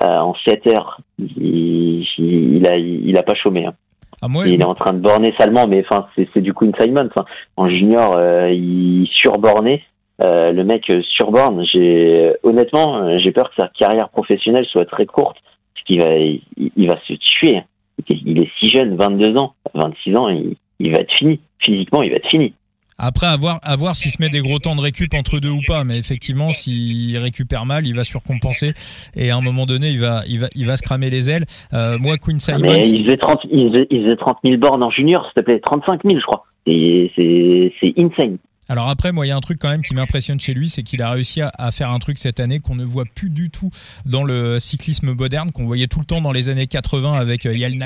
en 0.00 0.34
7 0.46 0.68
heures. 0.68 1.00
Il, 1.18 2.06
il, 2.18 2.68
a, 2.68 2.76
il, 2.76 3.18
a 3.18 3.24
pas 3.24 3.34
chômé. 3.34 3.66
Hein. 3.66 3.74
Ah, 4.22 4.28
il 4.46 4.60
est 4.60 4.64
en 4.64 4.74
train 4.76 4.92
de 4.92 5.00
borner 5.00 5.34
salement, 5.36 5.66
mais 5.66 5.84
enfin, 5.84 6.06
c'est 6.14 6.40
du 6.40 6.54
Queen 6.54 6.72
Simon. 6.80 7.08
Enfin, 7.10 7.26
en 7.56 7.68
junior, 7.68 8.20
il 8.50 9.08
surbornait. 9.10 9.82
Euh, 10.22 10.52
le 10.52 10.64
mec 10.64 10.88
euh, 10.90 11.02
sur 11.02 11.32
borne, 11.32 11.64
j'ai 11.72 12.34
honnêtement, 12.44 12.98
euh, 12.98 13.18
j'ai 13.18 13.32
peur 13.32 13.50
que 13.50 13.56
sa 13.56 13.68
carrière 13.68 14.08
professionnelle 14.10 14.64
soit 14.66 14.86
très 14.86 15.06
courte, 15.06 15.36
parce 15.74 15.86
qu'il 15.86 16.00
va, 16.00 16.16
il, 16.16 16.88
va 16.88 16.98
se 17.06 17.14
tuer. 17.14 17.62
Il 18.08 18.38
est 18.38 18.50
si 18.58 18.68
jeune, 18.68 18.96
22 18.96 19.36
ans, 19.36 19.54
26 19.74 20.16
ans, 20.16 20.28
il, 20.28 20.56
il 20.78 20.92
va 20.92 20.98
être 20.98 21.12
fini. 21.12 21.40
Physiquement, 21.58 22.02
il 22.02 22.10
va 22.10 22.16
être 22.16 22.28
fini. 22.28 22.54
Après, 22.96 23.26
à 23.26 23.36
voir, 23.36 23.58
à 23.62 23.74
voir 23.74 23.94
s'il 23.94 24.12
se 24.12 24.22
met 24.22 24.28
des 24.28 24.40
gros 24.40 24.58
temps 24.60 24.76
de 24.76 24.80
récup 24.80 25.14
entre 25.14 25.40
deux 25.40 25.50
ou 25.50 25.60
pas. 25.66 25.82
Mais 25.82 25.98
effectivement, 25.98 26.52
s'il 26.52 27.16
récupère 27.18 27.66
mal, 27.66 27.86
il 27.86 27.94
va 27.94 28.04
surcompenser. 28.04 28.72
Et 29.16 29.30
à 29.30 29.36
un 29.36 29.40
moment 29.40 29.66
donné, 29.66 29.88
il 29.88 30.00
va, 30.00 30.22
il 30.28 30.40
va, 30.40 30.46
il 30.54 30.66
va 30.66 30.76
se 30.76 30.82
cramer 30.82 31.10
les 31.10 31.28
ailes. 31.30 31.44
Euh, 31.72 31.98
moi, 31.98 32.16
Queen 32.18 32.38
Simon. 32.38 32.60
Mais 32.60 32.88
il 32.88 33.04
faisait 33.04 33.16
30, 33.16 33.40
il 33.50 33.70
faisait, 33.72 33.86
il 33.90 34.04
faisait 34.04 34.16
30 34.16 34.38
000 34.44 34.56
bornes 34.58 34.82
en 34.82 34.90
junior, 34.90 35.24
s'il 35.24 35.34
te 35.34 35.40
plaît. 35.40 35.60
35 35.60 36.02
000, 36.04 36.18
je 36.20 36.24
crois. 36.24 36.44
Et 36.66 37.10
c'est, 37.16 37.72
c'est 37.80 37.94
insane. 37.98 38.38
Alors 38.68 38.88
après, 38.88 39.12
moi, 39.12 39.26
il 39.26 39.28
y 39.28 39.32
a 39.32 39.36
un 39.36 39.40
truc 39.40 39.58
quand 39.60 39.68
même 39.68 39.82
qui 39.82 39.94
m'impressionne 39.94 40.40
chez 40.40 40.54
lui, 40.54 40.68
c'est 40.68 40.82
qu'il 40.82 41.02
a 41.02 41.10
réussi 41.10 41.42
à, 41.42 41.70
faire 41.70 41.90
un 41.90 41.98
truc 41.98 42.18
cette 42.18 42.40
année 42.40 42.60
qu'on 42.60 42.74
ne 42.74 42.84
voit 42.84 43.04
plus 43.04 43.28
du 43.28 43.50
tout 43.50 43.70
dans 44.06 44.24
le 44.24 44.58
cyclisme 44.58 45.12
moderne, 45.12 45.52
qu'on 45.52 45.66
voyait 45.66 45.86
tout 45.86 45.98
le 45.98 46.06
temps 46.06 46.20
dans 46.20 46.32
les 46.32 46.48
années 46.48 46.66
80 46.66 47.14
avec 47.14 47.46
euh, 47.46 47.54
Yel 47.54 47.76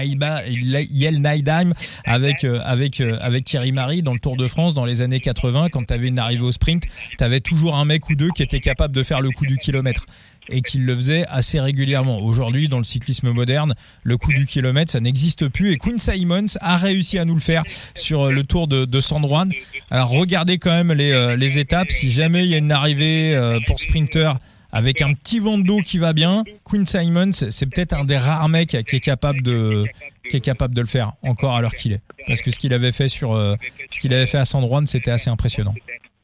Naidheim, 1.21 1.73
avec 2.05 2.45
euh, 2.45 2.61
avec 2.65 3.01
euh, 3.01 3.19
avec 3.21 3.45
Thierry 3.45 3.73
Marie 3.73 4.03
dans 4.03 4.13
le 4.13 4.21
Tour 4.21 4.37
de 4.37 4.47
France 4.47 4.75
dans 4.75 4.85
les 4.85 5.03
années 5.03 5.21
80. 5.21 5.69
Quand 5.71 5.85
tu 5.85 5.95
avais 5.95 6.09
une 6.09 6.19
arrivée 6.19 6.45
au 6.45 6.53
sprint, 6.53 6.85
tu 7.19 7.41
toujours 7.41 7.77
un 7.77 7.85
mec 7.85 8.09
ou 8.09 8.15
deux 8.15 8.31
qui 8.31 8.43
était 8.43 8.61
capable 8.61 8.95
de 8.95 9.03
faire 9.03 9.21
le 9.21 9.31
coup 9.31 9.47
du 9.47 9.59
kilomètre 9.59 10.07
et 10.51 10.63
qu'il 10.63 10.85
le 10.87 10.95
faisait 10.95 11.25
assez 11.29 11.61
régulièrement. 11.61 12.21
Aujourd'hui, 12.21 12.69
dans 12.69 12.79
le 12.79 12.85
cyclisme 12.85 13.31
moderne, 13.31 13.75
le 14.03 14.17
coup 14.17 14.33
du 14.33 14.47
kilomètre, 14.47 14.91
ça 14.91 15.01
n'existe 15.01 15.49
plus. 15.49 15.73
Et 15.73 15.77
Quinn 15.77 15.99
Simons 15.99 16.47
a 16.61 16.77
réussi 16.77 17.19
à 17.19 17.25
nous 17.25 17.35
le 17.35 17.41
faire 17.41 17.63
sur 17.95 18.27
euh, 18.27 18.33
le 18.33 18.45
tour 18.45 18.69
de, 18.69 18.85
de 18.85 19.01
San 19.01 19.25
Juan. 19.25 19.51
Alors 19.91 20.11
regardez 20.11 20.59
quand 20.59 20.71
même 20.71 20.93
les, 20.93 21.13
euh, 21.13 21.37
étapes. 21.39 21.91
Si 21.91 22.11
jamais 22.11 22.45
il 22.45 22.51
y 22.51 22.55
a 22.55 22.59
une 22.59 22.73
arrivée 22.73 23.35
euh, 23.35 23.59
pour 23.67 23.79
sprinter 23.81 24.37
avec 24.71 25.01
un 25.01 25.15
petit 25.15 25.39
vent 25.39 25.59
d'eau 25.59 25.79
qui 25.79 25.99
va 25.99 26.13
bien, 26.13 26.45
Quinn 26.65 26.87
Simons, 26.87 27.33
c'est 27.33 27.67
peut-être 27.67 27.95
un 27.95 28.05
des 28.05 28.17
rares 28.17 28.49
mecs 28.49 28.77
qui 28.87 28.97
est 28.97 29.01
capable 29.01 29.43
de 29.43 29.87
qui 30.29 30.37
est 30.37 30.41
capable 30.41 30.75
de 30.75 30.83
le 30.83 30.87
faire 30.87 31.13
encore 31.23 31.57
à 31.57 31.63
l'heure 31.63 31.73
qu'il 31.73 31.93
est. 31.93 32.03
Parce 32.27 32.43
que 32.43 32.51
ce 32.51 32.59
qu'il 32.59 32.75
avait 32.75 32.93
fait 32.93 33.09
sur 33.09 33.31
ce 33.31 33.99
qu'il 33.99 34.13
avait 34.13 34.27
fait 34.27 34.37
à 34.37 34.45
San 34.45 34.63
Juan, 34.63 34.87
c'était 34.87 35.11
assez 35.11 35.31
impressionnant. 35.31 35.75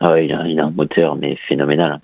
Ah 0.01 0.21
il 0.21 0.31
a, 0.31 0.47
il 0.47 0.61
a 0.61 0.65
un 0.65 0.71
moteur 0.71 1.17
mais 1.17 1.39
phénoménal 1.49 2.01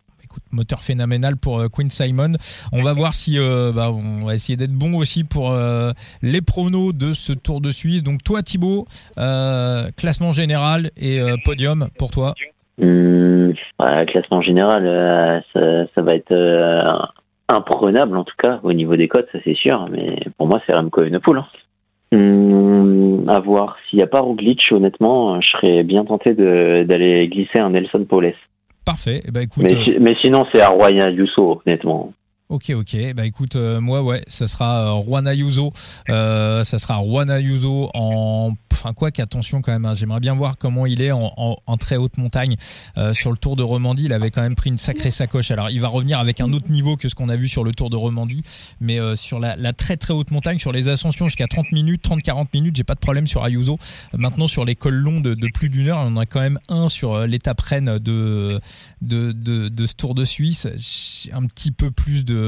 moteur 0.53 0.81
phénoménal 0.81 1.37
pour 1.37 1.61
euh, 1.61 1.69
Queen 1.69 1.89
Simon. 1.89 2.33
On 2.73 2.83
va 2.83 2.93
voir 2.93 3.13
si 3.13 3.39
euh, 3.39 3.73
bah, 3.75 3.91
on 3.91 4.27
va 4.27 4.35
essayer 4.35 4.57
d'être 4.57 4.73
bon 4.73 4.97
aussi 4.97 5.25
pour 5.25 5.53
euh, 5.53 5.91
les 6.23 6.41
pronos 6.41 6.93
de 6.93 7.13
ce 7.13 7.33
Tour 7.33 7.61
de 7.61 7.71
Suisse. 7.71 8.03
Donc 8.03 8.23
toi 8.23 8.43
Thibaut, 8.43 8.87
classement 9.97 10.33
général 10.33 10.91
et 11.01 11.21
podium 11.45 11.89
pour 11.99 12.11
toi. 12.11 12.35
Mmh, 12.79 13.53
classement 14.09 14.41
général, 14.43 15.43
ça, 15.53 16.03
va 16.03 16.15
être 16.15 16.35
imprenable 17.49 18.17
en 18.17 18.25
tout 18.25 18.37
cas 18.43 18.61
au 18.63 18.73
niveau 18.73 18.97
des 18.97 19.09
cotes, 19.09 19.29
ça 19.33 19.39
c'est 19.45 19.57
sûr. 19.57 19.89
Mais 19.91 20.19
pour 20.39 20.47
moi 20.47 20.61
c'est 20.67 20.75
Remco 20.75 21.03
Evenepoel. 21.03 21.39
Hein. 21.39 21.47
Mmh, 22.13 23.29
à 23.29 23.39
voir. 23.41 23.77
S'il 23.89 23.99
n'y 23.99 24.03
a 24.03 24.09
pas 24.09 24.21
Roglic, 24.21 24.61
honnêtement, 24.71 25.41
je 25.41 25.49
serais 25.51 25.83
bien 25.83 26.05
tenté 26.05 26.35
d'aller 26.35 27.29
glisser 27.29 27.59
un 27.59 27.71
Nelson 27.71 28.05
Paules. 28.09 28.35
Parfait. 28.85 29.21
Eh 29.27 29.31
ben, 29.31 29.43
écoute, 29.43 29.63
mais, 29.63 29.75
euh, 29.75 29.99
mais, 30.01 30.17
sinon, 30.21 30.47
c'est 30.51 30.61
à 30.61 30.69
Royan 30.69 31.09
Yusso, 31.09 31.63
honnêtement. 31.67 32.13
Ok, 32.51 32.71
ok. 32.71 32.97
Bah 33.15 33.27
écoute, 33.27 33.55
euh, 33.55 33.81
moi 33.81 34.03
ouais, 34.03 34.25
ça 34.27 34.49
sera 34.49 34.99
euh, 34.99 35.05
Juan 35.05 35.29
Ayuso. 35.29 35.73
Euh, 36.09 36.65
ça 36.65 36.81
sera 36.81 37.01
Juan 37.01 37.31
Ayuso 37.31 37.91
en, 37.95 38.55
enfin 38.73 38.93
quoi 38.93 39.13
qu'attention 39.13 39.63
quand 39.63 39.71
même. 39.71 39.85
Hein, 39.85 39.95
J'aimerais 39.95 40.19
bien 40.19 40.35
voir 40.35 40.59
comment 40.59 40.85
il 40.85 41.01
est 41.01 41.13
en, 41.13 41.33
en, 41.37 41.57
en 41.65 41.77
très 41.77 41.97
haute 41.97 42.19
montagne 42.19 42.57
sur 43.13 43.31
le 43.31 43.37
Tour 43.37 43.55
de 43.55 43.63
Romandie. 43.63 44.07
Il 44.07 44.13
avait 44.13 44.33
quand 44.33 44.43
même 44.43 44.57
pris 44.57 44.69
une 44.69 44.79
sacrée 44.79 45.13
sacoche. 45.13 45.53
Alors 45.53 45.71
il 45.71 45.81
va 45.81 45.87
revenir 45.87 46.19
avec 46.19 46.41
un 46.41 46.53
autre 46.53 46.73
niveau 46.73 46.97
que 46.97 47.09
ce 47.09 47.15
qu'on 47.15 47.29
a 47.29 47.37
vu 47.37 47.47
sur 47.47 47.63
le 47.63 47.71
Tour 47.71 47.89
de 47.89 47.95
Romandie, 47.95 48.43
mais 48.81 48.99
sur 49.15 49.39
la, 49.39 49.55
très 49.73 49.97
très 49.97 50.13
haute 50.13 50.33
montagne, 50.33 50.59
sur 50.59 50.73
les 50.73 50.89
ascensions 50.89 51.29
jusqu'à 51.29 51.47
30 51.47 51.71
minutes, 51.71 52.05
30-40 52.05 52.47
minutes, 52.53 52.75
j'ai 52.75 52.85
pas 52.85 52.95
de 52.97 53.01
problème 53.01 53.29
sur 53.29 53.45
Ayuso. 53.45 53.79
Maintenant 54.13 54.49
sur 54.49 54.65
les 54.65 54.75
cols 54.75 54.95
longs 54.95 55.21
de, 55.21 55.37
plus 55.55 55.69
d'une 55.69 55.87
heure, 55.87 55.99
on 55.99 56.17
a 56.17 56.27
quand 56.27 56.41
même 56.41 56.59
un 56.69 56.89
sur 56.89 57.27
l'étape 57.29 57.61
reine 57.61 57.99
de, 57.99 58.61
de 59.03 59.31
de, 59.31 59.69
de 59.69 59.87
ce 59.87 59.95
Tour 59.95 60.17
de 60.17 60.25
Suisse. 60.25 60.67
Un 61.33 61.47
petit 61.47 61.71
peu 61.71 61.93
plus 61.93 62.25
de 62.25 62.40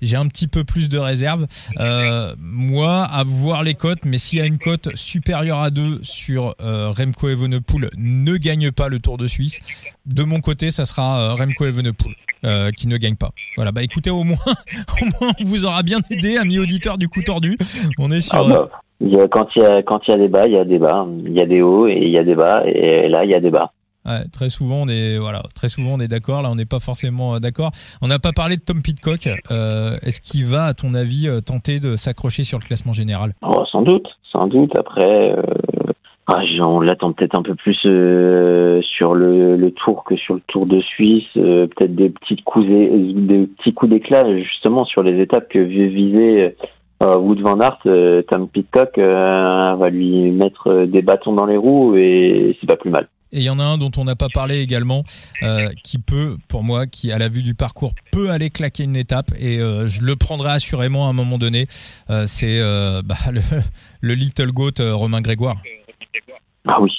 j'ai 0.00 0.16
un 0.16 0.26
petit 0.26 0.48
peu 0.48 0.64
plus 0.64 0.88
de 0.88 0.98
réserve. 0.98 1.46
Euh, 1.80 2.34
moi, 2.38 3.02
à 3.02 3.24
voir 3.24 3.62
les 3.62 3.74
cotes, 3.74 4.04
mais 4.04 4.18
s'il 4.18 4.38
y 4.38 4.42
a 4.42 4.46
une 4.46 4.58
cote 4.58 4.88
supérieure 4.94 5.60
à 5.60 5.70
2 5.70 6.00
sur 6.02 6.54
euh, 6.60 6.90
Remco 6.90 7.28
Evenepoel, 7.28 7.90
ne 7.96 8.36
gagne 8.36 8.70
pas 8.70 8.88
le 8.88 8.98
Tour 8.98 9.16
de 9.16 9.26
Suisse. 9.26 9.58
De 10.06 10.24
mon 10.24 10.40
côté, 10.40 10.70
ça 10.70 10.84
sera 10.84 11.20
euh, 11.20 11.34
Remco 11.34 11.66
Evenepoel. 11.66 12.14
qui 12.76 12.86
ne 12.88 12.96
gagne 12.96 13.16
pas. 13.16 13.30
Voilà, 13.56 13.72
bah 13.72 13.82
écoutez, 13.82 14.10
au 14.10 14.24
moins, 14.24 14.36
au 15.02 15.04
moins 15.04 15.32
on 15.40 15.44
vous 15.44 15.64
aura 15.64 15.82
bien 15.82 15.98
aidé, 16.10 16.36
amis 16.36 16.58
auditeurs 16.58 16.98
du 16.98 17.08
coup 17.08 17.22
tordu. 17.22 17.56
On 17.98 18.10
est 18.10 18.20
sur. 18.20 18.38
Ah 18.38 18.48
bah, 18.48 18.68
quand 19.30 19.48
il 19.54 19.62
y 19.62 19.64
a 19.64 19.82
quand 19.82 20.00
il 20.06 20.10
y 20.10 20.14
a 20.14 20.18
des 20.18 20.28
bas, 20.28 20.46
il 20.46 20.52
y 20.52 20.58
a 20.58 20.64
des 20.64 20.78
bas, 20.78 21.06
il 21.24 21.32
y 21.32 21.40
a 21.40 21.46
des 21.46 21.62
hauts 21.62 21.86
et 21.86 21.98
il 22.00 22.10
y 22.10 22.18
a 22.18 22.24
des 22.24 22.34
bas, 22.34 22.62
et 22.66 23.08
là 23.08 23.24
il 23.24 23.30
y 23.30 23.34
a 23.34 23.40
des 23.40 23.50
bas 23.50 23.72
très 24.32 24.48
souvent 24.48 24.82
on 24.82 24.88
est 24.88 25.18
voilà, 25.18 25.42
très 25.54 25.68
souvent 25.68 25.94
on 25.94 26.00
est 26.00 26.08
d'accord. 26.08 26.42
Là, 26.42 26.50
on 26.50 26.54
n'est 26.54 26.66
pas 26.66 26.80
forcément 26.80 27.34
euh, 27.34 27.38
d'accord. 27.38 27.70
On 28.02 28.08
n'a 28.08 28.18
pas 28.18 28.32
parlé 28.32 28.56
de 28.56 28.62
Tom 28.62 28.82
Pitcock. 28.82 29.28
Euh, 29.50 29.96
est-ce 30.02 30.20
qu'il 30.20 30.46
va, 30.46 30.64
à 30.64 30.74
ton 30.74 30.94
avis, 30.94 31.28
euh, 31.28 31.40
tenter 31.40 31.80
de 31.80 31.96
s'accrocher 31.96 32.44
sur 32.44 32.58
le 32.58 32.64
classement 32.64 32.92
général? 32.92 33.32
Oh, 33.42 33.64
Sans 33.70 33.82
doute, 33.82 34.08
sans 34.32 34.46
doute. 34.46 34.76
Après, 34.76 35.34
ah, 36.26 36.42
on 36.60 36.80
l'attend 36.80 37.12
peut-être 37.12 37.36
un 37.36 37.42
peu 37.42 37.54
plus 37.54 37.74
sur 37.74 39.14
le, 39.14 39.70
tour 39.84 40.04
que 40.04 40.16
sur 40.16 40.34
le 40.34 40.42
Tour 40.48 40.66
de 40.66 40.80
Suisse. 40.80 41.28
Peut-être 41.34 41.94
des 41.94 42.10
petites 42.10 42.44
coups, 42.44 42.66
des 42.66 43.48
petits 43.58 43.72
coups 43.72 43.90
d'éclat 43.90 44.36
justement 44.38 44.84
sur 44.84 45.02
les 45.02 45.20
étapes 45.20 45.48
que 45.48 45.58
visait 45.58 46.56
Wood 47.02 47.40
Van 47.40 47.60
Aert. 47.60 47.78
Tom 48.28 48.48
Pitcock 48.48 48.98
va 48.98 49.90
lui 49.90 50.30
mettre 50.32 50.84
des 50.84 51.02
bâtons 51.02 51.32
dans 51.32 51.46
les 51.46 51.56
roues 51.56 51.96
et 51.96 52.56
c'est 52.60 52.66
pas 52.66 52.76
plus 52.76 52.90
mal. 52.90 53.08
Et 53.32 53.38
il 53.38 53.42
y 53.42 53.50
en 53.50 53.58
a 53.58 53.62
un 53.62 53.78
dont 53.78 53.90
on 53.98 54.04
n'a 54.04 54.16
pas 54.16 54.28
parlé 54.32 54.60
également, 54.60 55.04
qui 55.84 55.98
peut, 55.98 56.36
pour 56.48 56.64
moi, 56.64 56.86
qui 56.86 57.12
à 57.12 57.18
la 57.18 57.28
vue 57.28 57.42
du 57.42 57.54
parcours 57.54 57.92
peut 58.10 58.30
aller 58.30 58.50
claquer 58.50 58.84
une 58.84 58.96
étape, 58.96 59.30
et 59.38 59.58
je 59.58 60.02
le 60.02 60.16
prendrai 60.16 60.50
assurément 60.50 61.06
à 61.06 61.10
un 61.10 61.12
moment 61.12 61.38
donné. 61.38 61.66
c'est 62.26 62.60
bah, 63.04 63.16
le, 63.32 63.40
le, 64.00 64.14
Little 64.14 64.52
Goat 64.52 64.80
Romain 64.80 65.20
Grégoire. 65.20 65.56
Ah 66.66 66.80
oui, 66.80 66.92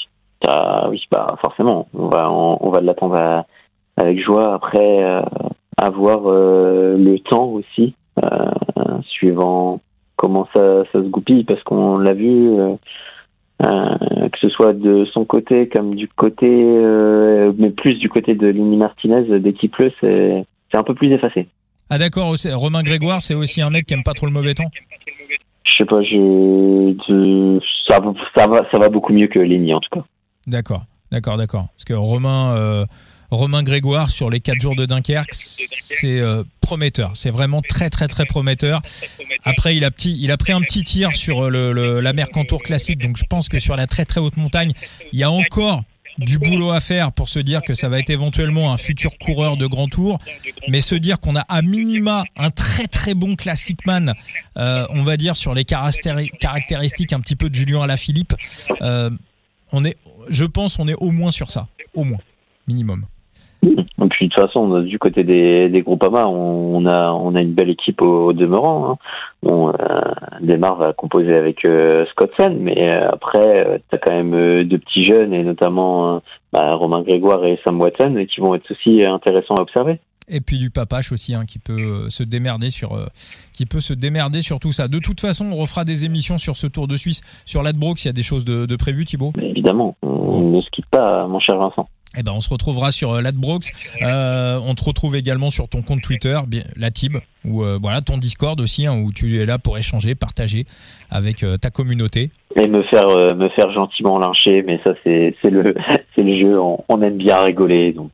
ah, 0.47 0.87
oui, 0.89 1.03
bah 1.11 1.27
forcément, 1.41 1.87
on 1.93 2.07
va 2.07 2.31
on, 2.31 2.69
va 2.69 2.79
l'attendre 2.79 3.45
avec 3.97 4.23
joie. 4.23 4.53
Après, 4.53 5.03
euh, 5.03 5.21
avoir 5.77 6.21
euh, 6.27 6.97
le 6.97 7.19
temps 7.19 7.45
aussi, 7.45 7.93
euh, 8.23 9.01
suivant 9.01 9.81
comment 10.15 10.47
ça, 10.53 10.83
ça 10.91 10.99
se 10.99 11.07
goupille, 11.07 11.43
parce 11.43 11.61
qu'on 11.63 11.97
l'a 11.97 12.13
vu, 12.13 12.57
que 13.61 14.39
ce 14.39 14.49
soit 14.49 14.73
de 14.73 15.05
son 15.13 15.25
côté 15.25 15.67
comme 15.67 15.95
du 15.95 16.07
côté, 16.07 16.47
mais 17.57 17.69
plus 17.71 17.95
du 17.95 18.09
côté 18.09 18.35
de 18.35 18.47
Lini 18.47 18.77
Martinez, 18.77 19.39
dès 19.39 19.53
qu'il 19.53 19.69
pleut, 19.69 19.91
c'est 20.01 20.45
un 20.73 20.83
peu 20.83 20.93
plus 20.93 21.11
effacé. 21.11 21.47
Ah 21.89 21.97
d'accord, 21.97 22.35
Romain 22.53 22.83
Grégoire, 22.83 23.19
c'est 23.19 23.33
aussi 23.33 23.61
un 23.61 23.71
mec 23.71 23.87
qui 23.87 23.95
aime 23.95 24.03
pas 24.03 24.13
trop 24.13 24.27
le 24.27 24.31
mauvais 24.31 24.53
temps? 24.53 24.69
Je 25.63 25.73
sais 25.77 25.85
pas, 25.85 26.03
je, 26.03 27.59
ça, 27.87 27.99
ça, 28.35 28.47
va, 28.47 28.69
ça 28.69 28.77
va 28.77 28.89
beaucoup 28.89 29.13
mieux 29.13 29.27
que 29.27 29.39
Ligny 29.39 29.73
en 29.73 29.79
tout 29.79 29.89
cas. 29.91 30.05
D'accord, 30.45 30.83
d'accord, 31.11 31.37
d'accord. 31.37 31.67
Parce 31.75 31.85
que 31.85 31.93
Romain, 31.93 32.55
euh, 32.55 32.85
Romain 33.31 33.63
Grégoire 33.63 34.09
sur 34.09 34.29
les 34.29 34.39
4 34.39 34.59
jours 34.59 34.75
de 34.75 34.85
Dunkerque, 34.85 35.29
c'est 35.31 36.21
euh, 36.21 36.43
prometteur. 36.69 37.09
C'est 37.15 37.31
vraiment 37.31 37.63
très 37.63 37.89
très 37.89 38.07
très 38.07 38.27
prometteur. 38.27 38.83
Après, 39.43 39.75
il 39.75 39.83
a, 39.83 39.89
pris 39.89 40.51
un 40.51 40.61
petit 40.61 40.83
tir 40.83 41.11
sur 41.11 41.49
le, 41.49 41.99
la 41.99 42.13
Mercantour 42.13 42.61
classique, 42.61 42.99
donc 42.99 43.17
je 43.17 43.23
pense 43.27 43.49
que 43.49 43.57
sur 43.57 43.75
la 43.75 43.87
très 43.87 44.05
très 44.05 44.21
haute 44.21 44.37
montagne, 44.37 44.73
il 45.11 45.17
y 45.17 45.23
a 45.23 45.31
encore 45.31 45.81
du 46.19 46.37
boulot 46.37 46.69
à 46.69 46.79
faire 46.79 47.11
pour 47.11 47.27
se 47.27 47.39
dire 47.39 47.63
que 47.63 47.73
ça 47.73 47.89
va 47.89 47.97
être 47.97 48.11
éventuellement 48.11 48.71
un 48.71 48.77
futur 48.77 49.17
coureur 49.17 49.57
de 49.57 49.65
grand 49.65 49.87
tour, 49.87 50.19
mais 50.67 50.79
se 50.79 50.93
dire 50.93 51.19
qu'on 51.19 51.35
a 51.35 51.41
à 51.49 51.63
minima 51.63 52.23
un 52.37 52.51
très 52.51 52.85
très 52.85 53.15
bon 53.15 53.35
classic 53.35 53.83
man, 53.87 54.13
euh, 54.57 54.85
on 54.91 55.01
va 55.01 55.17
dire 55.17 55.35
sur 55.35 55.55
les 55.55 55.65
caractéristiques 55.65 57.13
un 57.13 57.19
petit 57.19 57.35
peu 57.35 57.49
de 57.49 57.55
Julien 57.55 57.81
Alaphilippe, 57.81 58.35
euh, 58.83 59.09
on 59.71 59.83
est, 59.83 59.97
je 60.29 60.45
pense, 60.45 60.77
on 60.77 60.87
est 60.87 60.95
au 60.95 61.09
moins 61.09 61.31
sur 61.31 61.49
ça, 61.49 61.67
au 61.95 62.03
moins, 62.03 62.21
minimum. 62.67 63.05
Et 63.61 64.07
puis 64.09 64.27
de 64.27 64.33
toute 64.33 64.39
façon, 64.39 64.81
du 64.81 64.97
côté 64.99 65.23
des, 65.23 65.69
des 65.69 65.81
Groupama, 65.81 66.27
on, 66.27 66.85
a 66.85 67.11
on 67.11 67.35
a 67.35 67.41
une 67.41 67.53
belle 67.53 67.69
équipe 67.69 68.01
au, 68.01 68.31
demeurant. 68.31 68.91
Hein. 68.91 68.95
On 69.43 69.69
euh, 69.69 70.57
va 70.57 70.93
composer 70.93 71.35
avec 71.35 71.65
euh, 71.65 72.05
Scottson, 72.11 72.55
mais 72.59 72.89
euh, 72.89 73.09
après, 73.11 73.67
euh, 73.67 73.77
tu 73.89 73.95
as 73.95 73.99
quand 73.99 74.13
même 74.13 74.63
deux 74.63 74.77
petits 74.77 75.07
jeunes, 75.09 75.33
et 75.33 75.43
notamment 75.43 76.21
bah, 76.53 76.75
Romain 76.75 77.01
Grégoire 77.01 77.43
et 77.45 77.59
Sam 77.65 77.79
Watson, 77.81 78.25
qui 78.33 78.39
vont 78.39 78.55
être 78.55 78.71
aussi 78.71 79.03
intéressants 79.03 79.55
à 79.55 79.61
observer 79.61 79.99
et 80.31 80.41
puis 80.41 80.59
du 80.59 80.69
papache 80.69 81.11
aussi 81.11 81.33
hein, 81.33 81.45
qui 81.47 81.57
peut 81.57 82.07
se 82.09 82.21
démerder 82.21 82.69
sur 82.69 82.89
qui 83.51 83.65
peut 83.65 83.79
se 83.79 83.95
démerder 83.95 84.43
sur 84.43 84.59
tout 84.59 84.71
ça. 84.71 84.87
De 84.87 84.99
toute 84.99 85.19
façon, 85.19 85.49
on 85.51 85.55
refera 85.55 85.85
des 85.85 86.05
émissions 86.05 86.37
sur 86.37 86.55
ce 86.55 86.67
Tour 86.67 86.87
de 86.87 86.95
Suisse 86.95 87.21
sur 87.47 87.63
l'Adbrook 87.63 87.97
s'il 87.97 88.09
y 88.09 88.11
a 88.11 88.13
des 88.13 88.21
choses 88.21 88.45
de, 88.45 88.67
de 88.67 88.75
prévues, 88.75 89.05
Thibaut? 89.05 89.33
Évidemment, 89.41 89.95
on 90.03 90.51
ne 90.51 90.61
se 90.61 90.69
quitte 90.69 90.85
pas, 90.91 91.25
mon 91.25 91.39
cher 91.39 91.57
Vincent. 91.57 91.89
Eh 92.17 92.23
ben, 92.23 92.31
on 92.35 92.39
se 92.39 92.49
retrouvera 92.49 92.89
sur 92.89 93.11
euh, 93.13 93.21
Ladbrooks. 93.21 93.69
Euh, 94.01 94.59
on 94.65 94.73
te 94.73 94.83
retrouve 94.83 95.15
également 95.15 95.51
sur 95.51 95.69
ton 95.69 95.83
compte 95.83 96.01
Twitter, 96.01 96.37
la 96.75 96.89
Tib, 96.89 97.17
ou 97.45 97.63
euh, 97.63 97.77
voilà 97.79 98.01
ton 98.01 98.17
Discord 98.17 98.59
aussi, 98.59 98.87
hein, 98.87 98.95
où 98.97 99.11
tu 99.13 99.37
es 99.39 99.45
là 99.45 99.59
pour 99.59 99.77
échanger, 99.77 100.15
partager 100.15 100.65
avec 101.11 101.45
ta 101.61 101.69
communauté. 101.69 102.31
Et 102.55 102.67
me 102.67 102.81
faire 102.83 103.09
me 103.35 103.47
faire 103.49 103.71
gentiment 103.71 104.17
lyncher, 104.17 104.63
mais 104.63 104.79
ça 104.85 104.93
c'est 105.03 105.35
c'est 105.41 105.51
le 105.51 105.75
c'est 106.15 106.23
le 106.23 106.39
jeu. 106.39 106.59
On, 106.59 106.83
on, 106.89 107.01
aime 107.03 107.17
bien 107.17 107.43
rigoler, 107.43 107.91
donc 107.91 108.11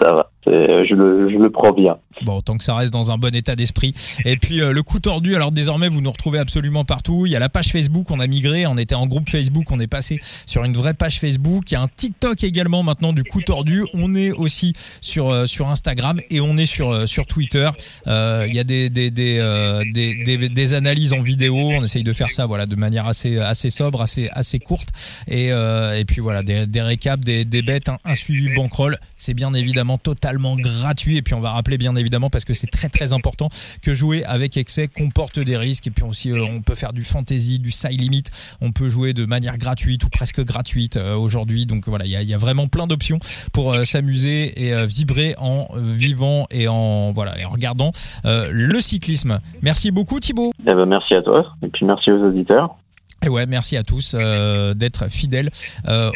ça 0.00 0.12
va. 0.12 0.30
Je 0.46 0.94
le, 0.94 1.28
je 1.28 1.36
le 1.36 1.50
prends 1.50 1.72
bien. 1.72 1.98
Bon, 2.22 2.40
tant 2.40 2.56
que 2.56 2.64
ça 2.64 2.74
reste 2.74 2.92
dans 2.92 3.10
un 3.10 3.18
bon 3.18 3.34
état 3.34 3.54
d'esprit. 3.54 3.94
Et 4.24 4.36
puis 4.36 4.60
euh, 4.60 4.72
le 4.72 4.82
coup 4.82 4.98
tordu, 4.98 5.36
alors 5.36 5.52
désormais 5.52 5.88
vous 5.88 6.00
nous 6.00 6.10
retrouvez 6.10 6.38
absolument 6.38 6.84
partout. 6.84 7.26
Il 7.26 7.32
y 7.32 7.36
a 7.36 7.38
la 7.38 7.48
page 7.48 7.68
Facebook, 7.68 8.10
on 8.10 8.20
a 8.20 8.26
migré, 8.26 8.66
on 8.66 8.76
était 8.76 8.94
en 8.94 9.06
groupe 9.06 9.28
Facebook, 9.28 9.70
on 9.70 9.78
est 9.78 9.86
passé 9.86 10.18
sur 10.46 10.64
une 10.64 10.74
vraie 10.74 10.94
page 10.94 11.20
Facebook. 11.20 11.70
Il 11.70 11.74
y 11.74 11.76
a 11.76 11.82
un 11.82 11.88
TikTok 11.88 12.42
également 12.42 12.82
maintenant 12.82 13.12
du 13.12 13.22
coup 13.22 13.40
tordu. 13.40 13.84
On 13.94 14.14
est 14.14 14.32
aussi 14.32 14.72
sur 15.00 15.30
euh, 15.30 15.46
sur 15.46 15.68
Instagram 15.68 16.20
et 16.30 16.40
on 16.40 16.56
est 16.56 16.66
sur 16.66 16.90
euh, 16.90 17.06
sur 17.06 17.26
Twitter. 17.26 17.70
il 18.06 18.52
y 18.52 18.58
a 18.58 18.64
des 18.64 18.90
des 18.90 19.10
des, 19.10 19.84
des, 19.92 20.48
des, 20.48 20.74
analyses 20.74 21.12
en 21.12 21.22
vidéo. 21.22 21.56
On 21.56 21.84
essaye 21.84 22.02
de 22.02 22.12
faire 22.12 22.28
ça 22.28 22.46
voilà 22.46 22.66
de 22.66 22.76
manière 22.76 23.06
assez 23.06 23.38
assez 23.38 23.70
sobre, 23.70 24.02
assez 24.02 24.28
assez 24.32 24.58
courte. 24.58 24.88
Et 25.28 25.48
et 25.48 26.04
puis 26.04 26.20
voilà 26.20 26.42
des, 26.42 26.66
des 26.66 26.82
récaps, 26.82 27.24
des, 27.24 27.44
des 27.44 27.62
bêtes, 27.62 27.88
un, 27.88 27.98
un 28.04 28.14
suivi 28.14 28.52
bankroll. 28.54 28.98
C'est 29.16 29.34
bien 29.34 29.54
évidemment 29.54 29.98
totalement 29.98 30.56
gratuit. 30.56 31.16
Et 31.16 31.22
puis 31.22 31.34
on 31.34 31.40
va 31.40 31.52
rappeler 31.52 31.78
bien 31.78 31.94
évidemment 31.94 32.07
évidemment 32.08 32.30
parce 32.30 32.46
que 32.46 32.54
c'est 32.54 32.70
très 32.70 32.88
très 32.88 33.12
important 33.12 33.48
que 33.82 33.94
jouer 33.94 34.24
avec 34.24 34.56
excès 34.56 34.88
comporte 34.88 35.38
des 35.38 35.58
risques 35.58 35.86
et 35.86 35.90
puis 35.90 36.04
aussi 36.04 36.32
euh, 36.32 36.42
on 36.42 36.62
peut 36.62 36.74
faire 36.74 36.94
du 36.94 37.04
fantasy, 37.04 37.58
du 37.58 37.70
side 37.70 38.00
limit, 38.00 38.24
on 38.62 38.72
peut 38.72 38.88
jouer 38.88 39.12
de 39.12 39.26
manière 39.26 39.58
gratuite 39.58 40.04
ou 40.04 40.08
presque 40.08 40.42
gratuite 40.42 40.96
euh, 40.96 41.14
aujourd'hui. 41.14 41.66
Donc 41.66 41.86
voilà, 41.86 42.06
il 42.06 42.10
y 42.10 42.34
a, 42.34 42.38
vraiment 42.38 42.66
plein 42.66 42.86
d'options 42.86 43.18
pour 43.52 43.74
euh, 43.74 43.84
s'amuser 43.84 44.68
et 44.68 44.86
vibrer 44.86 45.34
en 45.38 45.68
vivant 45.76 46.46
et 46.50 46.66
en 46.68 47.12
voilà 47.12 47.38
et 47.38 47.44
en 47.44 47.50
regardant 47.50 47.90
le 48.24 48.80
cyclisme. 48.80 49.40
Merci 49.60 49.90
beaucoup 49.90 50.20
Thibaut. 50.20 50.52
Eh 50.60 50.74
ben, 50.74 50.86
merci 50.86 51.14
à 51.14 51.22
toi 51.22 51.44
et 51.62 51.68
puis 51.68 51.84
merci 51.84 52.10
aux 52.10 52.24
auditeurs. 52.24 52.70
Et 53.24 53.28
ouais, 53.28 53.46
merci 53.46 53.76
à 53.76 53.82
tous 53.82 54.14
d'être 54.14 55.10
fidèles 55.10 55.50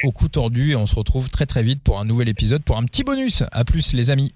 au 0.04 0.12
coup 0.12 0.28
tordu 0.28 0.70
et 0.70 0.76
on 0.76 0.86
se 0.86 0.94
retrouve 0.94 1.28
très 1.30 1.46
très 1.46 1.62
vite 1.62 1.82
pour 1.82 2.00
un 2.00 2.04
nouvel 2.04 2.28
épisode, 2.28 2.62
pour 2.62 2.78
un 2.78 2.84
petit 2.84 3.04
bonus. 3.04 3.42
À 3.52 3.64
plus 3.64 3.92
les 3.94 4.10
amis. 4.10 4.32